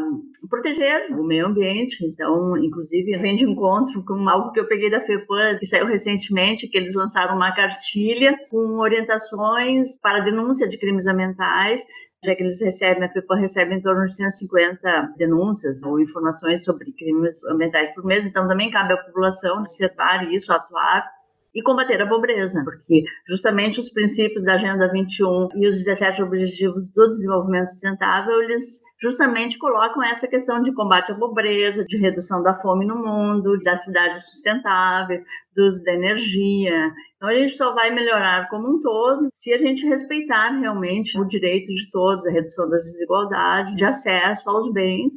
proteger 0.50 1.12
o 1.12 1.24
meio 1.24 1.46
ambiente. 1.46 2.04
Então, 2.06 2.58
inclusive, 2.58 3.18
vem 3.18 3.36
de 3.36 3.44
encontro 3.44 4.04
com 4.04 4.28
algo 4.28 4.52
que 4.52 4.60
eu 4.60 4.68
peguei 4.68 4.90
da 4.90 5.02
FEPAM, 5.02 5.58
que 5.60 5.68
saiu 5.68 5.86
recentemente, 5.86 6.68
que 6.68 6.78
eles 6.78 6.96
lançaram 6.96 7.36
uma 7.36 7.54
cartilha 7.54 8.36
com 8.50 8.80
orientações 8.80 10.00
para 10.00 10.22
denúncia 10.22 10.68
de 10.68 10.80
crimes 10.80 11.06
ambientais 11.06 11.82
já 12.26 12.36
que 12.36 12.44
eles 12.44 12.60
recebem, 12.62 13.04
a 13.04 13.10
FEPAM 13.10 13.36
recebe 13.36 13.76
em 13.76 13.82
torno 13.82 14.08
de 14.08 14.16
150 14.16 15.14
denúncias 15.18 15.82
ou 15.84 16.00
informações 16.00 16.64
sobre 16.64 16.92
crimes 16.92 17.46
ambientais 17.46 17.94
por 17.94 18.04
mês, 18.04 18.26
então 18.26 18.48
também 18.48 18.70
cabe 18.70 18.94
à 18.94 18.98
população 18.98 19.60
observar 19.60 20.30
isso, 20.32 20.52
atuar 20.52 21.10
e 21.54 21.62
combater 21.62 22.02
a 22.02 22.08
pobreza, 22.08 22.62
porque 22.66 23.04
justamente 23.28 23.80
os 23.80 23.90
princípios 23.90 24.44
da 24.44 24.56
Agenda 24.56 24.92
21 24.92 25.50
e 25.56 25.68
os 25.68 25.78
17 25.78 26.22
Objetivos 26.22 26.92
do 26.92 27.10
Desenvolvimento 27.12 27.68
Sustentável, 27.68 28.42
eles 28.42 28.82
justamente 29.02 29.58
colocam 29.58 30.04
essa 30.04 30.28
questão 30.28 30.62
de 30.62 30.74
combate 30.74 31.12
à 31.12 31.16
pobreza, 31.16 31.86
de 31.86 31.98
redução 31.98 32.42
da 32.42 32.54
fome 32.56 32.86
no 32.86 32.96
mundo, 32.96 33.62
das 33.64 33.84
cidades 33.84 34.30
sustentáveis, 34.30 35.22
dos 35.56 35.84
da 35.84 35.94
energia. 35.94 36.92
Então 37.16 37.30
a 37.30 37.36
gente 37.36 37.54
só 37.54 37.74
vai 37.74 37.92
melhorar 37.92 38.50
como 38.50 38.68
um 38.68 38.82
todo 38.82 39.30
se 39.34 39.54
a 39.54 39.58
gente 39.58 39.86
respeitar 39.86 40.50
realmente 40.60 41.20
o 41.20 41.26
direito 41.26 41.68
de 41.68 41.90
todos, 41.92 42.26
a 42.26 42.32
redução 42.32 42.70
das 42.70 42.84
desigualdades, 42.84 43.76
de 43.76 43.86
acesso 43.86 44.50
aos 44.50 44.72
bens 44.72 45.14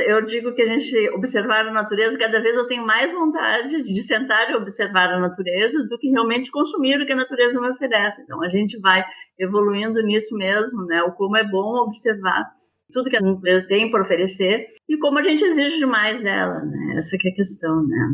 eu 0.00 0.24
digo 0.26 0.52
que 0.54 0.62
a 0.62 0.66
gente 0.66 1.08
observar 1.10 1.66
a 1.66 1.72
natureza, 1.72 2.18
cada 2.18 2.40
vez 2.40 2.54
eu 2.54 2.66
tenho 2.66 2.86
mais 2.86 3.12
vontade 3.12 3.82
de 3.82 4.02
sentar 4.02 4.50
e 4.50 4.54
observar 4.54 5.10
a 5.10 5.20
natureza 5.20 5.82
do 5.84 5.98
que 5.98 6.10
realmente 6.10 6.50
consumir 6.50 7.00
o 7.00 7.06
que 7.06 7.12
a 7.12 7.16
natureza 7.16 7.60
me 7.60 7.70
oferece. 7.70 8.22
Então 8.22 8.42
a 8.42 8.48
gente 8.48 8.78
vai 8.80 9.04
evoluindo 9.38 10.02
nisso 10.02 10.34
mesmo, 10.36 10.84
né? 10.86 11.02
O 11.02 11.12
como 11.12 11.36
é 11.36 11.44
bom 11.44 11.76
observar 11.86 12.44
tudo 12.92 13.10
que 13.10 13.16
a 13.16 13.20
natureza 13.20 13.66
tem 13.66 13.90
para 13.90 14.02
oferecer 14.02 14.72
e 14.88 14.98
como 14.98 15.18
a 15.18 15.22
gente 15.22 15.44
exige 15.44 15.78
demais 15.78 16.22
dela, 16.22 16.60
né? 16.64 16.96
Essa 16.98 17.16
é 17.16 17.30
a 17.30 17.34
questão, 17.34 17.86
né? 17.86 18.12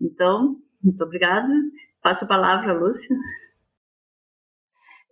Então, 0.00 0.56
muito 0.82 1.02
obrigada. 1.04 1.52
Passo 2.02 2.24
a 2.24 2.28
palavra 2.28 2.72
Lúcia. 2.72 3.14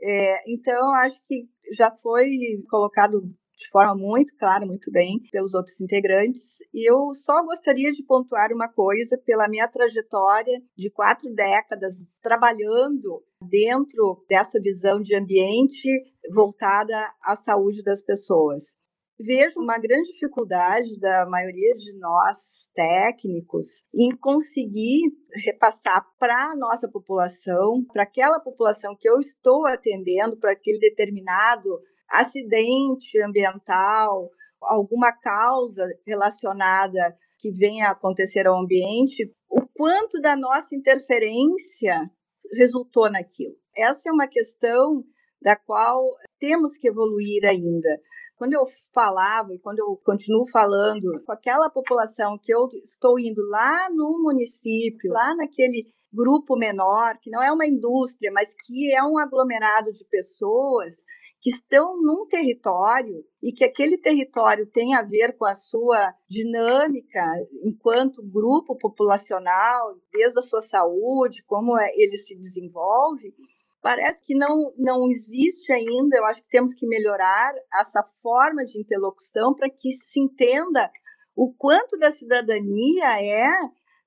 É, 0.00 0.52
então, 0.52 0.94
acho 0.94 1.20
que 1.26 1.48
já 1.76 1.90
foi 1.90 2.28
colocado 2.70 3.22
de 3.58 3.68
forma 3.70 3.94
muito 3.96 4.36
clara, 4.36 4.64
muito 4.64 4.90
bem, 4.92 5.20
pelos 5.32 5.52
outros 5.52 5.80
integrantes. 5.80 6.58
E 6.72 6.88
eu 6.88 7.12
só 7.14 7.42
gostaria 7.44 7.90
de 7.90 8.04
pontuar 8.04 8.52
uma 8.52 8.68
coisa 8.68 9.18
pela 9.18 9.48
minha 9.48 9.66
trajetória 9.66 10.62
de 10.76 10.88
quatro 10.90 11.28
décadas 11.34 11.96
trabalhando 12.22 13.22
dentro 13.42 14.24
dessa 14.28 14.60
visão 14.60 15.00
de 15.00 15.16
ambiente 15.16 15.88
voltada 16.32 17.12
à 17.22 17.34
saúde 17.34 17.82
das 17.82 18.00
pessoas. 18.02 18.76
Vejo 19.20 19.58
uma 19.60 19.78
grande 19.78 20.12
dificuldade 20.12 20.98
da 21.00 21.26
maioria 21.26 21.74
de 21.74 21.92
nós 21.98 22.70
técnicos 22.72 23.84
em 23.92 24.16
conseguir 24.16 25.10
repassar 25.44 26.06
para 26.20 26.52
a 26.52 26.56
nossa 26.56 26.88
população, 26.88 27.84
para 27.92 28.04
aquela 28.04 28.38
população 28.38 28.94
que 28.96 29.08
eu 29.08 29.18
estou 29.18 29.66
atendendo, 29.66 30.36
para 30.36 30.52
aquele 30.52 30.78
determinado 30.78 31.80
acidente 32.08 33.20
ambiental, 33.20 34.30
alguma 34.62 35.12
causa 35.12 35.84
relacionada 36.06 37.16
que 37.40 37.50
venha 37.50 37.88
a 37.88 37.92
acontecer 37.92 38.46
ao 38.46 38.56
ambiente, 38.56 39.34
o 39.50 39.66
quanto 39.74 40.20
da 40.20 40.36
nossa 40.36 40.74
interferência 40.74 42.08
resultou 42.54 43.10
naquilo. 43.10 43.54
Essa 43.76 44.08
é 44.08 44.12
uma 44.12 44.28
questão 44.28 45.04
da 45.42 45.56
qual 45.56 46.16
temos 46.38 46.76
que 46.76 46.88
evoluir 46.88 47.44
ainda. 47.44 48.00
Quando 48.38 48.52
eu 48.52 48.64
falava 48.94 49.52
e 49.52 49.58
quando 49.58 49.80
eu 49.80 50.00
continuo 50.04 50.48
falando 50.48 51.20
com 51.26 51.32
aquela 51.32 51.68
população 51.68 52.38
que 52.40 52.54
eu 52.54 52.68
estou 52.84 53.18
indo 53.18 53.42
lá 53.50 53.90
no 53.90 54.22
município, 54.22 55.12
lá 55.12 55.34
naquele 55.34 55.92
grupo 56.12 56.56
menor, 56.56 57.18
que 57.20 57.30
não 57.30 57.42
é 57.42 57.50
uma 57.50 57.66
indústria, 57.66 58.30
mas 58.32 58.54
que 58.64 58.94
é 58.94 59.02
um 59.02 59.18
aglomerado 59.18 59.92
de 59.92 60.04
pessoas, 60.04 60.94
que 61.40 61.50
estão 61.50 61.94
num 62.00 62.26
território 62.26 63.24
e 63.42 63.52
que 63.52 63.64
aquele 63.64 63.98
território 63.98 64.66
tem 64.66 64.94
a 64.94 65.02
ver 65.02 65.36
com 65.36 65.44
a 65.44 65.54
sua 65.54 66.12
dinâmica 66.28 67.20
enquanto 67.64 68.22
grupo 68.22 68.76
populacional, 68.76 69.96
desde 70.12 70.38
a 70.38 70.42
sua 70.42 70.60
saúde, 70.60 71.44
como 71.46 71.78
é, 71.78 71.90
ele 71.96 72.16
se 72.16 72.36
desenvolve, 72.36 73.34
parece 73.80 74.22
que 74.24 74.34
não, 74.34 74.72
não 74.76 75.10
existe 75.10 75.72
ainda. 75.72 76.16
Eu 76.16 76.24
acho 76.26 76.42
que 76.42 76.48
temos 76.48 76.74
que 76.74 76.86
melhorar 76.86 77.52
essa 77.80 78.02
forma 78.22 78.64
de 78.64 78.78
interlocução 78.78 79.54
para 79.54 79.68
que 79.70 79.92
se 79.92 80.20
entenda 80.20 80.90
o 81.36 81.54
quanto 81.56 81.96
da 81.96 82.10
cidadania 82.10 83.22
é 83.22 83.46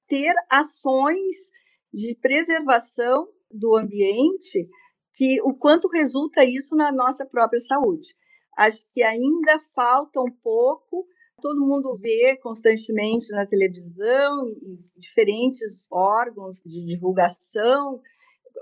ter 0.07 0.33
ações 0.49 1.37
de 1.93 2.17
preservação 2.21 3.27
do 3.49 3.77
ambiente 3.77 4.67
que 5.13 5.41
o 5.41 5.53
quanto 5.53 5.87
resulta 5.87 6.43
isso 6.43 6.75
na 6.75 6.91
nossa 6.91 7.25
própria 7.25 7.59
saúde. 7.61 8.15
Acho 8.57 8.85
que 8.91 9.01
ainda 9.01 9.59
falta 9.73 10.19
um 10.19 10.31
pouco. 10.43 11.05
Todo 11.41 11.65
mundo 11.65 11.97
vê 11.97 12.37
constantemente 12.37 13.29
na 13.31 13.45
televisão, 13.45 14.47
em 14.49 14.77
diferentes 14.97 15.87
órgãos 15.91 16.57
de 16.65 16.85
divulgação, 16.85 18.01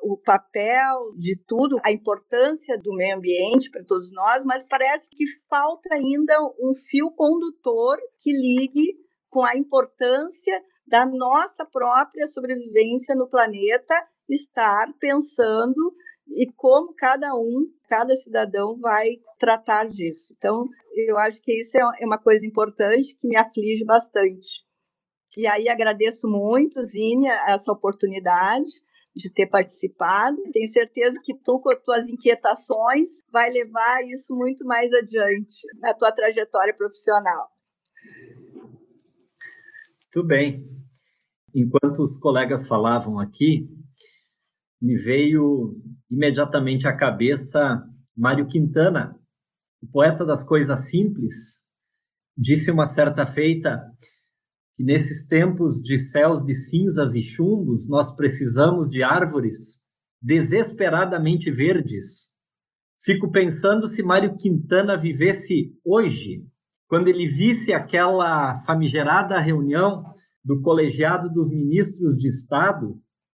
o 0.04 0.18
papel 0.18 1.14
de 1.18 1.38
tudo, 1.48 1.78
a 1.84 1.92
importância 1.92 2.78
do 2.78 2.94
meio 2.96 3.18
ambiente 3.18 3.70
para 3.70 3.84
todos 3.84 4.12
nós, 4.12 4.44
mas 4.44 4.66
parece 4.68 5.08
que 5.10 5.26
falta 5.50 5.94
ainda 5.94 6.34
um 6.60 6.74
fio 6.90 7.12
condutor 7.12 7.98
que 8.20 8.32
ligue 8.32 8.96
com 9.30 9.44
a 9.44 9.56
importância 9.56 10.62
da 10.88 11.06
nossa 11.06 11.66
própria 11.66 12.28
sobrevivência 12.28 13.16
no 13.16 13.30
planeta, 13.30 13.96
estar 14.28 14.92
pensando 15.00 15.94
e 16.28 16.52
como 16.56 16.94
cada 16.96 17.34
um, 17.36 17.68
cada 17.88 18.16
cidadão 18.16 18.78
vai 18.80 19.10
tratar 19.38 19.88
disso. 19.88 20.34
Então, 20.38 20.68
eu 20.96 21.18
acho 21.18 21.42
que 21.42 21.60
isso 21.60 21.78
é, 21.78 21.82
é 22.02 22.06
uma 22.06 22.18
coisa 22.18 22.46
importante 22.46 23.16
que 23.20 23.28
me 23.28 23.38
aflige 23.38 23.84
bastante. 23.86 24.64
E 25.38 25.48
aí 25.48 25.70
agradeço 25.70 26.28
muito, 26.28 26.84
Zínia, 26.84 27.34
essa 27.48 27.72
oportunidade 27.72 28.70
de 29.20 29.32
ter 29.32 29.48
participado. 29.48 30.38
Tenho 30.54 30.68
certeza 30.72 31.20
que 31.24 31.34
tu, 31.34 31.60
com 31.60 31.70
as 31.70 31.84
tuas 31.84 32.08
inquietações, 32.08 33.10
vai 33.32 33.50
levar 33.52 34.02
isso 34.08 34.34
muito 34.34 34.66
mais 34.66 34.92
adiante 34.94 35.58
na 35.80 35.94
tua 35.94 36.12
trajetória 36.12 36.74
profissional. 36.74 37.50
Muito 40.16 40.28
bem. 40.28 40.68
Enquanto 41.54 42.00
os 42.00 42.18
colegas 42.18 42.68
falavam 42.68 43.20
aqui, 43.20 43.68
me 44.82 44.96
veio 44.96 45.76
imediatamente 46.10 46.88
à 46.88 46.96
cabeça 46.96 47.84
Mário 48.16 48.48
Quintana, 48.48 49.16
o 49.82 49.88
poeta 49.88 50.26
das 50.26 50.44
coisas 50.44 50.90
simples, 50.90 51.64
disse 52.38 52.72
uma 52.72 52.86
certa 52.86 53.26
feita 53.26 53.82
que 54.80 54.84
nesses 54.86 55.28
tempos 55.28 55.82
de 55.82 56.00
céus 56.00 56.42
de 56.42 56.56
cinzas 56.56 57.14
e 57.14 57.22
chumbos 57.22 57.90
nós 57.90 58.16
precisamos 58.16 58.90
de 58.90 59.04
árvores 59.04 59.86
desesperadamente 60.22 61.52
verdes. 61.52 62.30
Fico 63.04 63.30
pensando 63.30 63.90
se 63.90 64.02
Mário 64.02 64.38
Quintana 64.38 64.96
vivesse 64.96 65.74
hoje, 65.84 66.46
quando 66.88 67.10
ele 67.10 67.28
visse 67.28 67.74
aquela 67.74 68.56
famigerada 68.66 69.38
reunião 69.42 70.02
do 70.42 70.62
colegiado 70.62 71.30
dos 71.30 71.52
ministros 71.52 72.18
de 72.18 72.30
Estado 72.30 72.98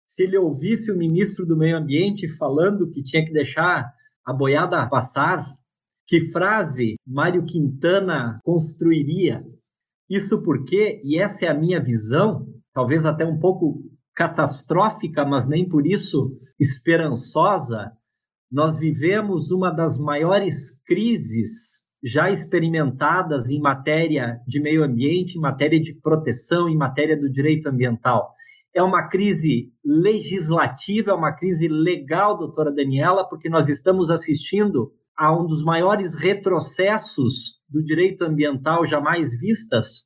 se 0.10 0.24
ele 0.24 0.38
ouvisse 0.38 0.92
o 0.92 0.98
ministro 0.98 1.46
do 1.46 1.56
Meio 1.56 1.78
Ambiente 1.78 2.28
falando 2.28 2.92
que 2.92 3.02
tinha 3.02 3.24
que 3.24 3.32
deixar 3.32 3.90
a 4.26 4.34
boiada 4.34 4.86
passar, 4.90 5.56
que 6.06 6.20
frase 6.20 6.96
Mário 7.08 7.46
Quintana 7.46 8.42
construiria? 8.44 9.42
Isso 10.10 10.42
porque, 10.42 11.00
e 11.04 11.20
essa 11.20 11.46
é 11.46 11.50
a 11.50 11.54
minha 11.54 11.80
visão, 11.80 12.48
talvez 12.74 13.06
até 13.06 13.26
um 13.26 13.38
pouco 13.38 13.84
catastrófica, 14.16 15.24
mas 15.24 15.48
nem 15.48 15.68
por 15.68 15.86
isso 15.86 16.38
esperançosa, 16.60 17.92
nós 18.52 18.80
vivemos 18.80 19.52
uma 19.52 19.70
das 19.70 20.00
maiores 20.00 20.82
crises 20.84 21.88
já 22.04 22.30
experimentadas 22.30 23.50
em 23.52 23.60
matéria 23.60 24.40
de 24.48 24.60
meio 24.60 24.84
ambiente, 24.84 25.38
em 25.38 25.42
matéria 25.42 25.80
de 25.80 25.94
proteção, 25.94 26.68
em 26.68 26.76
matéria 26.76 27.16
do 27.16 27.30
direito 27.30 27.68
ambiental. 27.68 28.34
É 28.74 28.82
uma 28.82 29.08
crise 29.08 29.72
legislativa, 29.84 31.12
é 31.12 31.14
uma 31.14 31.34
crise 31.34 31.68
legal, 31.68 32.38
doutora 32.38 32.72
Daniela, 32.72 33.28
porque 33.28 33.50
nós 33.50 33.70
estamos 33.70 34.10
assistindo 34.10 34.92
a 35.20 35.38
um 35.38 35.46
dos 35.46 35.62
maiores 35.66 36.16
retrocessos 36.16 37.60
do 37.68 37.84
direito 37.84 38.24
ambiental 38.24 38.86
jamais 38.86 39.38
vistas, 39.38 40.06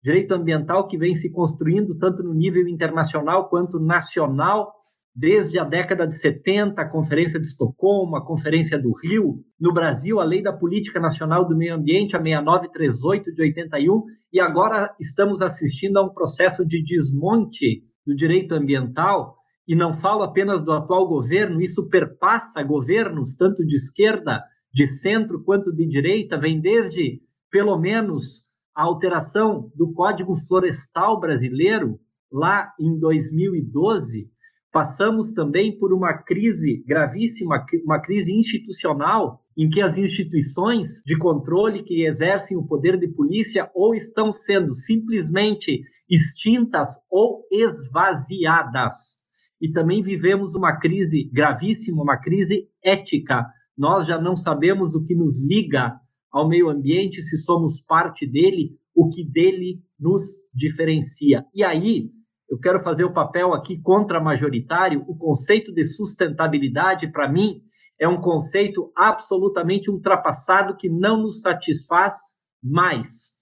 direito 0.00 0.32
ambiental 0.32 0.86
que 0.86 0.96
vem 0.96 1.16
se 1.16 1.32
construindo 1.32 1.98
tanto 1.98 2.22
no 2.22 2.32
nível 2.32 2.68
internacional 2.68 3.48
quanto 3.48 3.80
nacional, 3.80 4.72
desde 5.12 5.58
a 5.58 5.64
década 5.64 6.06
de 6.06 6.16
70, 6.16 6.80
a 6.80 6.88
Conferência 6.88 7.40
de 7.40 7.46
Estocolmo, 7.46 8.14
a 8.14 8.24
Conferência 8.24 8.78
do 8.78 8.92
Rio, 9.02 9.40
no 9.58 9.74
Brasil, 9.74 10.20
a 10.20 10.24
Lei 10.24 10.40
da 10.40 10.52
Política 10.52 11.00
Nacional 11.00 11.46
do 11.46 11.56
Meio 11.56 11.74
Ambiente, 11.74 12.16
a 12.16 12.22
6938 12.22 13.34
de 13.34 13.42
81, 13.42 14.04
e 14.32 14.40
agora 14.40 14.94
estamos 15.00 15.42
assistindo 15.42 15.96
a 15.96 16.04
um 16.04 16.14
processo 16.14 16.64
de 16.64 16.80
desmonte 16.84 17.82
do 18.06 18.14
direito 18.14 18.54
ambiental, 18.54 19.34
e 19.66 19.74
não 19.74 19.92
falo 19.92 20.22
apenas 20.22 20.64
do 20.64 20.72
atual 20.72 21.08
governo, 21.08 21.60
isso 21.60 21.88
perpassa 21.88 22.62
governos, 22.62 23.34
tanto 23.36 23.64
de 23.66 23.74
esquerda, 23.74 24.42
de 24.72 24.86
centro, 24.86 25.42
quanto 25.44 25.72
de 25.72 25.86
direita, 25.86 26.38
vem 26.38 26.60
desde, 26.60 27.20
pelo 27.50 27.78
menos, 27.78 28.44
a 28.74 28.82
alteração 28.82 29.70
do 29.74 29.92
Código 29.92 30.34
Florestal 30.48 31.20
Brasileiro, 31.20 32.00
lá 32.30 32.72
em 32.80 32.98
2012, 32.98 34.30
passamos 34.72 35.32
também 35.34 35.78
por 35.78 35.92
uma 35.92 36.14
crise 36.14 36.82
gravíssima, 36.86 37.64
uma 37.84 38.00
crise 38.00 38.32
institucional, 38.32 39.42
em 39.56 39.68
que 39.68 39.82
as 39.82 39.98
instituições 39.98 41.02
de 41.04 41.16
controle 41.18 41.82
que 41.82 42.06
exercem 42.06 42.56
o 42.56 42.66
poder 42.66 42.98
de 42.98 43.06
polícia 43.06 43.70
ou 43.74 43.94
estão 43.94 44.32
sendo 44.32 44.72
simplesmente 44.72 45.82
extintas 46.08 46.88
ou 47.10 47.46
esvaziadas. 47.52 49.20
E 49.60 49.70
também 49.70 50.02
vivemos 50.02 50.54
uma 50.54 50.78
crise 50.78 51.30
gravíssima, 51.30 52.02
uma 52.02 52.16
crise 52.16 52.68
ética. 52.82 53.46
Nós 53.82 54.06
já 54.06 54.16
não 54.16 54.36
sabemos 54.36 54.94
o 54.94 55.02
que 55.02 55.12
nos 55.12 55.44
liga 55.44 55.98
ao 56.30 56.48
meio 56.48 56.70
ambiente, 56.70 57.20
se 57.20 57.36
somos 57.36 57.80
parte 57.80 58.24
dele, 58.24 58.78
o 58.94 59.08
que 59.08 59.28
dele 59.28 59.82
nos 59.98 60.22
diferencia. 60.54 61.44
E 61.52 61.64
aí, 61.64 62.12
eu 62.48 62.60
quero 62.60 62.78
fazer 62.84 63.02
o 63.02 63.12
papel 63.12 63.52
aqui 63.52 63.82
contra-majoritário. 63.82 65.04
O 65.08 65.16
conceito 65.16 65.74
de 65.74 65.82
sustentabilidade, 65.82 67.10
para 67.10 67.28
mim, 67.28 67.60
é 68.00 68.06
um 68.06 68.20
conceito 68.20 68.92
absolutamente 68.96 69.90
ultrapassado 69.90 70.76
que 70.76 70.88
não 70.88 71.20
nos 71.20 71.40
satisfaz 71.40 72.14
mais. 72.62 73.32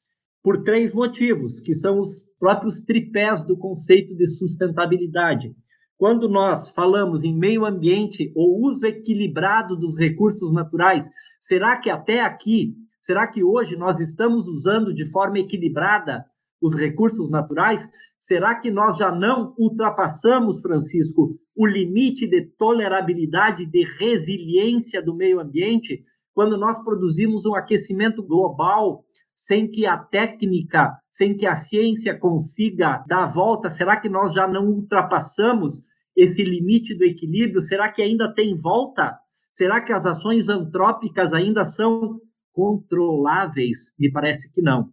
Por 0.42 0.62
três 0.62 0.94
motivos, 0.94 1.60
que 1.60 1.74
são 1.74 1.98
os 1.98 2.24
próprios 2.38 2.80
tripés 2.80 3.44
do 3.44 3.58
conceito 3.58 4.16
de 4.16 4.26
sustentabilidade. 4.26 5.54
Quando 6.00 6.30
nós 6.30 6.70
falamos 6.70 7.24
em 7.24 7.36
meio 7.36 7.66
ambiente 7.66 8.32
ou 8.34 8.62
uso 8.62 8.86
equilibrado 8.86 9.76
dos 9.76 9.98
recursos 9.98 10.50
naturais, 10.50 11.04
será 11.38 11.76
que 11.76 11.90
até 11.90 12.22
aqui, 12.22 12.74
será 12.98 13.26
que 13.26 13.44
hoje 13.44 13.76
nós 13.76 14.00
estamos 14.00 14.48
usando 14.48 14.94
de 14.94 15.04
forma 15.10 15.38
equilibrada 15.38 16.24
os 16.58 16.74
recursos 16.74 17.28
naturais, 17.28 17.86
será 18.18 18.54
que 18.54 18.70
nós 18.70 18.96
já 18.96 19.12
não 19.14 19.54
ultrapassamos, 19.58 20.62
Francisco, 20.62 21.38
o 21.54 21.66
limite 21.66 22.26
de 22.26 22.46
tolerabilidade, 22.56 23.66
de 23.66 23.84
resiliência 23.98 25.02
do 25.02 25.14
meio 25.14 25.38
ambiente, 25.38 26.02
quando 26.32 26.56
nós 26.56 26.82
produzimos 26.82 27.44
um 27.44 27.54
aquecimento 27.54 28.22
global 28.22 29.04
sem 29.34 29.70
que 29.70 29.84
a 29.84 29.98
técnica, 29.98 30.96
sem 31.10 31.36
que 31.36 31.46
a 31.46 31.56
ciência 31.56 32.18
consiga 32.18 33.04
dar 33.06 33.24
a 33.24 33.26
volta? 33.26 33.68
Será 33.68 34.00
que 34.00 34.08
nós 34.08 34.32
já 34.32 34.48
não 34.48 34.66
ultrapassamos 34.66 35.89
esse 36.22 36.44
limite 36.44 36.94
do 36.94 37.04
equilíbrio? 37.04 37.62
Será 37.62 37.90
que 37.90 38.02
ainda 38.02 38.32
tem 38.34 38.54
volta? 38.54 39.18
Será 39.52 39.80
que 39.80 39.92
as 39.92 40.04
ações 40.04 40.50
antrópicas 40.50 41.32
ainda 41.32 41.64
são 41.64 42.20
controláveis? 42.52 43.94
Me 43.98 44.12
parece 44.12 44.52
que 44.52 44.60
não. 44.60 44.90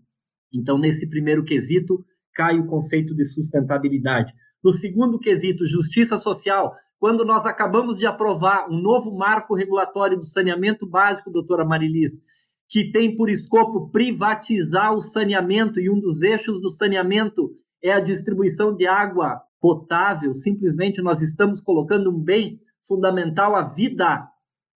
Então, 0.53 0.77
nesse 0.77 1.09
primeiro 1.09 1.43
quesito, 1.43 2.03
cai 2.33 2.57
o 2.57 2.65
conceito 2.65 3.13
de 3.13 3.25
sustentabilidade. 3.25 4.31
No 4.63 4.71
segundo 4.71 5.19
quesito, 5.19 5.65
justiça 5.65 6.17
social, 6.17 6.73
quando 6.97 7.25
nós 7.25 7.45
acabamos 7.45 7.97
de 7.97 8.05
aprovar 8.05 8.69
um 8.69 8.81
novo 8.81 9.13
marco 9.15 9.53
regulatório 9.53 10.17
do 10.17 10.25
saneamento 10.25 10.87
básico, 10.87 11.29
doutora 11.29 11.65
Marilis, 11.65 12.23
que 12.69 12.89
tem 12.91 13.17
por 13.17 13.29
escopo 13.29 13.91
privatizar 13.91 14.93
o 14.93 15.01
saneamento, 15.01 15.79
e 15.79 15.89
um 15.89 15.99
dos 15.99 16.21
eixos 16.21 16.61
do 16.61 16.69
saneamento 16.69 17.51
é 17.83 17.91
a 17.91 17.99
distribuição 17.99 18.73
de 18.73 18.87
água 18.87 19.41
potável, 19.59 20.33
simplesmente 20.33 21.01
nós 21.01 21.21
estamos 21.21 21.61
colocando 21.61 22.11
um 22.11 22.19
bem 22.19 22.59
fundamental 22.87 23.55
à 23.55 23.73
vida 23.73 24.27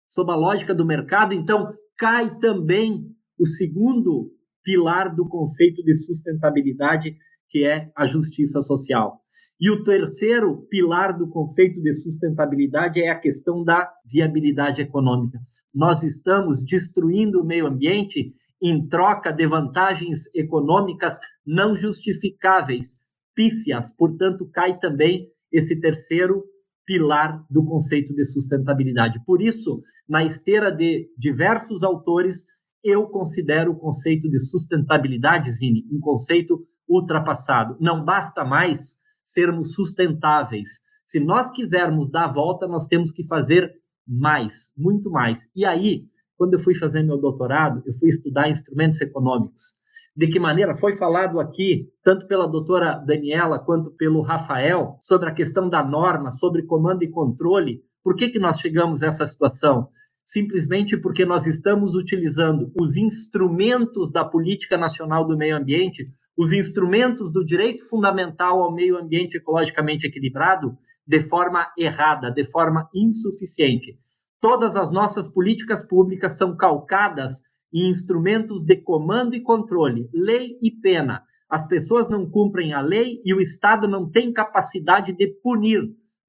sob 0.09 0.31
a 0.33 0.37
lógica 0.37 0.75
do 0.75 0.87
mercado, 0.87 1.35
então 1.35 1.73
cai 1.97 2.39
também 2.39 3.07
o 3.39 3.47
segundo 3.47 4.33
pilar 4.63 5.15
do 5.15 5.29
conceito 5.29 5.83
de 5.83 5.95
sustentabilidade, 5.95 7.17
que 7.49 7.65
é 7.65 7.91
a 7.97 8.07
justiça 8.07 8.63
social. 8.63 9.21
E 9.61 9.71
o 9.71 9.83
terceiro 9.83 10.67
pilar 10.69 11.17
do 11.17 11.29
conceito 11.29 11.81
de 11.81 11.93
sustentabilidade 11.93 13.01
é 13.01 13.11
a 13.11 13.19
questão 13.19 13.65
da 13.65 13.91
viabilidade 14.05 14.83
econômica. 14.83 15.39
Nós 15.75 16.03
estamos 16.03 16.65
destruindo 16.65 17.41
o 17.41 17.45
meio 17.45 17.67
ambiente 17.67 18.35
em 18.63 18.89
troca 18.89 19.33
de 19.33 19.47
vantagens 19.47 20.33
econômicas 20.35 21.19
não 21.47 21.75
justificáveis, 21.75 23.07
pífias, 23.39 23.95
portanto, 23.97 24.51
cai 24.53 24.81
também 24.81 25.29
esse 25.53 25.81
terceiro 25.81 26.43
pilar 26.85 27.47
do 27.49 27.65
conceito 27.65 28.13
de 28.13 28.25
sustentabilidade. 28.25 29.23
Por 29.25 29.41
isso, 29.41 29.81
na 30.09 30.25
esteira 30.25 30.73
de 30.73 31.09
diversos 31.17 31.85
autores, 31.85 32.47
eu 32.83 33.07
considero 33.07 33.71
o 33.71 33.79
conceito 33.79 34.29
de 34.29 34.41
sustentabilidade, 34.41 35.53
Zine, 35.53 35.85
um 35.93 36.01
conceito 36.01 36.67
ultrapassado. 36.89 37.77
Não 37.81 38.05
basta 38.05 38.45
mais 38.45 38.99
sermos 39.23 39.73
sustentáveis. 39.73 40.69
Se 41.05 41.21
nós 41.21 41.49
quisermos 41.53 42.11
dar 42.11 42.25
a 42.25 42.33
volta, 42.33 42.67
nós 42.67 42.89
temos 42.89 43.13
que 43.13 43.25
fazer 43.29 43.71
mais, 44.05 44.73
muito 44.77 45.11
mais. 45.11 45.49
E 45.55 45.65
aí, 45.65 46.07
quando 46.37 46.55
eu 46.55 46.59
fui 46.59 46.75
fazer 46.75 47.05
meu 47.05 47.19
doutorado, 47.19 47.85
eu 47.87 47.93
fui 48.01 48.09
estudar 48.09 48.51
instrumentos 48.51 49.01
econômicos. 49.01 49.78
De 50.19 50.27
que 50.27 50.41
maneira 50.41 50.75
foi 50.75 50.97
falado 50.97 51.39
aqui, 51.39 51.87
tanto 52.03 52.27
pela 52.27 52.49
doutora 52.49 52.97
Daniela 53.07 53.61
quanto 53.61 53.93
pelo 53.93 54.21
Rafael, 54.21 54.99
sobre 55.01 55.29
a 55.29 55.33
questão 55.33 55.69
da 55.69 55.81
norma, 55.81 56.29
sobre 56.33 56.65
comando 56.65 57.05
e 57.05 57.09
controle. 57.09 57.85
Por 58.03 58.17
que, 58.17 58.29
que 58.29 58.41
nós 58.41 58.59
chegamos 58.59 59.01
a 59.01 59.07
essa 59.07 59.25
situação? 59.25 59.89
simplesmente 60.25 60.95
porque 60.95 61.25
nós 61.25 61.47
estamos 61.47 61.95
utilizando 61.95 62.71
os 62.79 62.99
instrumentos 62.99 64.13
da 64.13 64.27
política 64.27 64.77
nacional 64.77 65.27
do 65.27 65.39
meio 65.39 65.57
ambiente, 65.57 66.07
os 66.37 66.53
instrumentos 66.53 67.33
do 67.33 67.43
direito 67.43 67.89
fundamental 67.89 68.63
ao 68.63 68.75
meio 68.75 68.99
ambiente 68.99 69.39
ecologicamente 69.39 70.07
equilibrado, 70.07 70.77
de 71.07 71.21
forma 71.21 71.67
errada, 71.79 72.31
de 72.31 72.45
forma 72.45 72.91
insuficiente. 72.95 73.99
Todas 74.39 74.77
as 74.77 74.93
nossas 74.93 75.27
políticas 75.27 75.83
públicas 75.89 76.37
são 76.37 76.55
calcadas 76.55 77.48
em 77.73 77.89
instrumentos 77.89 78.65
de 78.65 78.77
comando 78.77 79.35
e 79.35 79.41
controle, 79.41 80.09
lei 80.13 80.59
e 80.63 80.71
pena. 80.71 81.23
As 81.49 81.67
pessoas 81.67 82.09
não 82.09 82.29
cumprem 82.29 82.73
a 82.73 82.81
lei 82.81 83.21
e 83.25 83.35
o 83.35 83.41
Estado 83.41 83.89
não 83.89 84.11
tem 84.11 84.33
capacidade 84.33 85.13
de 85.13 85.27
punir, 85.43 85.81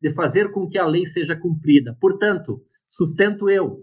de 0.01 0.13
fazer 0.13 0.51
com 0.51 0.67
que 0.67 0.77
a 0.77 0.85
lei 0.85 1.05
seja 1.05 1.35
cumprida. 1.35 1.97
Portanto, 1.99 2.61
sustento 2.87 3.49
eu, 3.49 3.79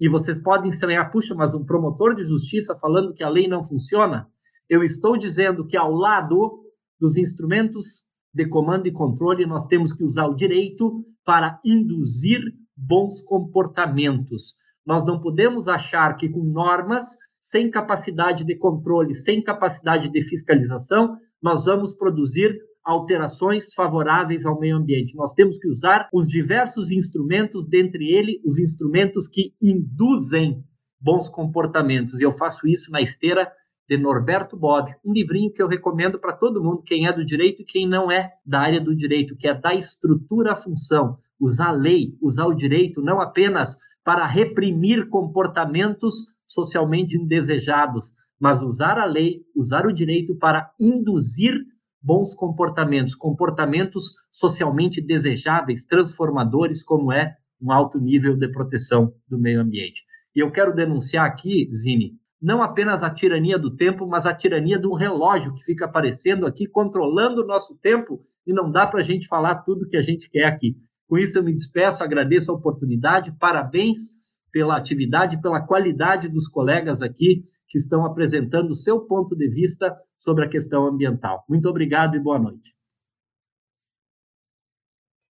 e 0.00 0.08
vocês 0.08 0.40
podem 0.40 0.70
estranhar, 0.70 1.10
puxa, 1.10 1.34
mas 1.34 1.54
um 1.54 1.64
promotor 1.64 2.14
de 2.14 2.22
justiça 2.22 2.76
falando 2.80 3.12
que 3.12 3.24
a 3.24 3.28
lei 3.28 3.48
não 3.48 3.64
funciona? 3.64 4.28
Eu 4.68 4.82
estou 4.82 5.18
dizendo 5.18 5.66
que 5.66 5.76
ao 5.76 5.92
lado 5.92 6.62
dos 7.00 7.16
instrumentos 7.16 8.04
de 8.32 8.48
comando 8.48 8.86
e 8.86 8.92
controle, 8.92 9.44
nós 9.46 9.66
temos 9.66 9.92
que 9.92 10.04
usar 10.04 10.26
o 10.26 10.34
direito 10.34 11.04
para 11.24 11.58
induzir 11.64 12.40
bons 12.76 13.22
comportamentos. 13.22 14.56
Nós 14.88 15.04
não 15.04 15.20
podemos 15.20 15.68
achar 15.68 16.16
que 16.16 16.30
com 16.30 16.42
normas, 16.42 17.04
sem 17.38 17.70
capacidade 17.70 18.42
de 18.42 18.56
controle, 18.56 19.14
sem 19.14 19.42
capacidade 19.42 20.10
de 20.10 20.22
fiscalização, 20.22 21.18
nós 21.42 21.66
vamos 21.66 21.92
produzir 21.92 22.58
alterações 22.82 23.66
favoráveis 23.74 24.46
ao 24.46 24.58
meio 24.58 24.78
ambiente. 24.78 25.14
Nós 25.14 25.34
temos 25.34 25.58
que 25.58 25.68
usar 25.68 26.08
os 26.10 26.26
diversos 26.26 26.90
instrumentos, 26.90 27.68
dentre 27.68 28.08
eles 28.08 28.36
os 28.42 28.58
instrumentos 28.58 29.28
que 29.28 29.52
induzem 29.60 30.64
bons 30.98 31.28
comportamentos. 31.28 32.18
E 32.18 32.22
eu 32.22 32.32
faço 32.32 32.66
isso 32.66 32.90
na 32.90 33.02
esteira 33.02 33.46
de 33.86 33.98
Norberto 33.98 34.56
Bob, 34.56 34.90
um 35.04 35.12
livrinho 35.12 35.52
que 35.52 35.62
eu 35.62 35.68
recomendo 35.68 36.18
para 36.18 36.34
todo 36.34 36.64
mundo, 36.64 36.82
quem 36.82 37.06
é 37.06 37.12
do 37.12 37.26
direito 37.26 37.60
e 37.60 37.66
quem 37.66 37.86
não 37.86 38.10
é 38.10 38.30
da 38.44 38.60
área 38.60 38.80
do 38.80 38.96
direito, 38.96 39.36
que 39.36 39.48
é 39.48 39.52
da 39.52 39.74
estrutura 39.74 40.52
à 40.52 40.56
função, 40.56 41.18
usar 41.38 41.68
a 41.68 41.72
lei, 41.72 42.16
usar 42.22 42.46
o 42.46 42.54
direito 42.54 43.02
não 43.02 43.20
apenas 43.20 43.76
para 44.08 44.26
reprimir 44.26 45.10
comportamentos 45.10 46.14
socialmente 46.46 47.14
indesejados, 47.18 48.14
mas 48.40 48.62
usar 48.62 48.98
a 48.98 49.04
lei, 49.04 49.42
usar 49.54 49.84
o 49.84 49.92
direito 49.92 50.34
para 50.34 50.72
induzir 50.80 51.52
bons 52.00 52.34
comportamentos, 52.34 53.14
comportamentos 53.14 54.14
socialmente 54.30 55.02
desejáveis, 55.02 55.84
transformadores, 55.84 56.82
como 56.82 57.12
é 57.12 57.36
um 57.60 57.70
alto 57.70 58.00
nível 58.00 58.34
de 58.34 58.48
proteção 58.50 59.12
do 59.28 59.38
meio 59.38 59.60
ambiente. 59.60 60.02
E 60.34 60.40
eu 60.40 60.50
quero 60.50 60.74
denunciar 60.74 61.26
aqui, 61.26 61.68
Zine, 61.76 62.14
não 62.40 62.62
apenas 62.62 63.04
a 63.04 63.10
tirania 63.10 63.58
do 63.58 63.76
tempo, 63.76 64.06
mas 64.06 64.24
a 64.24 64.32
tirania 64.32 64.78
do 64.78 64.94
relógio 64.94 65.52
que 65.52 65.62
fica 65.62 65.84
aparecendo 65.84 66.46
aqui, 66.46 66.66
controlando 66.66 67.42
o 67.42 67.46
nosso 67.46 67.76
tempo, 67.76 68.24
e 68.46 68.54
não 68.54 68.72
dá 68.72 68.86
para 68.86 69.00
a 69.00 69.04
gente 69.04 69.28
falar 69.28 69.56
tudo 69.56 69.86
que 69.86 69.98
a 69.98 70.02
gente 70.02 70.30
quer 70.30 70.46
aqui. 70.46 70.78
Com 71.08 71.16
isso, 71.16 71.38
eu 71.38 71.42
me 71.42 71.54
despeço, 71.54 72.04
agradeço 72.04 72.52
a 72.52 72.54
oportunidade, 72.54 73.34
parabéns 73.38 74.18
pela 74.52 74.76
atividade, 74.76 75.40
pela 75.40 75.66
qualidade 75.66 76.28
dos 76.28 76.46
colegas 76.46 77.02
aqui 77.02 77.44
que 77.66 77.78
estão 77.78 78.04
apresentando 78.04 78.70
o 78.70 78.74
seu 78.74 79.00
ponto 79.06 79.34
de 79.34 79.48
vista 79.48 79.94
sobre 80.16 80.44
a 80.44 80.48
questão 80.48 80.86
ambiental. 80.86 81.44
Muito 81.48 81.68
obrigado 81.68 82.14
e 82.14 82.20
boa 82.20 82.38
noite. 82.38 82.74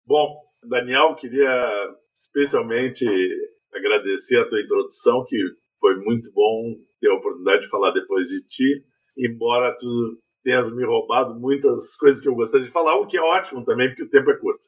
Bom, 0.06 0.42
Daniel, 0.64 1.16
queria 1.16 1.72
especialmente 2.16 3.06
agradecer 3.74 4.40
a 4.40 4.50
tua 4.50 4.62
introdução, 4.62 5.26
que 5.28 5.38
foi 5.80 5.96
muito 5.98 6.32
bom 6.32 6.76
ter 7.00 7.10
a 7.10 7.16
oportunidade 7.16 7.64
de 7.64 7.70
falar 7.70 7.92
depois 7.92 8.28
de 8.28 8.42
ti, 8.46 8.84
embora 9.18 9.78
tu 9.78 10.20
tenhas 10.44 10.74
me 10.74 10.86
roubado 10.86 11.40
muitas 11.40 11.96
coisas 11.98 12.22
que 12.22 12.28
eu 12.28 12.36
gostaria 12.36 12.66
de 12.66 12.72
falar, 12.72 12.96
o 12.96 13.06
que 13.06 13.18
é 13.18 13.22
ótimo 13.22 13.64
também, 13.66 13.90
porque 13.90 14.04
o 14.04 14.10
tempo 14.10 14.32
é 14.32 14.38
curto. 14.38 14.62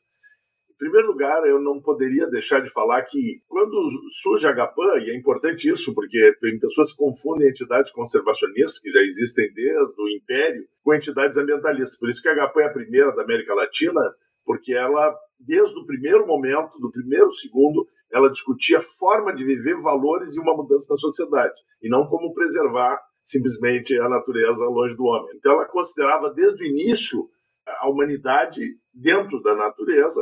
Primeiro 0.79 1.09
lugar, 1.09 1.45
eu 1.45 1.61
não 1.61 1.81
poderia 1.81 2.25
deixar 2.27 2.61
de 2.61 2.71
falar 2.71 3.03
que 3.03 3.41
quando 3.47 3.75
surge 4.23 4.47
a 4.47 4.51
GAPAN, 4.51 4.97
e 4.99 5.11
é 5.11 5.17
importante 5.17 5.69
isso, 5.69 5.93
porque 5.93 6.33
pessoas 6.59 6.93
confundem 6.93 7.49
entidades 7.49 7.91
conservacionistas, 7.91 8.79
que 8.79 8.89
já 8.89 9.01
existem 9.01 9.53
desde 9.53 10.01
o 10.01 10.09
Império, 10.09 10.65
com 10.81 10.93
entidades 10.95 11.37
ambientalistas. 11.37 11.99
Por 11.99 12.09
isso 12.09 12.21
que 12.21 12.29
a 12.29 12.33
GAPAN 12.33 12.61
é 12.61 12.65
a 12.65 12.73
primeira 12.73 13.13
da 13.13 13.23
América 13.23 13.53
Latina, 13.53 14.01
porque 14.45 14.73
ela, 14.73 15.13
desde 15.37 15.77
o 15.77 15.85
primeiro 15.85 16.25
momento, 16.25 16.79
do 16.79 16.89
primeiro 16.89 17.31
segundo, 17.33 17.85
ela 18.11 18.31
discutia 18.31 18.79
forma 18.79 19.35
de 19.35 19.43
viver, 19.43 19.79
valores 19.81 20.35
e 20.35 20.39
uma 20.39 20.55
mudança 20.55 20.87
na 20.89 20.97
sociedade, 20.97 21.53
e 21.83 21.89
não 21.89 22.07
como 22.07 22.33
preservar 22.33 22.99
simplesmente 23.23 23.95
a 23.99 24.09
natureza 24.09 24.65
longe 24.65 24.95
do 24.95 25.03
homem. 25.03 25.35
Então 25.35 25.51
ela 25.51 25.65
considerava 25.65 26.33
desde 26.33 26.63
o 26.63 26.65
início 26.65 27.29
a 27.67 27.87
humanidade 27.87 28.61
dentro 28.91 29.39
da 29.43 29.55
natureza 29.55 30.21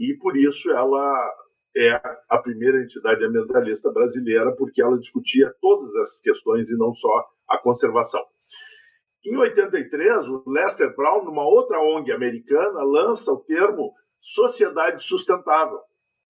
e 0.00 0.14
por 0.14 0.34
isso 0.34 0.70
ela 0.70 1.30
é 1.76 2.00
a 2.28 2.38
primeira 2.38 2.82
entidade 2.82 3.22
ambientalista 3.22 3.92
brasileira, 3.92 4.50
porque 4.56 4.82
ela 4.82 4.98
discutia 4.98 5.54
todas 5.60 5.94
essas 5.96 6.20
questões 6.20 6.70
e 6.70 6.78
não 6.78 6.92
só 6.94 7.28
a 7.46 7.58
conservação. 7.58 8.24
Em 9.24 9.36
83, 9.36 10.28
o 10.28 10.42
Lester 10.46 10.96
Brown, 10.96 11.24
numa 11.24 11.44
outra 11.44 11.78
ONG 11.78 12.10
americana, 12.10 12.82
lança 12.82 13.30
o 13.30 13.40
termo 13.40 13.92
sociedade 14.18 15.02
sustentável, 15.02 15.78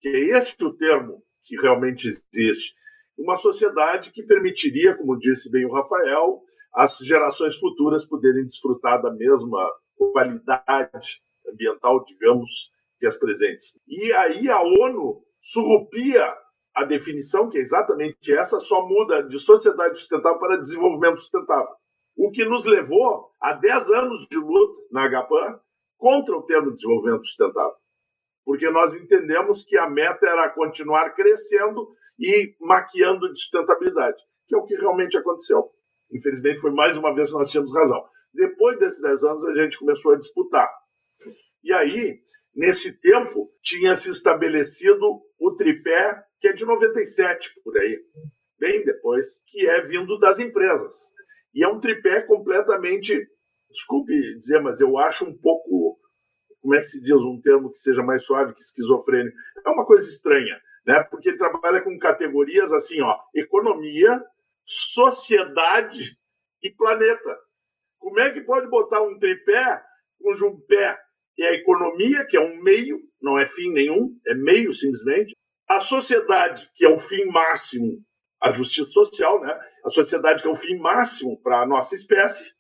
que 0.01 0.09
é 0.09 0.37
este 0.37 0.65
o 0.65 0.77
termo 0.77 1.23
que 1.45 1.57
realmente 1.57 2.09
existe. 2.09 2.75
Uma 3.17 3.37
sociedade 3.37 4.11
que 4.11 4.25
permitiria, 4.25 4.97
como 4.97 5.19
disse 5.19 5.51
bem 5.51 5.65
o 5.65 5.73
Rafael, 5.73 6.43
as 6.75 6.99
gerações 6.99 7.57
futuras 7.57 8.05
poderem 8.05 8.45
desfrutar 8.45 9.01
da 9.01 9.13
mesma 9.13 9.65
qualidade 9.97 11.23
ambiental, 11.49 12.05
digamos, 12.05 12.73
que 13.01 13.07
as 13.07 13.17
presentes. 13.17 13.81
E 13.89 14.13
aí 14.13 14.49
a 14.51 14.61
ONU 14.61 15.25
surrupia 15.41 16.33
a 16.77 16.85
definição, 16.85 17.49
que 17.49 17.59
é 17.59 17.63
exatamente 17.63 18.33
essa, 18.33 18.61
só 18.61 18.87
muda 18.87 19.23
de 19.23 19.39
sociedade 19.41 19.99
sustentável 19.99 20.39
para 20.39 20.59
desenvolvimento 20.59 21.19
sustentável. 21.19 21.75
O 22.17 22.31
que 22.31 22.45
nos 22.45 22.67
levou 22.67 23.31
a 23.41 23.55
10 23.55 23.91
anos 23.91 24.27
de 24.31 24.37
luta 24.37 24.83
na 24.93 25.09
HPAN 25.09 25.59
contra 25.97 26.37
o 26.37 26.43
termo 26.43 26.73
desenvolvimento 26.73 27.25
sustentável. 27.25 27.75
Porque 28.45 28.71
nós 28.71 28.95
entendemos 28.95 29.65
que 29.65 29.79
a 29.79 29.89
meta 29.89 30.27
era 30.27 30.51
continuar 30.51 31.15
crescendo 31.15 31.89
e 32.19 32.55
maquiando 32.61 33.33
de 33.33 33.39
sustentabilidade, 33.39 34.23
que 34.47 34.55
é 34.55 34.59
o 34.59 34.65
que 34.65 34.77
realmente 34.77 35.17
aconteceu. 35.17 35.71
Infelizmente, 36.13 36.61
foi 36.61 36.71
mais 36.71 36.97
uma 36.97 37.15
vez 37.15 37.31
que 37.31 37.39
nós 37.39 37.51
tínhamos 37.51 37.73
razão. 37.73 38.05
Depois 38.33 38.79
desses 38.79 39.01
10 39.01 39.25
anos, 39.25 39.45
a 39.45 39.55
gente 39.55 39.79
começou 39.79 40.13
a 40.13 40.19
disputar. 40.19 40.69
E 41.63 41.73
aí, 41.73 42.21
Nesse 42.61 42.93
tempo, 43.01 43.51
tinha 43.63 43.95
se 43.95 44.11
estabelecido 44.11 45.23
o 45.39 45.57
tripé, 45.57 46.23
que 46.39 46.49
é 46.49 46.53
de 46.53 46.67
97 46.67 47.55
por 47.65 47.75
aí, 47.79 47.99
bem 48.59 48.85
depois, 48.85 49.43
que 49.47 49.67
é 49.67 49.81
vindo 49.81 50.19
das 50.19 50.39
empresas. 50.39 50.95
E 51.55 51.65
é 51.65 51.69
um 51.69 51.81
tripé 51.81 52.21
completamente, 52.21 53.19
desculpe 53.71 54.13
dizer, 54.37 54.61
mas 54.61 54.79
eu 54.79 54.99
acho 54.99 55.25
um 55.25 55.35
pouco, 55.39 55.99
como 56.61 56.75
é 56.75 56.81
que 56.81 56.85
se 56.85 57.01
diz 57.01 57.17
um 57.17 57.41
termo 57.41 57.73
que 57.73 57.79
seja 57.79 58.03
mais 58.03 58.27
suave 58.27 58.53
que 58.53 58.61
esquizofrênico? 58.61 59.35
É 59.65 59.71
uma 59.71 59.87
coisa 59.87 60.07
estranha, 60.07 60.61
né? 60.87 61.03
Porque 61.05 61.31
ele 61.31 61.39
trabalha 61.39 61.81
com 61.81 61.99
categorias 61.99 62.75
assim, 62.75 63.01
ó, 63.01 63.19
economia, 63.35 64.23
sociedade 64.67 66.15
e 66.63 66.71
planeta. 66.71 67.39
Como 67.99 68.21
é 68.21 68.31
que 68.31 68.43
pode 68.43 68.69
botar 68.69 69.01
um 69.01 69.19
tripé 69.19 69.83
cujo 70.21 70.47
um 70.47 70.61
pé 70.61 70.99
é 71.43 71.49
a 71.49 71.55
economia, 71.55 72.25
que 72.27 72.37
é 72.37 72.41
um 72.41 72.63
meio, 72.63 73.01
não 73.21 73.39
é 73.39 73.47
fim 73.47 73.73
nenhum, 73.73 74.17
é 74.27 74.35
meio 74.35 74.73
simplesmente. 74.73 75.35
A 75.69 75.79
sociedade, 75.79 76.69
que 76.75 76.85
é 76.85 76.89
o 76.89 76.99
fim 76.99 77.25
máximo, 77.27 78.03
a 78.43 78.51
justiça 78.51 78.91
social, 78.91 79.41
né? 79.41 79.59
a 79.85 79.91
sociedade, 79.91 80.43
que 80.43 80.49
é 80.49 80.51
o 80.51 80.57
fim 80.57 80.77
máximo 80.79 81.41
para 81.43 81.63
a 81.63 81.67
nossa 81.67 81.95
espécie, 81.95 82.53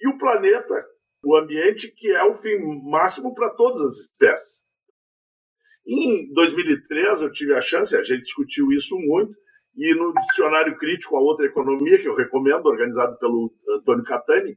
e 0.00 0.08
o 0.08 0.18
planeta, 0.18 0.86
o 1.24 1.36
ambiente, 1.36 1.92
que 1.96 2.10
é 2.10 2.24
o 2.24 2.34
fim 2.34 2.58
máximo 2.90 3.34
para 3.34 3.50
todas 3.50 3.80
as 3.80 3.96
espécies. 3.98 4.62
Em 5.86 6.32
2013, 6.32 7.24
eu 7.24 7.32
tive 7.32 7.54
a 7.54 7.60
chance, 7.60 7.96
a 7.96 8.02
gente 8.02 8.22
discutiu 8.22 8.72
isso 8.72 8.96
muito, 8.96 9.34
e 9.76 9.94
no 9.94 10.12
Dicionário 10.14 10.76
Crítico 10.76 11.16
a 11.16 11.20
Outra 11.20 11.46
Economia, 11.46 12.00
que 12.00 12.08
eu 12.08 12.14
recomendo, 12.14 12.66
organizado 12.66 13.18
pelo 13.18 13.52
Antônio 13.68 14.04
Catani, 14.04 14.56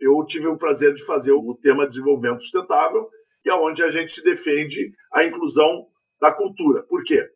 eu 0.00 0.24
tive 0.24 0.48
o 0.48 0.56
prazer 0.56 0.94
de 0.94 1.04
fazer 1.04 1.32
o 1.32 1.58
tema 1.62 1.86
desenvolvimento 1.86 2.40
sustentável, 2.40 3.08
que 3.42 3.50
é 3.50 3.54
onde 3.54 3.82
a 3.82 3.90
gente 3.90 4.22
defende 4.22 4.92
a 5.12 5.24
inclusão 5.24 5.86
da 6.20 6.32
cultura. 6.32 6.82
Por 6.84 7.04
quê? 7.04 7.28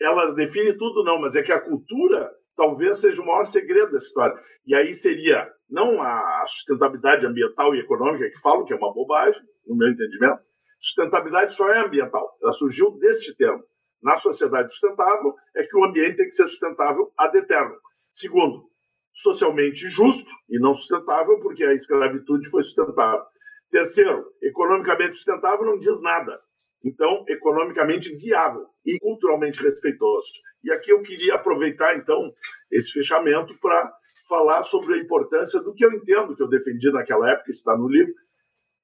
Ela 0.00 0.32
define 0.32 0.72
tudo, 0.76 1.04
não, 1.04 1.20
mas 1.20 1.34
é 1.34 1.42
que 1.42 1.52
a 1.52 1.60
cultura 1.60 2.30
talvez 2.56 2.98
seja 2.98 3.22
o 3.22 3.26
maior 3.26 3.44
segredo 3.44 3.92
dessa 3.92 4.06
história. 4.06 4.36
E 4.66 4.74
aí 4.74 4.94
seria 4.94 5.50
não 5.68 6.02
a 6.02 6.42
sustentabilidade 6.46 7.26
ambiental 7.26 7.74
e 7.74 7.80
econômica, 7.80 8.28
que 8.28 8.40
falo 8.40 8.64
que 8.64 8.72
é 8.72 8.76
uma 8.76 8.92
bobagem, 8.92 9.40
no 9.66 9.76
meu 9.76 9.88
entendimento. 9.88 10.40
Sustentabilidade 10.78 11.54
só 11.54 11.68
é 11.70 11.78
ambiental. 11.78 12.36
Ela 12.42 12.52
surgiu 12.52 12.90
deste 12.98 13.36
termo. 13.36 13.62
Na 14.02 14.16
sociedade 14.16 14.72
sustentável, 14.72 15.34
é 15.54 15.62
que 15.62 15.76
o 15.76 15.84
ambiente 15.84 16.16
tem 16.16 16.26
que 16.26 16.34
ser 16.34 16.48
sustentável 16.48 17.12
ad 17.16 17.36
eterno. 17.36 17.76
Segundo, 18.12 18.64
socialmente 19.12 19.88
justo 19.88 20.30
e 20.48 20.58
não 20.58 20.74
sustentável, 20.74 21.38
porque 21.40 21.64
a 21.64 21.74
escravitude 21.74 22.48
foi 22.48 22.62
sustentável. 22.62 23.24
Terceiro, 23.70 24.26
economicamente 24.42 25.14
sustentável 25.14 25.64
não 25.64 25.78
diz 25.78 26.00
nada. 26.00 26.40
Então, 26.84 27.24
economicamente 27.28 28.12
viável 28.14 28.66
e 28.84 28.98
culturalmente 28.98 29.62
respeitoso. 29.62 30.30
E 30.64 30.72
aqui 30.72 30.92
eu 30.92 31.02
queria 31.02 31.34
aproveitar, 31.34 31.96
então, 31.96 32.32
esse 32.70 32.90
fechamento 32.92 33.56
para 33.60 33.92
falar 34.28 34.62
sobre 34.62 34.94
a 34.94 34.98
importância 34.98 35.60
do 35.60 35.74
que 35.74 35.84
eu 35.84 35.92
entendo, 35.92 36.34
que 36.34 36.42
eu 36.42 36.48
defendi 36.48 36.90
naquela 36.90 37.30
época, 37.30 37.50
está 37.50 37.76
no 37.76 37.88
livro, 37.88 38.14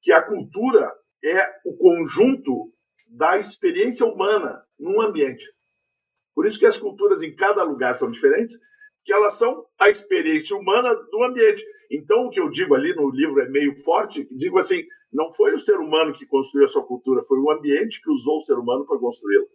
que 0.03 0.12
a 0.12 0.22
cultura 0.22 0.93
é 1.24 1.49
o 1.64 1.77
conjunto 1.77 2.72
da 3.09 3.39
experiência 3.39 4.05
humana 4.05 4.62
num 4.79 5.01
ambiente. 5.01 5.45
Por 6.35 6.47
isso 6.47 6.59
que 6.59 6.66
as 6.66 6.79
culturas 6.79 7.22
em 7.22 7.35
cada 7.35 7.62
lugar 7.62 7.95
são 7.95 8.11
diferentes 8.11 8.59
que 9.07 9.12
elas 9.12 9.38
são 9.38 9.64
a 9.78 9.88
experiência 9.88 10.57
humana 10.57 10.92
do 10.92 11.22
ambiente. 11.22 11.64
Então, 11.88 12.26
o 12.26 12.30
que 12.30 12.40
eu 12.40 12.50
digo 12.50 12.74
ali 12.74 12.92
no 12.92 13.09
livro 13.09 13.40
é 13.40 13.48
meio 13.48 13.76
forte, 13.84 14.26
digo 14.32 14.59
assim, 14.59 14.82
não 15.12 15.32
foi 15.32 15.54
o 15.54 15.61
ser 15.61 15.76
humano 15.76 16.12
que 16.12 16.26
construiu 16.26 16.64
a 16.64 16.68
sua 16.68 16.84
cultura, 16.84 17.22
foi 17.22 17.38
o 17.38 17.50
ambiente 17.52 18.02
que 18.02 18.11
usou 18.11 18.38
o 18.38 18.40
ser 18.40 18.54
humano 18.54 18.84
para 18.84 18.98
construí-la. 18.98 19.46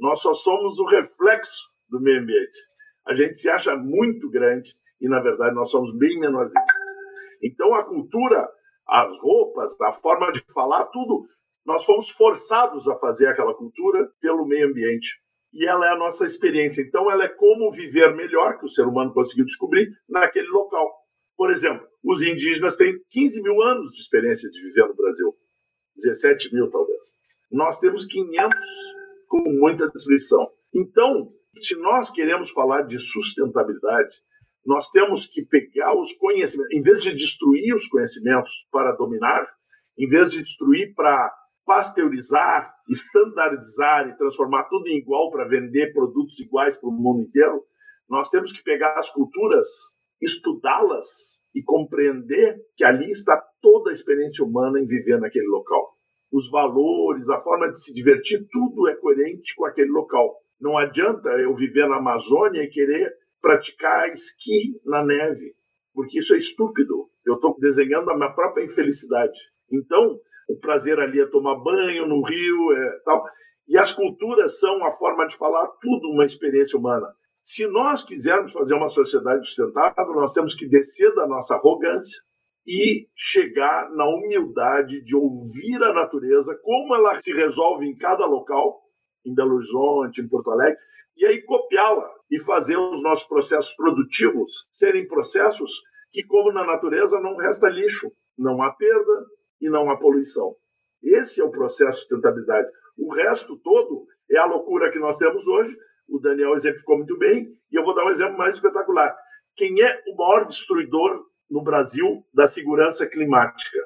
Nós 0.00 0.22
só 0.22 0.32
somos 0.32 0.78
o 0.78 0.86
reflexo 0.86 1.70
do 1.90 2.00
meio 2.00 2.22
ambiente. 2.22 2.58
A 3.06 3.14
gente 3.14 3.36
se 3.36 3.50
acha 3.50 3.76
muito 3.76 4.30
grande 4.30 4.74
e, 4.98 5.06
na 5.08 5.20
verdade, 5.20 5.54
nós 5.54 5.70
somos 5.70 5.94
bem 5.98 6.18
menorzinhos. 6.18 6.64
Então, 7.42 7.74
a 7.74 7.84
cultura, 7.84 8.48
as 8.88 9.18
roupas, 9.18 9.78
a 9.82 9.92
forma 9.92 10.32
de 10.32 10.40
falar, 10.54 10.86
tudo, 10.86 11.28
nós 11.66 11.84
fomos 11.84 12.08
forçados 12.08 12.88
a 12.88 12.96
fazer 12.96 13.28
aquela 13.28 13.52
cultura 13.52 14.10
pelo 14.22 14.46
meio 14.46 14.68
ambiente 14.68 15.20
e 15.56 15.66
ela 15.66 15.86
é 15.86 15.92
a 15.92 15.96
nossa 15.96 16.26
experiência. 16.26 16.82
Então, 16.82 17.10
ela 17.10 17.24
é 17.24 17.28
como 17.28 17.72
viver 17.72 18.14
melhor, 18.14 18.58
que 18.58 18.66
o 18.66 18.68
ser 18.68 18.82
humano 18.82 19.14
conseguiu 19.14 19.46
descobrir, 19.46 19.90
naquele 20.06 20.48
local. 20.48 20.86
Por 21.34 21.50
exemplo, 21.50 21.86
os 22.04 22.22
indígenas 22.22 22.76
têm 22.76 22.94
15 23.08 23.42
mil 23.42 23.62
anos 23.62 23.90
de 23.92 24.00
experiência 24.00 24.50
de 24.50 24.62
viver 24.62 24.86
no 24.86 24.94
Brasil. 24.94 25.34
17 25.96 26.54
mil, 26.54 26.70
talvez. 26.70 27.00
Nós 27.50 27.78
temos 27.78 28.04
500 28.04 28.54
com 29.28 29.50
muita 29.50 29.88
destruição. 29.88 30.46
Então, 30.74 31.32
se 31.58 31.74
nós 31.76 32.10
queremos 32.10 32.50
falar 32.50 32.82
de 32.82 32.98
sustentabilidade, 32.98 34.14
nós 34.66 34.90
temos 34.90 35.26
que 35.26 35.42
pegar 35.42 35.96
os 35.96 36.12
conhecimentos, 36.12 36.74
em 36.74 36.82
vez 36.82 37.00
de 37.00 37.14
destruir 37.14 37.74
os 37.74 37.88
conhecimentos 37.88 38.66
para 38.70 38.92
dominar, 38.92 39.46
em 39.98 40.06
vez 40.06 40.30
de 40.30 40.42
destruir 40.42 40.92
para 40.94 41.32
pasteurizar, 41.66 42.72
estandarizar 42.88 44.08
e 44.08 44.16
transformar 44.16 44.64
tudo 44.64 44.86
em 44.86 44.98
igual 44.98 45.30
para 45.30 45.48
vender 45.48 45.92
produtos 45.92 46.38
iguais 46.38 46.76
para 46.78 46.88
o 46.88 46.92
mundo 46.92 47.22
inteiro, 47.22 47.62
nós 48.08 48.30
temos 48.30 48.52
que 48.52 48.62
pegar 48.62 48.94
as 48.96 49.10
culturas, 49.10 49.66
estudá-las 50.22 51.42
e 51.52 51.62
compreender 51.62 52.56
que 52.76 52.84
ali 52.84 53.10
está 53.10 53.42
toda 53.60 53.90
a 53.90 53.92
experiência 53.92 54.44
humana 54.44 54.78
em 54.80 54.86
viver 54.86 55.18
naquele 55.18 55.48
local. 55.48 55.96
Os 56.32 56.48
valores, 56.50 57.28
a 57.28 57.40
forma 57.40 57.70
de 57.70 57.82
se 57.82 57.92
divertir, 57.92 58.46
tudo 58.50 58.88
é 58.88 58.94
coerente 58.94 59.54
com 59.56 59.66
aquele 59.66 59.90
local. 59.90 60.36
Não 60.60 60.78
adianta 60.78 61.30
eu 61.30 61.54
viver 61.54 61.88
na 61.88 61.96
Amazônia 61.96 62.62
e 62.62 62.68
querer 62.68 63.12
praticar 63.40 64.08
esqui 64.10 64.80
na 64.84 65.04
neve, 65.04 65.54
porque 65.92 66.18
isso 66.18 66.34
é 66.34 66.36
estúpido. 66.36 67.10
Eu 67.24 67.34
estou 67.34 67.56
desenhando 67.58 68.10
a 68.10 68.16
minha 68.16 68.30
própria 68.30 68.64
infelicidade. 68.64 69.38
Então, 69.70 70.18
o 70.48 70.58
prazer 70.58 70.98
ali 71.00 71.20
é 71.20 71.26
tomar 71.26 71.56
banho 71.56 72.06
no 72.06 72.22
rio, 72.22 72.72
é, 72.72 72.98
tal. 73.04 73.24
E 73.68 73.76
as 73.76 73.92
culturas 73.92 74.60
são 74.60 74.84
a 74.84 74.90
forma 74.92 75.26
de 75.26 75.36
falar 75.36 75.66
tudo 75.80 76.08
uma 76.08 76.24
experiência 76.24 76.78
humana. 76.78 77.08
Se 77.42 77.66
nós 77.66 78.04
quisermos 78.04 78.52
fazer 78.52 78.74
uma 78.74 78.88
sociedade 78.88 79.46
sustentável, 79.46 80.14
nós 80.14 80.32
temos 80.32 80.54
que 80.54 80.68
descer 80.68 81.14
da 81.14 81.26
nossa 81.26 81.54
arrogância 81.54 82.20
e 82.66 83.08
chegar 83.14 83.90
na 83.92 84.04
humildade 84.04 85.00
de 85.02 85.14
ouvir 85.14 85.80
a 85.82 85.92
natureza, 85.92 86.58
como 86.62 86.94
ela 86.94 87.14
se 87.14 87.32
resolve 87.32 87.86
em 87.86 87.96
cada 87.96 88.26
local, 88.26 88.82
em 89.24 89.34
Belo 89.34 89.54
Horizonte, 89.54 90.20
em 90.20 90.28
Porto 90.28 90.50
Alegre, 90.50 90.76
e 91.16 91.24
aí 91.24 91.42
copiá-la 91.42 92.08
e 92.30 92.40
fazer 92.40 92.76
os 92.76 93.02
nossos 93.02 93.26
processos 93.26 93.72
produtivos 93.74 94.66
serem 94.72 95.06
processos 95.06 95.82
que, 96.10 96.24
como 96.24 96.52
na 96.52 96.64
natureza, 96.64 97.20
não 97.20 97.36
resta 97.36 97.68
lixo, 97.68 98.10
não 98.36 98.62
há 98.62 98.72
perda 98.72 99.26
e 99.60 99.68
não 99.68 99.90
há 99.90 99.96
poluição. 99.96 100.54
Esse 101.02 101.40
é 101.40 101.44
o 101.44 101.50
processo 101.50 101.98
de 101.98 102.08
sustentabilidade. 102.08 102.68
O 102.98 103.12
resto 103.12 103.56
todo 103.58 104.06
é 104.30 104.38
a 104.38 104.46
loucura 104.46 104.90
que 104.90 104.98
nós 104.98 105.16
temos 105.16 105.46
hoje. 105.46 105.76
O 106.08 106.18
Daniel 106.18 106.54
exemplificou 106.54 106.96
muito 106.96 107.16
bem, 107.18 107.48
e 107.70 107.76
eu 107.76 107.84
vou 107.84 107.94
dar 107.94 108.04
um 108.04 108.10
exemplo 108.10 108.38
mais 108.38 108.54
espetacular. 108.54 109.16
Quem 109.54 109.82
é 109.82 110.02
o 110.08 110.16
maior 110.16 110.46
destruidor 110.46 111.24
no 111.50 111.62
Brasil 111.62 112.24
da 112.32 112.46
segurança 112.46 113.06
climática? 113.06 113.78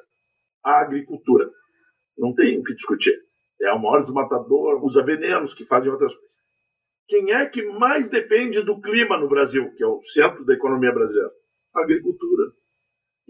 A 0.63 0.81
agricultura. 0.81 1.49
Não 2.17 2.33
tem 2.33 2.59
o 2.59 2.63
que 2.63 2.75
discutir. 2.75 3.17
É 3.61 3.71
o 3.71 3.79
maior 3.79 4.01
desmatador, 4.01 4.83
usa 4.83 5.03
venenos 5.03 5.53
que 5.53 5.65
fazem 5.65 5.91
outras 5.91 6.13
coisas. 6.13 6.31
Quem 7.07 7.33
é 7.33 7.45
que 7.45 7.63
mais 7.63 8.07
depende 8.07 8.61
do 8.63 8.79
clima 8.79 9.17
no 9.17 9.27
Brasil, 9.27 9.73
que 9.75 9.83
é 9.83 9.87
o 9.87 10.01
centro 10.03 10.45
da 10.45 10.53
economia 10.53 10.91
brasileira? 10.91 11.31
A 11.75 11.81
agricultura. 11.81 12.51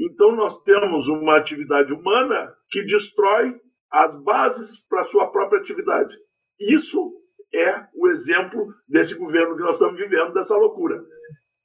Então, 0.02 0.36
nós 0.36 0.60
temos 0.64 1.08
uma 1.08 1.38
atividade 1.38 1.94
humana 1.94 2.52
que 2.70 2.84
destrói 2.84 3.56
as 3.92 4.16
bases 4.24 4.80
para 4.88 5.02
a 5.02 5.06
sua 5.06 5.32
própria 5.32 5.60
atividade. 5.60 6.18
Isso 6.60 7.14
é 7.54 7.86
o 7.94 8.08
exemplo 8.08 8.74
desse 8.88 9.14
governo 9.16 9.56
que 9.56 9.62
nós 9.62 9.74
estamos 9.74 10.00
vivendo, 10.00 10.34
dessa 10.34 10.58
loucura. 10.58 11.04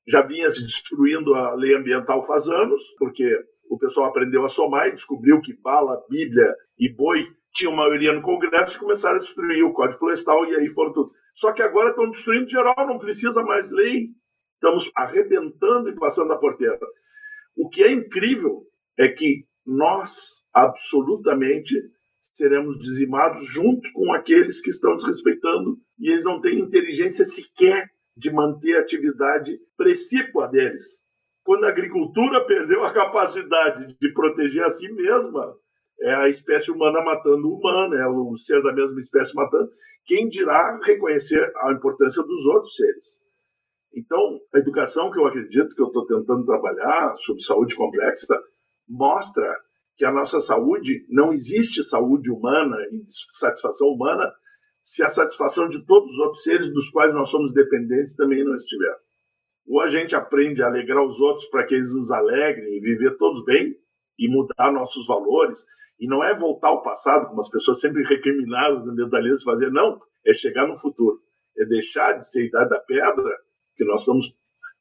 Já 0.06 0.20
vinha 0.20 0.50
se 0.50 0.62
destruindo 0.62 1.34
a 1.34 1.54
lei 1.54 1.74
ambiental 1.74 2.26
faz 2.26 2.46
anos, 2.46 2.82
porque 2.98 3.24
o 3.70 3.78
pessoal 3.78 4.08
aprendeu 4.08 4.44
a 4.44 4.48
somar 4.48 4.88
e 4.88 4.92
descobriu 4.92 5.40
que 5.40 5.54
bala, 5.54 6.04
bíblia 6.08 6.54
e 6.78 6.92
boi 6.92 7.26
tinham 7.52 7.72
maioria 7.72 8.12
no 8.12 8.20
Congresso 8.20 8.76
e 8.76 8.80
começaram 8.80 9.16
a 9.16 9.20
destruir 9.20 9.64
o 9.64 9.72
Código 9.72 9.98
Florestal 9.98 10.44
e 10.44 10.56
aí 10.56 10.68
foram 10.68 10.92
tudo. 10.92 11.10
Só 11.34 11.52
que 11.52 11.62
agora 11.62 11.90
estão 11.90 12.10
destruindo 12.10 12.50
geral, 12.50 12.86
não 12.86 12.98
precisa 12.98 13.42
mais 13.42 13.70
lei. 13.70 14.08
Estamos 14.54 14.90
arrebentando 14.94 15.88
e 15.88 15.94
passando 15.94 16.32
a 16.32 16.38
porteira. 16.38 16.78
O 17.56 17.68
que 17.68 17.82
é 17.82 17.90
incrível 17.90 18.66
é 18.98 19.08
que 19.08 19.46
nós, 19.64 20.44
absolutamente, 20.52 21.74
seremos 22.20 22.78
dizimados 22.78 23.44
junto 23.46 23.90
com 23.92 24.12
aqueles 24.12 24.60
que 24.60 24.70
estão 24.70 24.94
desrespeitando 24.94 25.78
e 25.98 26.10
eles 26.10 26.24
não 26.24 26.40
têm 26.40 26.60
inteligência 26.60 27.24
sequer 27.24 27.90
de 28.16 28.30
manter 28.30 28.76
a 28.76 28.80
atividade 28.80 29.58
precípua 29.76 30.46
deles. 30.48 30.82
Quando 31.42 31.64
a 31.64 31.68
agricultura 31.68 32.44
perdeu 32.44 32.84
a 32.84 32.92
capacidade 32.92 33.96
de 33.98 34.12
proteger 34.12 34.64
a 34.64 34.70
si 34.70 34.90
mesma, 34.92 35.56
é 36.00 36.14
a 36.14 36.28
espécie 36.28 36.70
humana 36.70 37.00
matando 37.02 37.48
o 37.48 37.58
humano, 37.58 37.94
é 37.94 38.06
o 38.06 38.36
ser 38.36 38.62
da 38.62 38.72
mesma 38.72 39.00
espécie 39.00 39.34
matando. 39.34 39.70
Quem 40.04 40.28
dirá 40.28 40.78
reconhecer 40.82 41.50
a 41.56 41.72
importância 41.72 42.22
dos 42.22 42.46
outros 42.46 42.74
seres? 42.76 43.15
Então, 43.96 44.38
a 44.54 44.58
educação 44.58 45.10
que 45.10 45.18
eu 45.18 45.26
acredito 45.26 45.74
que 45.74 45.80
eu 45.80 45.86
estou 45.86 46.06
tentando 46.06 46.44
trabalhar 46.44 47.16
sobre 47.16 47.42
saúde 47.42 47.74
complexa 47.74 48.38
mostra 48.86 49.50
que 49.96 50.04
a 50.04 50.12
nossa 50.12 50.38
saúde 50.38 51.06
não 51.08 51.32
existe 51.32 51.82
saúde 51.82 52.30
humana 52.30 52.76
e 52.92 53.02
satisfação 53.08 53.88
humana 53.88 54.30
se 54.82 55.02
a 55.02 55.08
satisfação 55.08 55.66
de 55.66 55.84
todos 55.86 56.12
os 56.12 56.18
outros 56.18 56.42
seres 56.42 56.70
dos 56.72 56.90
quais 56.90 57.12
nós 57.14 57.30
somos 57.30 57.54
dependentes 57.54 58.14
também 58.14 58.44
não 58.44 58.54
estiver. 58.54 58.94
Ou 59.66 59.80
a 59.80 59.88
gente 59.88 60.14
aprende 60.14 60.62
a 60.62 60.66
alegrar 60.66 61.02
os 61.02 61.18
outros 61.18 61.46
para 61.46 61.64
que 61.64 61.74
eles 61.74 61.92
nos 61.94 62.10
alegrem 62.10 62.76
e 62.76 62.80
viver 62.80 63.16
todos 63.16 63.44
bem 63.46 63.74
e 64.18 64.28
mudar 64.28 64.70
nossos 64.70 65.06
valores. 65.06 65.66
E 65.98 66.06
não 66.06 66.22
é 66.22 66.38
voltar 66.38 66.68
ao 66.68 66.82
passado, 66.82 67.28
como 67.28 67.40
as 67.40 67.48
pessoas 67.48 67.80
sempre 67.80 68.04
recriminaram 68.04 68.78
os 68.78 68.86
ambientalistas 68.86 69.42
fazer, 69.42 69.72
não, 69.72 69.98
é 70.24 70.34
chegar 70.34 70.68
no 70.68 70.76
futuro. 70.76 71.18
É 71.58 71.64
deixar 71.64 72.12
de 72.12 72.30
ser 72.30 72.46
idade 72.46 72.68
da 72.68 72.78
pedra, 72.78 73.45
que 73.76 73.84
nós 73.84 74.02
somos 74.02 74.34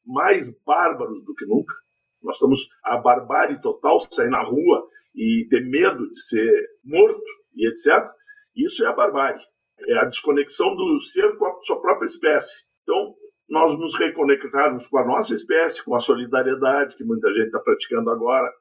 mais 0.04 0.50
bárbaros 0.64 1.24
do 1.24 1.34
que 1.34 1.44
nunca. 1.46 1.74
Nós 2.22 2.36
estamos 2.36 2.68
a 2.82 2.96
barbárie 2.96 3.60
total, 3.60 4.00
sair 4.00 4.30
na 4.30 4.42
rua 4.42 4.88
e 5.14 5.46
ter 5.50 5.64
medo 5.64 6.10
de 6.10 6.22
ser 6.22 6.68
morto 6.84 7.22
e 7.54 7.68
etc. 7.68 8.08
Isso 8.54 8.84
é 8.84 8.88
a 8.88 8.92
barbárie. 8.92 9.42
É 9.88 9.98
a 9.98 10.04
desconexão 10.04 10.74
do 10.74 10.98
ser 11.00 11.36
com 11.36 11.46
a 11.46 11.60
sua 11.62 11.80
própria 11.80 12.06
espécie. 12.06 12.66
Então, 12.82 13.14
nós 13.48 13.78
nos 13.78 13.96
reconectarmos 13.98 14.86
com 14.86 14.98
a 14.98 15.06
nossa 15.06 15.34
espécie, 15.34 15.84
com 15.84 15.94
a 15.94 16.00
solidariedade 16.00 16.96
que 16.96 17.04
muita 17.04 17.28
gente 17.32 17.46
está 17.46 17.60
praticando 17.60 18.10
agora, 18.10 18.52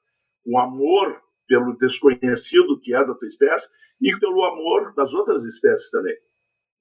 o 0.45 0.59
amor 0.59 1.19
pelo 1.47 1.77
desconhecido 1.77 2.79
que 2.79 2.93
é 2.93 3.05
da 3.05 3.13
tua 3.13 3.27
espécie 3.27 3.67
e 4.01 4.15
pelo 4.19 4.43
amor 4.43 4.93
das 4.95 5.13
outras 5.13 5.43
espécies 5.45 5.89
também, 5.89 6.15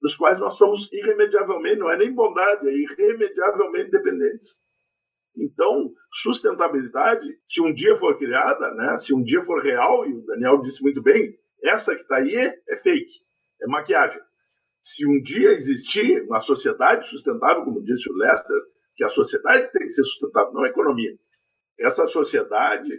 dos 0.05 0.15
quais 0.15 0.39
nós 0.39 0.53
somos 0.53 0.87
irremediavelmente, 0.93 1.79
não 1.79 1.89
é 1.89 1.97
nem 1.97 2.13
bondade, 2.13 2.69
é 2.69 2.71
irremediavelmente 2.71 3.89
dependentes. 3.89 4.61
Então, 5.35 5.91
sustentabilidade, 6.11 7.27
se 7.49 7.59
um 7.59 7.73
dia 7.73 7.95
for 7.95 8.15
criada, 8.15 8.71
né, 8.75 8.95
se 8.97 9.15
um 9.15 9.23
dia 9.23 9.41
for 9.41 9.63
real, 9.63 10.07
e 10.07 10.13
o 10.13 10.23
Daniel 10.27 10.61
disse 10.61 10.83
muito 10.83 11.01
bem, 11.01 11.35
essa 11.63 11.95
que 11.95 12.03
está 12.03 12.17
aí 12.17 12.35
é, 12.35 12.55
é 12.69 12.77
fake, 12.77 13.11
é 13.63 13.65
maquiagem. 13.65 14.21
Se 14.79 15.07
um 15.07 15.19
dia 15.23 15.53
existir 15.53 16.21
uma 16.25 16.39
sociedade 16.39 17.07
sustentável, 17.07 17.63
como 17.63 17.83
disse 17.83 18.07
o 18.07 18.13
Lester, 18.13 18.61
que 18.95 19.03
a 19.03 19.09
sociedade 19.09 19.71
tem 19.71 19.87
que 19.87 19.89
ser 19.89 20.03
sustentável, 20.03 20.53
não 20.53 20.65
a 20.65 20.67
economia. 20.67 21.17
Essa 21.79 22.05
sociedade, 22.05 22.91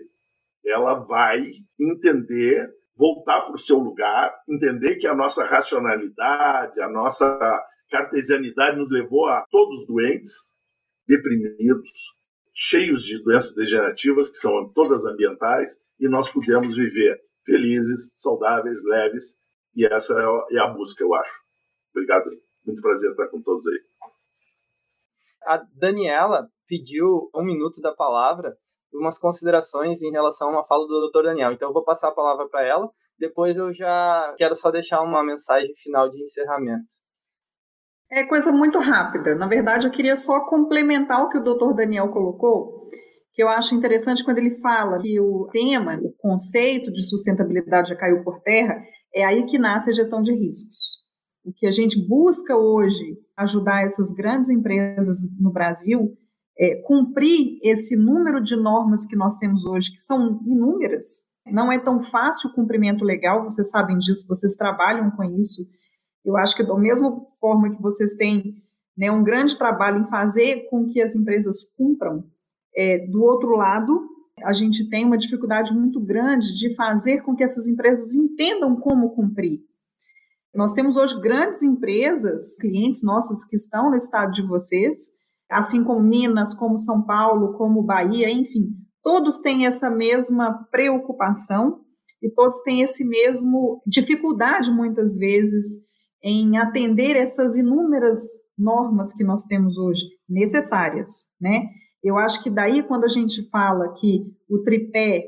ela 0.64 0.94
vai 0.94 1.52
entender, 1.78 2.68
voltar 2.96 3.42
para 3.42 3.54
o 3.54 3.58
seu 3.58 3.78
lugar, 3.78 4.34
entender 4.48 4.96
que 4.96 5.06
a 5.06 5.14
nossa 5.14 5.44
racionalidade, 5.44 6.80
a 6.80 6.88
nossa 6.88 7.62
cartesianidade 7.90 8.78
nos 8.78 8.90
levou 8.90 9.26
a 9.26 9.44
todos 9.50 9.86
doentes, 9.86 10.32
deprimidos, 11.06 11.90
cheios 12.54 13.04
de 13.04 13.22
doenças 13.22 13.54
degenerativas, 13.54 14.30
que 14.30 14.36
são 14.36 14.72
todas 14.72 15.04
ambientais, 15.04 15.78
e 16.00 16.08
nós 16.08 16.30
pudemos 16.30 16.74
viver 16.74 17.20
felizes, 17.44 18.12
saudáveis, 18.14 18.82
leves, 18.82 19.36
e 19.74 19.86
essa 19.86 20.14
é 20.50 20.58
a 20.58 20.66
busca, 20.68 21.04
eu 21.04 21.14
acho. 21.14 21.42
Obrigado, 21.90 22.30
muito 22.64 22.80
prazer 22.80 23.10
estar 23.10 23.28
com 23.28 23.42
todos 23.42 23.66
aí. 23.66 23.80
A 25.44 25.62
Daniela 25.74 26.50
pediu 26.66 27.30
um 27.34 27.44
minuto 27.44 27.80
da 27.80 27.94
palavra, 27.94 28.56
umas 28.98 29.18
considerações 29.18 30.02
em 30.02 30.10
relação 30.10 30.48
a 30.48 30.52
uma 30.52 30.66
fala 30.66 30.86
do 30.86 31.10
Dr. 31.10 31.24
Daniel. 31.24 31.52
Então 31.52 31.68
eu 31.68 31.72
vou 31.72 31.84
passar 31.84 32.08
a 32.08 32.14
palavra 32.14 32.48
para 32.48 32.64
ela, 32.64 32.90
depois 33.18 33.56
eu 33.56 33.72
já 33.72 34.34
quero 34.36 34.54
só 34.54 34.70
deixar 34.70 35.02
uma 35.02 35.24
mensagem 35.24 35.72
final 35.76 36.08
de 36.10 36.22
encerramento. 36.22 36.84
É 38.10 38.24
coisa 38.24 38.52
muito 38.52 38.78
rápida. 38.78 39.34
Na 39.34 39.48
verdade, 39.48 39.86
eu 39.86 39.90
queria 39.90 40.14
só 40.14 40.46
complementar 40.46 41.22
o 41.22 41.28
que 41.28 41.38
o 41.38 41.42
doutor 41.42 41.74
Daniel 41.74 42.08
colocou, 42.10 42.88
que 43.32 43.42
eu 43.42 43.48
acho 43.48 43.74
interessante 43.74 44.24
quando 44.24 44.38
ele 44.38 44.60
fala 44.60 45.00
que 45.00 45.20
o 45.20 45.48
tema, 45.52 45.98
o 46.00 46.12
conceito 46.16 46.92
de 46.92 47.02
sustentabilidade 47.02 47.88
já 47.88 47.96
caiu 47.96 48.22
por 48.22 48.40
terra, 48.42 48.80
é 49.12 49.24
aí 49.24 49.44
que 49.46 49.58
nasce 49.58 49.90
a 49.90 49.92
gestão 49.92 50.22
de 50.22 50.32
riscos. 50.32 50.96
O 51.44 51.52
que 51.52 51.66
a 51.66 51.70
gente 51.70 51.96
busca 52.06 52.56
hoje 52.56 53.18
ajudar 53.36 53.84
essas 53.84 54.12
grandes 54.12 54.50
empresas 54.50 55.16
no 55.38 55.52
Brasil 55.52 56.16
é 56.58 56.76
cumprir 56.82 57.58
esse 57.62 57.96
número 57.96 58.42
de 58.42 58.56
normas 58.56 59.04
que 59.06 59.16
nós 59.16 59.36
temos 59.38 59.64
hoje, 59.64 59.92
que 59.92 60.00
são 60.00 60.40
inúmeras. 60.46 61.26
Não 61.46 61.70
é 61.70 61.78
tão 61.78 62.02
fácil 62.04 62.50
o 62.50 62.54
cumprimento 62.54 63.04
legal, 63.04 63.44
vocês 63.44 63.70
sabem 63.70 63.98
disso, 63.98 64.26
vocês 64.26 64.56
trabalham 64.56 65.10
com 65.10 65.22
isso 65.24 65.62
eu 66.26 66.36
acho 66.36 66.56
que 66.56 66.64
da 66.64 66.76
mesma 66.76 67.24
forma 67.40 67.70
que 67.70 67.80
vocês 67.80 68.16
têm 68.16 68.60
né, 68.98 69.10
um 69.12 69.22
grande 69.22 69.56
trabalho 69.56 69.98
em 69.98 70.10
fazer 70.10 70.68
com 70.68 70.88
que 70.88 71.00
as 71.00 71.14
empresas 71.14 71.62
cumpram, 71.78 72.24
é, 72.74 73.06
do 73.06 73.22
outro 73.22 73.50
lado, 73.50 74.08
a 74.42 74.52
gente 74.52 74.90
tem 74.90 75.04
uma 75.04 75.16
dificuldade 75.16 75.72
muito 75.72 76.00
grande 76.00 76.58
de 76.58 76.74
fazer 76.74 77.22
com 77.22 77.36
que 77.36 77.44
essas 77.44 77.68
empresas 77.68 78.12
entendam 78.12 78.74
como 78.74 79.14
cumprir. 79.14 79.60
Nós 80.52 80.72
temos 80.72 80.96
hoje 80.96 81.18
grandes 81.20 81.62
empresas, 81.62 82.56
clientes 82.56 83.04
nossos 83.04 83.44
que 83.44 83.54
estão 83.54 83.90
no 83.90 83.96
estado 83.96 84.32
de 84.32 84.42
vocês, 84.42 85.10
assim 85.50 85.84
como 85.84 86.00
Minas, 86.00 86.54
como 86.54 86.78
São 86.78 87.04
Paulo, 87.04 87.56
como 87.56 87.82
Bahia, 87.82 88.30
enfim, 88.30 88.68
todos 89.02 89.38
têm 89.40 89.66
essa 89.66 89.88
mesma 89.88 90.66
preocupação 90.70 91.80
e 92.22 92.30
todos 92.30 92.60
têm 92.62 92.82
esse 92.82 93.04
mesmo 93.04 93.82
dificuldade 93.86 94.70
muitas 94.70 95.14
vezes 95.14 95.64
em 96.22 96.58
atender 96.58 97.16
essas 97.16 97.56
inúmeras 97.56 98.20
normas 98.58 99.12
que 99.12 99.22
nós 99.22 99.44
temos 99.44 99.76
hoje, 99.78 100.02
necessárias, 100.28 101.08
né? 101.40 101.66
Eu 102.02 102.16
acho 102.18 102.42
que 102.42 102.50
daí, 102.50 102.82
quando 102.82 103.04
a 103.04 103.08
gente 103.08 103.48
fala 103.50 103.92
que 103.94 104.32
o 104.48 104.62
tripé 104.62 105.24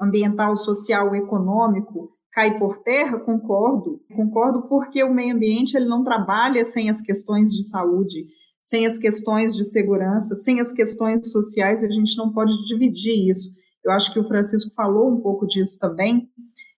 ambiental, 0.00 0.56
social 0.56 1.14
e 1.14 1.18
econômico 1.18 2.10
cai 2.32 2.58
por 2.58 2.78
terra, 2.78 3.18
concordo. 3.18 4.00
Concordo 4.14 4.68
porque 4.68 5.02
o 5.04 5.12
meio 5.12 5.34
ambiente 5.34 5.76
ele 5.76 5.88
não 5.88 6.02
trabalha 6.02 6.64
sem 6.64 6.88
as 6.88 7.00
questões 7.00 7.50
de 7.50 7.68
saúde, 7.68 8.26
sem 8.62 8.86
as 8.86 8.96
questões 8.96 9.56
de 9.56 9.64
segurança, 9.64 10.34
sem 10.36 10.60
as 10.60 10.72
questões 10.72 11.30
sociais, 11.30 11.82
a 11.82 11.90
gente 11.90 12.16
não 12.16 12.32
pode 12.32 12.52
dividir 12.66 13.30
isso. 13.30 13.50
Eu 13.84 13.92
acho 13.92 14.12
que 14.12 14.18
o 14.18 14.24
Francisco 14.24 14.72
falou 14.74 15.10
um 15.10 15.20
pouco 15.20 15.46
disso 15.46 15.78
também, 15.78 16.28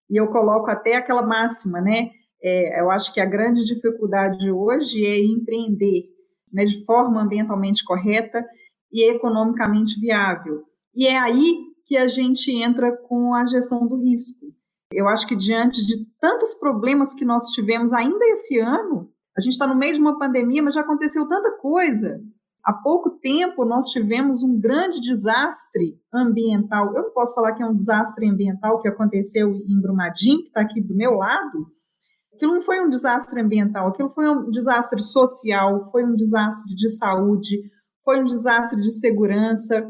e 0.09 0.16
eu 0.18 0.28
coloco 0.28 0.70
até 0.70 0.97
aquela 0.97 1.22
máxima, 1.22 1.80
né? 1.80 2.11
É, 2.43 2.80
eu 2.80 2.91
acho 2.91 3.12
que 3.12 3.20
a 3.20 3.26
grande 3.26 3.64
dificuldade 3.64 4.51
hoje 4.51 5.05
é 5.05 5.18
empreender 5.18 6.05
né, 6.53 6.64
de 6.64 6.85
forma 6.85 7.22
ambientalmente 7.22 7.85
correta 7.85 8.45
e 8.93 9.11
economicamente 9.11 9.99
viável. 9.99 10.62
E 10.95 11.07
é 11.07 11.18
aí 11.18 11.57
que 11.87 11.97
a 11.97 12.07
gente 12.07 12.51
entra 12.53 12.97
com 12.97 13.35
a 13.35 13.45
gestão 13.47 13.87
do 13.87 13.97
risco. 13.97 14.47
Eu 14.93 15.09
acho 15.09 15.26
que 15.26 15.35
diante 15.35 15.85
de 15.85 16.07
tantos 16.20 16.55
problemas 16.55 17.12
que 17.12 17.24
nós 17.24 17.49
tivemos 17.49 17.93
ainda 17.93 18.24
esse 18.26 18.59
ano, 18.61 19.11
a 19.37 19.41
gente 19.41 19.53
está 19.53 19.66
no 19.66 19.76
meio 19.76 19.95
de 19.95 20.01
uma 20.01 20.18
pandemia, 20.18 20.62
mas 20.62 20.74
já 20.74 20.82
aconteceu 20.82 21.28
tanta 21.28 21.57
coisa. 21.59 22.20
Há 22.64 22.72
pouco 22.72 23.11
tempo 23.11 23.64
nós 23.64 23.89
tivemos 23.89 24.43
um 24.43 24.59
grande 24.59 25.01
desastre 25.01 25.99
ambiental. 26.12 26.95
Eu 26.95 27.03
não 27.03 27.12
posso 27.12 27.35
falar 27.35 27.53
que 27.53 27.62
é 27.62 27.66
um 27.66 27.76
desastre 27.76 28.28
ambiental 28.28 28.80
que 28.80 28.89
aconteceu 28.89 29.55
em 29.68 29.80
Brumadinho, 29.80 30.39
que 30.39 30.47
está 30.47 30.62
aqui 30.62 30.80
do 30.80 30.95
meu 30.95 31.12
lado. 31.12 31.66
Aquilo 32.32 32.55
não 32.55 32.62
foi 32.62 32.80
um 32.80 32.89
desastre 32.89 33.41
ambiental, 33.41 33.89
aquilo 33.89 34.11
foi 34.11 34.28
um 34.28 34.51
desastre 34.51 35.01
social, 35.01 35.91
foi 35.91 36.05
um 36.05 36.14
desastre 36.14 36.74
de 36.74 36.89
saúde, 36.97 37.61
foi 38.03 38.20
um 38.20 38.24
desastre 38.24 38.80
de 38.80 38.93
segurança. 38.93 39.87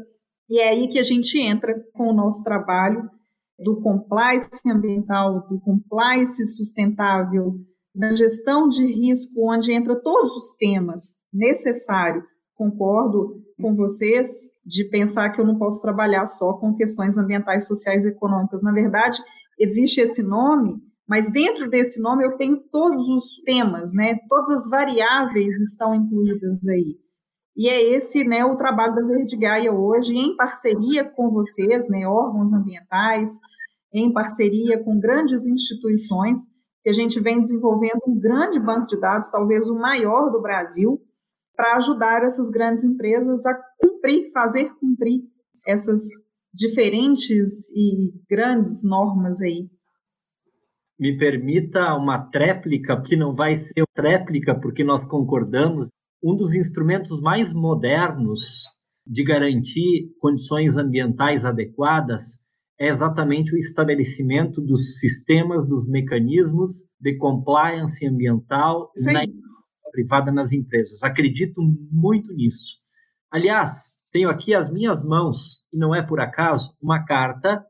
E 0.49 0.59
é 0.59 0.69
aí 0.69 0.87
que 0.89 0.99
a 0.99 1.03
gente 1.03 1.39
entra 1.39 1.73
com 1.93 2.09
o 2.09 2.13
nosso 2.13 2.43
trabalho 2.43 3.09
do 3.57 3.81
compliance 3.81 4.49
ambiental, 4.67 5.47
do 5.47 5.59
compliance 5.61 6.45
sustentável, 6.47 7.55
da 7.95 8.13
gestão 8.13 8.67
de 8.67 8.85
risco, 8.85 9.51
onde 9.51 9.71
entra 9.71 9.95
todos 9.95 10.31
os 10.35 10.55
temas 10.57 11.13
necessários. 11.33 12.23
Concordo 12.55 13.41
com 13.61 13.75
vocês 13.75 14.27
de 14.65 14.85
pensar 14.89 15.29
que 15.29 15.39
eu 15.39 15.45
não 15.45 15.57
posso 15.57 15.81
trabalhar 15.81 16.25
só 16.25 16.53
com 16.53 16.75
questões 16.75 17.17
ambientais, 17.17 17.67
sociais 17.67 18.05
e 18.05 18.09
econômicas. 18.09 18.61
Na 18.61 18.71
verdade, 18.71 19.17
existe 19.59 20.01
esse 20.01 20.21
nome, 20.21 20.75
mas 21.07 21.31
dentro 21.31 21.69
desse 21.69 22.01
nome 22.01 22.25
eu 22.25 22.37
tenho 22.37 22.57
todos 22.71 23.07
os 23.09 23.41
temas, 23.45 23.93
né? 23.93 24.17
Todas 24.27 24.51
as 24.51 24.69
variáveis 24.69 25.55
estão 25.59 25.93
incluídas 25.93 26.59
aí. 26.67 26.97
E 27.57 27.69
é 27.69 27.95
esse, 27.95 28.25
né, 28.25 28.43
o 28.43 28.57
trabalho 28.57 28.95
da 28.95 29.01
Verde 29.01 29.37
Gaia 29.37 29.71
hoje, 29.71 30.13
em 30.13 30.35
parceria 30.35 31.05
com 31.05 31.31
vocês, 31.31 31.87
né, 31.87 32.05
órgãos 32.05 32.51
ambientais, 32.51 33.31
em 33.93 34.11
parceria 34.11 34.83
com 34.83 34.99
grandes 34.99 35.47
instituições, 35.47 36.39
que 36.85 36.89
a 36.91 36.93
gente 36.93 37.19
vem 37.19 37.41
desenvolvendo 37.41 37.99
um 38.07 38.19
grande 38.19 38.59
banco 38.59 38.85
de 38.85 38.99
dados, 38.99 39.31
talvez 39.31 39.67
o 39.67 39.75
maior 39.75 40.29
do 40.29 40.39
Brasil, 40.39 41.01
para 41.55 41.77
ajudar 41.77 42.23
essas 42.23 42.51
grandes 42.51 42.83
empresas 42.83 43.43
a 43.43 43.59
cumprir, 43.81 44.31
fazer 44.31 44.71
cumprir 44.75 45.23
essas 45.65 45.99
diferentes 46.53 47.67
e 47.75 48.13
grandes 48.29 48.83
normas 48.83 49.41
aí. 49.41 49.67
Me 50.99 51.17
permita 51.17 51.95
uma 51.95 52.29
tréplica, 52.29 53.01
que 53.01 53.15
não 53.15 53.33
vai 53.33 53.57
ser 53.57 53.83
tréplica, 53.95 54.53
porque 54.53 54.83
nós 54.83 55.03
concordamos. 55.03 55.89
Um 56.23 56.35
dos 56.35 56.53
instrumentos 56.53 57.19
mais 57.19 57.51
modernos 57.51 58.63
de 59.07 59.23
garantir 59.23 60.13
condições 60.19 60.77
ambientais 60.77 61.45
adequadas 61.45 62.44
é 62.79 62.89
exatamente 62.89 63.53
o 63.53 63.57
estabelecimento 63.57 64.61
dos 64.61 64.99
sistemas, 64.99 65.67
dos 65.67 65.87
mecanismos 65.87 66.89
de 66.99 67.17
compliance 67.17 68.05
ambiental 68.05 68.91
Sim. 68.95 69.13
na 69.13 69.21
privada 69.91 70.31
nas 70.31 70.51
empresas. 70.51 71.01
Acredito 71.03 71.61
muito 71.89 72.33
nisso. 72.33 72.79
Aliás, 73.31 73.95
tenho 74.11 74.29
aqui 74.29 74.53
as 74.53 74.71
minhas 74.71 75.03
mãos, 75.05 75.65
e 75.73 75.77
não 75.77 75.95
é 75.95 76.01
por 76.01 76.19
acaso, 76.19 76.75
uma 76.81 77.03
carta 77.05 77.63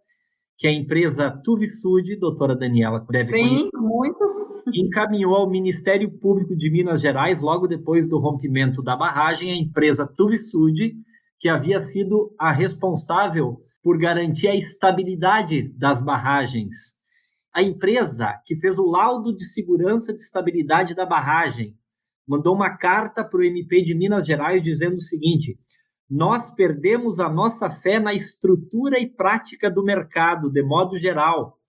que 0.57 0.67
a 0.67 0.71
empresa 0.71 1.29
Tuvisud, 1.43 2.15
doutora 2.17 2.55
Daniela 2.55 3.05
deve 3.09 3.27
Sim, 3.27 3.47
conhecer, 3.47 3.69
muito. 3.73 4.63
encaminhou 4.73 5.35
ao 5.35 5.49
Ministério 5.49 6.09
Público 6.19 6.55
de 6.55 6.71
Minas 6.71 7.01
Gerais, 7.01 7.41
logo 7.41 7.67
depois 7.67 8.07
do 8.07 8.17
rompimento 8.19 8.81
da 8.81 8.95
barragem, 8.95 9.51
a 9.51 9.55
empresa 9.55 10.07
Tuvisud, 10.07 10.93
que 11.39 11.49
havia 11.49 11.79
sido 11.79 12.33
a 12.39 12.51
responsável 12.51 13.57
por 13.85 13.99
garantir 13.99 14.47
a 14.47 14.55
estabilidade 14.55 15.71
das 15.77 16.03
barragens. 16.03 16.95
A 17.53 17.61
empresa 17.61 18.33
que 18.43 18.55
fez 18.55 18.79
o 18.79 18.89
laudo 18.89 19.31
de 19.31 19.45
segurança 19.45 20.11
de 20.11 20.23
estabilidade 20.23 20.95
da 20.95 21.05
barragem 21.05 21.77
mandou 22.27 22.55
uma 22.55 22.75
carta 22.75 23.23
para 23.23 23.37
o 23.37 23.43
MP 23.43 23.83
de 23.83 23.93
Minas 23.93 24.25
Gerais 24.25 24.63
dizendo 24.63 24.95
o 24.95 25.01
seguinte: 25.01 25.59
nós 26.09 26.51
perdemos 26.55 27.19
a 27.19 27.29
nossa 27.29 27.69
fé 27.69 27.99
na 27.99 28.11
estrutura 28.11 28.99
e 28.99 29.07
prática 29.07 29.69
do 29.69 29.83
mercado, 29.83 30.49
de 30.49 30.63
modo 30.63 30.97
geral, 30.97 31.59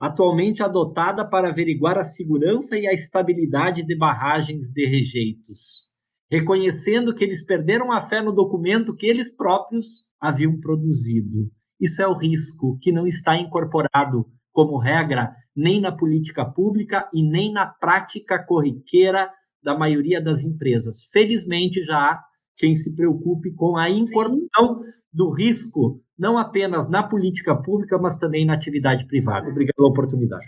atualmente 0.00 0.62
adotada 0.62 1.22
para 1.28 1.50
averiguar 1.50 1.98
a 1.98 2.02
segurança 2.02 2.78
e 2.78 2.86
a 2.86 2.94
estabilidade 2.94 3.84
de 3.84 3.94
barragens 3.94 4.70
de 4.72 4.86
rejeitos, 4.86 5.92
reconhecendo 6.30 7.14
que 7.14 7.24
eles 7.24 7.44
perderam 7.44 7.92
a 7.92 8.00
fé 8.00 8.22
no 8.22 8.32
documento 8.32 8.96
que 8.96 9.04
eles 9.04 9.30
próprios 9.36 10.08
haviam 10.18 10.58
produzido. 10.58 11.50
Isso 11.80 12.02
é 12.02 12.06
o 12.06 12.16
risco 12.16 12.78
que 12.80 12.92
não 12.92 13.06
está 13.06 13.36
incorporado 13.36 14.26
como 14.52 14.78
regra 14.78 15.32
nem 15.54 15.80
na 15.80 15.92
política 15.92 16.44
pública 16.44 17.08
e 17.12 17.22
nem 17.22 17.52
na 17.52 17.66
prática 17.66 18.38
corriqueira 18.38 19.30
da 19.62 19.76
maioria 19.76 20.22
das 20.22 20.42
empresas. 20.42 21.08
Felizmente, 21.12 21.82
já 21.82 21.96
há 21.96 22.24
quem 22.56 22.74
se 22.74 22.94
preocupe 22.94 23.52
com 23.54 23.76
a 23.76 23.88
incorporação 23.88 24.82
do 25.12 25.30
risco, 25.30 26.00
não 26.18 26.36
apenas 26.38 26.88
na 26.88 27.02
política 27.02 27.54
pública, 27.54 27.98
mas 27.98 28.16
também 28.16 28.44
na 28.44 28.54
atividade 28.54 29.06
privada. 29.06 29.48
Obrigado 29.48 29.74
pela 29.76 29.88
oportunidade. 29.88 30.46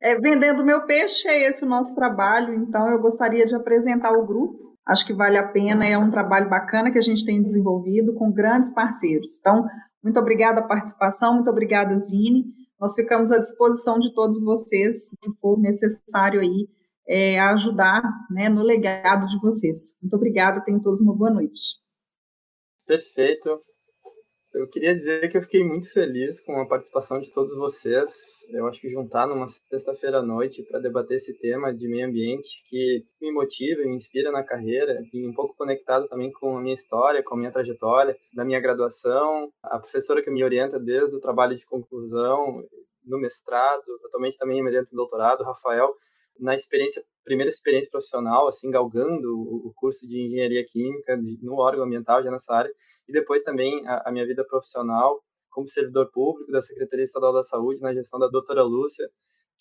É, 0.00 0.16
vendendo 0.16 0.64
meu 0.64 0.84
peixe, 0.84 1.28
é 1.28 1.48
esse 1.48 1.64
o 1.64 1.68
nosso 1.68 1.94
trabalho, 1.94 2.52
então 2.54 2.88
eu 2.90 3.00
gostaria 3.00 3.46
de 3.46 3.54
apresentar 3.54 4.12
o 4.12 4.26
grupo. 4.26 4.76
Acho 4.86 5.06
que 5.06 5.14
vale 5.14 5.38
a 5.38 5.46
pena, 5.46 5.86
é 5.86 5.96
um 5.96 6.10
trabalho 6.10 6.50
bacana 6.50 6.90
que 6.90 6.98
a 6.98 7.02
gente 7.02 7.24
tem 7.24 7.40
desenvolvido 7.40 8.14
com 8.14 8.32
grandes 8.32 8.72
parceiros. 8.74 9.38
Então, 9.38 9.64
muito 10.02 10.18
obrigada 10.18 10.60
a 10.60 10.66
participação, 10.66 11.34
muito 11.34 11.50
obrigada, 11.50 11.98
Zine. 11.98 12.46
Nós 12.80 12.94
ficamos 12.94 13.30
à 13.30 13.38
disposição 13.38 13.98
de 13.98 14.12
todos 14.12 14.42
vocês, 14.42 15.08
se 15.08 15.16
for 15.40 15.58
necessário 15.58 16.40
aí, 16.40 16.68
é, 17.06 17.38
ajudar 17.40 18.02
né, 18.30 18.48
no 18.48 18.62
legado 18.62 19.26
de 19.28 19.38
vocês. 19.40 19.98
Muito 20.02 20.14
obrigada, 20.14 20.64
tenham 20.64 20.80
todos 20.80 21.00
uma 21.00 21.14
boa 21.14 21.30
noite. 21.30 21.60
Perfeito. 22.86 23.60
Eu 24.54 24.68
queria 24.68 24.94
dizer 24.94 25.30
que 25.30 25.36
eu 25.38 25.42
fiquei 25.42 25.64
muito 25.64 25.90
feliz 25.90 26.40
com 26.42 26.60
a 26.60 26.68
participação 26.68 27.18
de 27.18 27.32
todos 27.32 27.56
vocês. 27.56 28.46
Eu 28.50 28.66
acho 28.66 28.82
que 28.82 28.88
juntar 28.90 29.26
numa 29.26 29.48
sexta-feira 29.48 30.18
à 30.18 30.22
noite 30.22 30.62
para 30.62 30.78
debater 30.78 31.16
esse 31.16 31.38
tema 31.38 31.72
de 31.72 31.88
meio 31.88 32.06
ambiente 32.06 32.62
que 32.68 33.02
me 33.20 33.32
motiva, 33.32 33.80
me 33.82 33.96
inspira 33.96 34.30
na 34.30 34.44
carreira 34.44 35.02
e 35.10 35.26
um 35.26 35.32
pouco 35.32 35.56
conectado 35.56 36.06
também 36.06 36.30
com 36.30 36.58
a 36.58 36.60
minha 36.60 36.74
história, 36.74 37.22
com 37.22 37.34
a 37.34 37.38
minha 37.38 37.50
trajetória, 37.50 38.14
da 38.34 38.44
minha 38.44 38.60
graduação, 38.60 39.50
a 39.62 39.78
professora 39.78 40.22
que 40.22 40.30
me 40.30 40.44
orienta 40.44 40.78
desde 40.78 41.16
o 41.16 41.20
trabalho 41.20 41.56
de 41.56 41.64
conclusão, 41.64 42.62
no 43.06 43.18
mestrado, 43.18 43.84
atualmente 44.04 44.36
também 44.36 44.62
me 44.62 44.68
orienta 44.68 44.90
no 44.92 44.98
doutorado, 44.98 45.44
Rafael, 45.44 45.94
na 46.38 46.54
experiência 46.54 47.02
primeira 47.24 47.48
experiência 47.48 47.90
profissional, 47.90 48.48
assim, 48.48 48.70
galgando 48.70 49.32
o 49.32 49.72
curso 49.76 50.06
de 50.06 50.26
engenharia 50.26 50.64
química 50.64 51.16
no 51.40 51.54
órgão 51.54 51.84
ambiental, 51.84 52.22
já 52.22 52.30
nessa 52.30 52.54
área, 52.54 52.70
e 53.08 53.12
depois 53.12 53.42
também 53.42 53.86
a, 53.86 54.08
a 54.08 54.12
minha 54.12 54.26
vida 54.26 54.44
profissional 54.44 55.22
como 55.50 55.68
servidor 55.68 56.10
público 56.10 56.50
da 56.50 56.62
Secretaria 56.62 57.04
Estadual 57.04 57.32
da 57.32 57.42
Saúde, 57.42 57.80
na 57.80 57.92
gestão 57.92 58.18
da 58.18 58.28
doutora 58.28 58.62
Lúcia, 58.62 59.06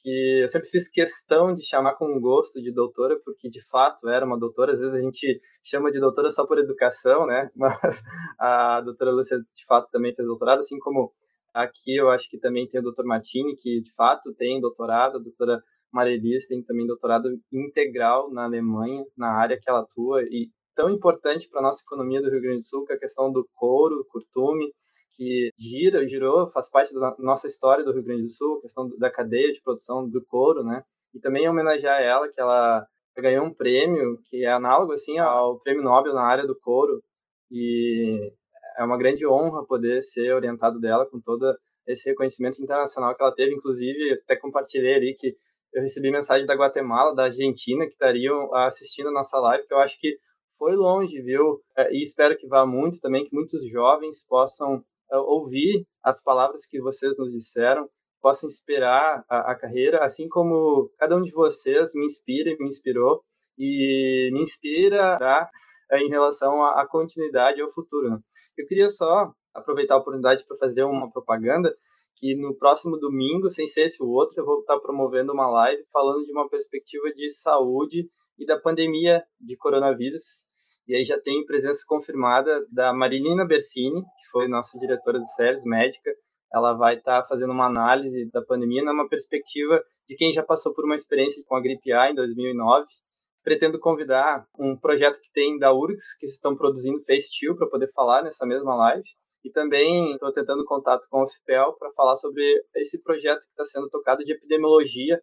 que 0.02 0.40
eu 0.42 0.48
sempre 0.48 0.70
fiz 0.70 0.90
questão 0.90 1.54
de 1.54 1.64
chamar 1.64 1.96
com 1.96 2.20
gosto 2.20 2.62
de 2.62 2.72
doutora, 2.72 3.20
porque 3.24 3.50
de 3.50 3.62
fato 3.70 4.10
era 4.10 4.26
uma 4.26 4.40
doutora, 4.40 4.72
às 4.72 4.80
vezes 4.80 4.96
a 4.96 5.02
gente 5.02 5.40
chama 5.64 5.92
de 5.92 6.00
doutora 6.00 6.32
só 6.32 6.48
por 6.48 6.58
educação, 6.58 7.28
né, 7.28 7.52
mas 7.56 8.02
a 8.40 8.82
doutora 8.82 9.12
Lúcia 9.12 9.38
de 9.38 9.66
fato 9.66 9.92
também 9.92 10.16
fez 10.16 10.28
doutorado, 10.28 10.60
assim 10.60 10.80
como 10.80 11.12
aqui 11.54 11.98
eu 11.98 12.10
acho 12.10 12.30
que 12.30 12.40
também 12.40 12.68
tem 12.68 12.80
o 12.80 12.84
doutor 12.84 13.06
Martini, 13.06 13.56
que 13.56 13.82
de 13.82 13.94
fato 13.94 14.34
tem 14.34 14.60
doutorado, 14.60 15.18
a 15.18 15.22
doutora 15.22 15.62
Marilis 15.92 16.48
tem 16.48 16.64
também 16.64 16.88
doutorado 16.88 17.30
integral 17.52 18.32
na 18.32 18.46
Alemanha, 18.46 19.04
na 19.18 19.38
área 19.38 19.60
que 19.60 19.70
ela 19.70 19.82
atua, 19.82 20.24
e 20.24 20.50
tão 20.76 20.90
importante 20.90 21.50
para 21.50 21.60
a 21.60 21.64
nossa 21.64 21.84
economia 21.84 22.22
do 22.22 22.30
Rio 22.30 22.42
Grande 22.42 22.60
do 22.60 22.66
Sul, 22.66 22.86
que 22.86 22.94
é 22.94 22.96
a 22.96 23.00
questão 23.00 23.32
do 23.32 23.48
couro, 23.54 24.06
curtume, 24.10 24.72
que 25.16 25.52
gira, 25.60 26.08
girou, 26.08 26.50
faz 26.50 26.70
parte 26.72 26.94
da 26.94 27.16
nossa 27.20 27.48
história 27.48 27.84
do 27.84 27.92
Rio 27.92 28.04
Grande 28.04 28.24
do 28.24 28.32
Sul, 28.32 28.58
a 28.58 28.62
questão 28.62 28.90
da 28.98 29.12
cadeia 29.12 29.52
de 29.52 29.62
produção 29.62 30.10
do 30.10 30.24
couro, 30.26 30.64
né? 30.64 30.84
E 31.14 31.20
também 31.20 31.48
homenagear 31.50 32.02
ela, 32.02 32.30
que 32.30 32.40
ela 32.40 32.86
ganhou 33.18 33.46
um 33.46 33.54
prêmio 33.54 34.18
que 34.30 34.46
é 34.46 34.52
análogo, 34.52 34.94
assim, 34.94 35.20
ao 35.20 35.60
prêmio 35.60 35.84
Nobel 35.84 36.14
na 36.14 36.24
área 36.24 36.48
do 36.48 36.58
couro, 36.58 37.04
e 37.52 38.32
é 38.78 38.84
uma 38.84 38.98
grande 38.98 39.28
honra 39.28 39.66
poder 39.66 40.02
ser 40.02 40.34
orientado 40.34 40.80
dela 40.80 41.06
com 41.06 41.20
todo 41.20 41.54
esse 41.86 42.10
reconhecimento 42.10 42.62
internacional 42.62 43.16
que 43.16 43.22
ela 43.22 43.36
teve, 43.36 43.54
inclusive, 43.54 44.14
até 44.14 44.36
compartilhei 44.38 44.96
ali 44.96 45.16
que 45.16 45.36
eu 45.74 45.82
recebi 45.82 46.12
mensagem 46.12 46.46
da 46.46 46.56
Guatemala, 46.56 47.16
da 47.16 47.24
Argentina, 47.26 47.86
que 47.86 47.92
estariam 47.92 48.54
assistindo 48.56 49.10
a 49.10 49.14
nossa 49.14 49.40
live, 49.40 49.68
que 49.68 49.74
eu 49.74 49.80
acho 49.80 50.00
que 50.00 50.18
foi 50.58 50.76
longe, 50.76 51.22
viu? 51.22 51.62
É, 51.78 51.92
e 51.94 52.02
espero 52.02 52.38
que 52.38 52.48
vá 52.48 52.66
muito 52.66 53.00
também, 53.00 53.26
que 53.26 53.34
muitos 53.34 53.68
jovens 53.70 54.26
possam 54.28 54.84
ouvir 55.12 55.86
as 56.04 56.24
palavras 56.24 56.66
que 56.66 56.80
vocês 56.80 57.18
nos 57.18 57.32
disseram, 57.32 57.90
possa 58.22 58.46
inspirar 58.46 59.26
a, 59.30 59.52
a 59.52 59.56
carreira, 59.56 60.06
assim 60.06 60.30
como 60.30 60.90
cada 60.98 61.18
um 61.18 61.24
de 61.24 61.32
vocês 61.32 61.94
me 61.96 62.06
inspira 62.06 62.52
e 62.52 62.58
me 62.58 62.70
inspirou 62.70 63.24
e 63.58 64.30
me 64.32 64.42
inspirará 64.42 65.50
em 65.94 66.08
relação 66.08 66.64
à, 66.64 66.82
à 66.82 66.88
continuidade 66.88 67.60
e 67.60 67.62
ao 67.62 67.72
futuro. 67.72 68.12
Né? 68.12 68.20
Eu 68.58 68.68
queria 68.68 68.90
só 68.90 69.32
aproveitar 69.54 69.96
a 69.96 69.98
oportunidade 69.98 70.46
para 70.48 70.58
fazer 70.58 70.84
uma 70.84 71.12
propaganda 71.12 71.76
que 72.16 72.36
no 72.36 72.56
próximo 72.56 72.98
domingo, 72.98 73.50
sem 73.50 73.68
ser 73.68 73.86
esse 73.86 74.04
o 74.04 74.10
outro, 74.10 74.40
eu 74.40 74.46
vou 74.46 74.60
estar 74.60 74.80
promovendo 74.80 75.34
uma 75.34 75.50
live 75.50 75.84
falando 75.92 76.24
de 76.24 76.32
uma 76.32 76.50
perspectiva 76.50 77.12
de 77.14 77.30
saúde 77.32 78.10
e 78.38 78.46
da 78.46 78.60
pandemia 78.60 79.24
de 79.40 79.56
coronavírus. 79.58 80.50
E 80.88 80.96
aí 80.96 81.04
já 81.04 81.20
tem 81.20 81.46
presença 81.46 81.84
confirmada 81.88 82.66
da 82.72 82.94
Marilina 82.94 83.46
Bersini, 83.46 84.02
que 84.02 84.30
foi 84.32 84.48
nossa 84.48 84.78
diretora 84.78 85.20
de 85.20 85.34
séries 85.36 85.64
médica. 85.66 86.12
Ela 86.54 86.74
vai 86.74 86.98
estar 86.98 87.26
fazendo 87.28 87.54
uma 87.54 87.68
análise 87.68 88.30
da 88.32 88.42
pandemia 88.42 88.84
numa 88.84 89.08
perspectiva 89.08 89.82
de 90.08 90.16
quem 90.16 90.34
já 90.34 90.44
passou 90.44 90.74
por 90.74 90.84
uma 90.84 90.96
experiência 90.96 91.44
com 91.48 91.56
a 91.56 91.62
gripe 91.62 91.94
A 91.94 92.12
em 92.12 92.16
2009. 92.16 92.86
Pretendo 93.44 93.80
convidar 93.80 94.46
um 94.60 94.78
projeto 94.78 95.20
que 95.22 95.32
tem 95.32 95.58
da 95.58 95.74
URGS, 95.74 96.18
que 96.20 96.28
estão 96.28 96.56
produzindo 96.56 97.04
Face 97.06 97.56
para 97.58 97.70
poder 97.70 97.92
falar 97.94 98.22
nessa 98.24 98.46
mesma 98.46 98.76
live. 98.76 99.08
E 99.44 99.52
também 99.52 100.14
estou 100.14 100.32
tentando 100.32 100.64
contato 100.66 101.08
com 101.10 101.24
o 101.24 101.28
FPEL 101.28 101.74
para 101.80 101.92
falar 101.94 102.16
sobre 102.16 102.44
esse 102.76 103.02
projeto 103.02 103.40
que 103.40 103.50
está 103.50 103.66
sendo 103.66 103.90
tocado 103.90 104.24
de 104.24 104.34
epidemiologia, 104.34 105.20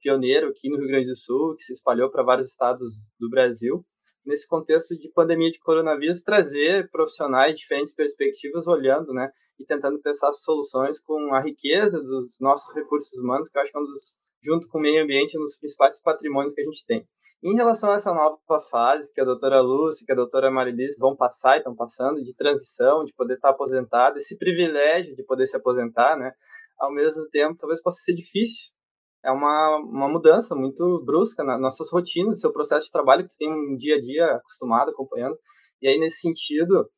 pioneiro 0.00 0.48
aqui 0.48 0.68
no 0.68 0.78
Rio 0.78 0.88
Grande 0.88 1.06
do 1.06 1.16
Sul, 1.16 1.54
que 1.56 1.62
se 1.62 1.74
espalhou 1.74 2.10
para 2.10 2.22
vários 2.22 2.48
estados 2.48 2.90
do 3.18 3.28
Brasil. 3.28 3.84
Nesse 4.24 4.48
contexto 4.48 4.98
de 4.98 5.10
pandemia 5.12 5.50
de 5.50 5.60
coronavírus, 5.60 6.22
trazer 6.22 6.90
profissionais 6.90 7.52
de 7.52 7.60
diferentes 7.60 7.94
perspectivas 7.94 8.66
olhando, 8.66 9.12
né, 9.12 9.30
e 9.58 9.64
tentando 9.64 10.00
pensar 10.00 10.32
soluções 10.32 11.00
com 11.00 11.34
a 11.34 11.40
riqueza 11.42 12.02
dos 12.02 12.36
nossos 12.40 12.74
recursos 12.74 13.18
humanos, 13.18 13.48
que 13.50 13.58
eu 13.58 13.62
acho 13.62 13.70
que 13.70 13.78
é 13.78 13.80
um 13.80 13.84
dos, 13.84 14.18
junto 14.42 14.68
com 14.68 14.78
o 14.78 14.82
meio 14.82 15.02
ambiente, 15.02 15.38
um 15.38 15.42
dos 15.42 15.58
principais 15.58 16.00
patrimônios 16.02 16.54
que 16.54 16.62
a 16.62 16.64
gente 16.64 16.86
tem. 16.86 17.06
Em 17.42 17.54
relação 17.54 17.90
a 17.90 17.94
essa 17.94 18.12
nova 18.12 18.38
fase 18.70 19.10
que 19.14 19.20
a 19.20 19.24
doutora 19.24 19.62
Lúcia, 19.62 20.04
que 20.04 20.12
a 20.12 20.16
doutora 20.16 20.50
Marilis 20.50 20.98
vão 20.98 21.16
passar 21.16 21.54
e 21.54 21.58
estão 21.58 21.74
passando, 21.74 22.22
de 22.22 22.36
transição, 22.36 23.02
de 23.02 23.14
poder 23.14 23.34
estar 23.34 23.48
aposentado, 23.48 24.18
esse 24.18 24.38
privilégio 24.38 25.16
de 25.16 25.24
poder 25.24 25.46
se 25.46 25.56
aposentar, 25.56 26.18
né? 26.18 26.32
Ao 26.78 26.92
mesmo 26.92 27.22
tempo, 27.30 27.58
talvez 27.58 27.82
possa 27.82 28.00
ser 28.00 28.14
difícil. 28.14 28.72
É 29.24 29.30
uma, 29.30 29.78
uma 29.78 30.08
mudança 30.08 30.54
muito 30.54 31.02
brusca 31.02 31.42
nas 31.42 31.58
nossas 31.58 31.90
rotinas, 31.90 32.40
seu 32.40 32.52
processo 32.52 32.86
de 32.86 32.92
trabalho, 32.92 33.26
que 33.26 33.36
tem 33.38 33.50
um 33.50 33.74
dia 33.74 33.96
a 33.96 34.00
dia 34.00 34.26
acostumado, 34.36 34.90
acompanhando. 34.90 35.38
E 35.80 35.88
aí, 35.88 35.98
nesse 35.98 36.20
sentido, 36.20 36.90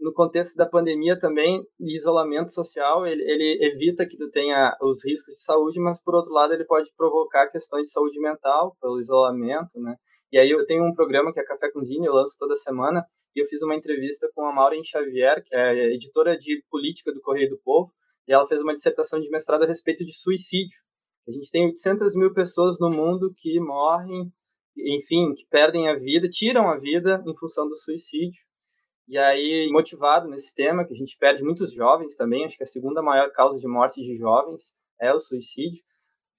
no 0.00 0.12
contexto 0.12 0.56
da 0.56 0.66
pandemia 0.66 1.18
também, 1.18 1.62
de 1.78 1.96
isolamento 1.96 2.52
social, 2.52 3.06
ele, 3.06 3.22
ele, 3.22 3.58
evita 3.66 4.06
que 4.06 4.16
tu 4.16 4.30
tenha 4.30 4.76
os 4.80 5.04
riscos 5.04 5.34
de 5.34 5.44
saúde, 5.44 5.78
mas 5.78 6.02
por 6.02 6.14
outro 6.14 6.32
lado 6.32 6.54
ele 6.54 6.64
pode 6.64 6.90
provocar 6.96 7.48
questões 7.48 7.88
de 7.88 7.92
saúde 7.92 8.18
mental 8.18 8.76
pelo 8.80 9.00
isolamento, 9.00 9.78
né? 9.80 9.96
E 10.32 10.38
aí 10.38 10.50
eu 10.50 10.64
tenho 10.64 10.84
um 10.84 10.94
programa 10.94 11.32
que 11.32 11.40
é 11.40 11.44
Café 11.44 11.70
com 11.70 11.84
Zine, 11.84 12.06
eu 12.06 12.14
lanço 12.14 12.36
toda 12.38 12.56
semana, 12.56 13.04
e 13.34 13.42
eu 13.42 13.46
fiz 13.46 13.62
uma 13.62 13.74
entrevista 13.74 14.30
com 14.34 14.46
a 14.46 14.54
Maureen 14.54 14.84
Xavier, 14.84 15.44
que 15.44 15.54
é 15.54 15.92
editora 15.94 16.36
de 16.36 16.64
política 16.70 17.12
do 17.12 17.20
Correio 17.20 17.50
do 17.50 17.60
Povo, 17.62 17.92
e 18.26 18.32
ela 18.32 18.46
fez 18.46 18.62
uma 18.62 18.74
dissertação 18.74 19.20
de 19.20 19.28
mestrado 19.28 19.64
a 19.64 19.66
respeito 19.66 20.04
de 20.04 20.16
suicídio. 20.16 20.78
A 21.28 21.32
gente 21.32 21.50
tem 21.50 21.66
800 21.66 22.16
mil 22.16 22.32
pessoas 22.32 22.78
no 22.80 22.90
mundo 22.90 23.32
que 23.36 23.60
morrem, 23.60 24.32
enfim, 24.76 25.34
que 25.34 25.46
perdem 25.50 25.88
a 25.88 25.96
vida, 25.96 26.28
tiram 26.28 26.68
a 26.70 26.78
vida 26.78 27.22
em 27.26 27.36
função 27.36 27.68
do 27.68 27.76
suicídio. 27.76 28.40
E 29.10 29.18
aí, 29.18 29.68
motivado 29.72 30.28
nesse 30.28 30.54
tema, 30.54 30.86
que 30.86 30.94
a 30.94 30.96
gente 30.96 31.18
perde 31.18 31.42
muitos 31.42 31.72
jovens 31.72 32.14
também, 32.14 32.44
acho 32.44 32.56
que 32.56 32.62
a 32.62 32.66
segunda 32.66 33.02
maior 33.02 33.28
causa 33.32 33.58
de 33.58 33.66
morte 33.66 34.00
de 34.00 34.16
jovens 34.16 34.76
é 35.00 35.12
o 35.12 35.18
suicídio. 35.18 35.82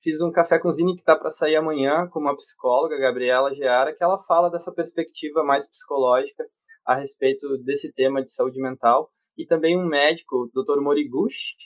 Fiz 0.02 0.22
um 0.22 0.32
café 0.32 0.58
com 0.58 0.72
Zine 0.72 0.94
que 0.94 1.02
está 1.02 1.14
para 1.14 1.32
sair 1.32 1.58
amanhã 1.58 2.08
com 2.08 2.22
uma 2.22 2.34
psicóloga, 2.34 2.98
Gabriela 2.98 3.54
Geara, 3.54 3.94
que 3.94 4.02
ela 4.02 4.24
fala 4.24 4.50
dessa 4.50 4.72
perspectiva 4.72 5.44
mais 5.44 5.70
psicológica 5.70 6.46
a 6.86 6.96
respeito 6.96 7.58
desse 7.58 7.92
tema 7.92 8.24
de 8.24 8.32
saúde 8.32 8.62
mental. 8.62 9.12
E 9.38 9.46
também 9.46 9.78
um 9.78 9.86
médico, 9.86 10.38
o 10.38 10.64
Dr. 10.64 10.80
Moriguchi, 10.80 11.58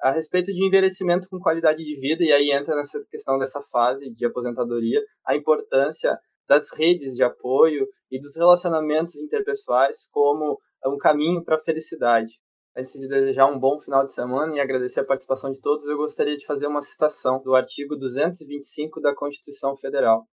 a 0.00 0.12
respeito 0.12 0.52
de 0.54 0.64
envelhecimento 0.64 1.26
com 1.28 1.40
qualidade 1.40 1.82
de 1.82 1.98
vida, 1.98 2.22
e 2.22 2.30
aí 2.30 2.52
entra 2.52 2.76
nessa 2.76 3.04
questão 3.10 3.40
dessa 3.40 3.60
fase 3.72 4.08
de 4.14 4.24
aposentadoria, 4.24 5.02
a 5.26 5.34
importância 5.34 6.16
das 6.48 6.70
redes 6.72 7.14
de 7.14 7.22
apoio 7.22 7.86
e 8.10 8.20
dos 8.20 8.36
relacionamentos 8.36 9.16
interpessoais 9.16 10.08
como 10.12 10.58
um 10.86 10.98
caminho 10.98 11.42
para 11.44 11.56
a 11.56 11.64
felicidade. 11.64 12.34
Antes 12.76 12.92
de 12.92 13.06
desejar 13.06 13.46
um 13.46 13.58
bom 13.58 13.80
final 13.80 14.04
de 14.04 14.12
semana 14.12 14.56
e 14.56 14.60
agradecer 14.60 15.00
a 15.00 15.04
participação 15.04 15.52
de 15.52 15.60
todos, 15.60 15.86
eu 15.86 15.96
gostaria 15.96 16.36
de 16.36 16.44
fazer 16.44 16.66
uma 16.66 16.82
citação 16.82 17.40
do 17.42 17.54
artigo 17.54 17.96
225 17.96 19.00
da 19.00 19.14
Constituição 19.14 19.76
Federal. 19.76 20.26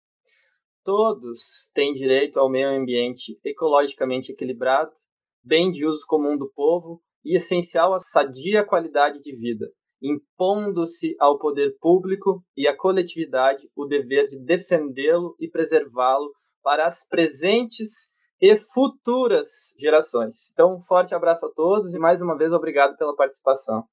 Todos 0.83 1.71
têm 1.75 1.93
direito 1.93 2.39
ao 2.39 2.49
meio 2.49 2.69
ambiente 2.69 3.39
ecologicamente 3.45 4.31
equilibrado, 4.31 4.91
bem 5.43 5.71
de 5.71 5.85
uso 5.85 6.03
comum 6.07 6.35
do 6.35 6.51
povo 6.51 6.99
e 7.23 7.37
essencial 7.37 7.93
à 7.93 7.99
sadia 7.99 8.65
qualidade 8.65 9.21
de 9.21 9.35
vida, 9.35 9.71
impondo-se 10.01 11.15
ao 11.19 11.37
poder 11.37 11.77
público 11.79 12.43
e 12.57 12.67
à 12.67 12.75
coletividade 12.75 13.69
o 13.75 13.85
dever 13.85 14.27
de 14.27 14.39
defendê-lo 14.43 15.35
e 15.39 15.47
preservá-lo 15.49 16.31
para 16.63 16.85
as 16.85 17.07
presentes 17.07 18.11
e 18.41 18.57
futuras 18.73 19.75
gerações. 19.77 20.49
Então, 20.51 20.75
um 20.75 20.81
forte 20.81 21.13
abraço 21.13 21.45
a 21.45 21.51
todos 21.51 21.93
e 21.93 21.99
mais 21.99 22.21
uma 22.21 22.35
vez 22.35 22.51
obrigado 22.51 22.97
pela 22.97 23.15
participação. 23.15 23.83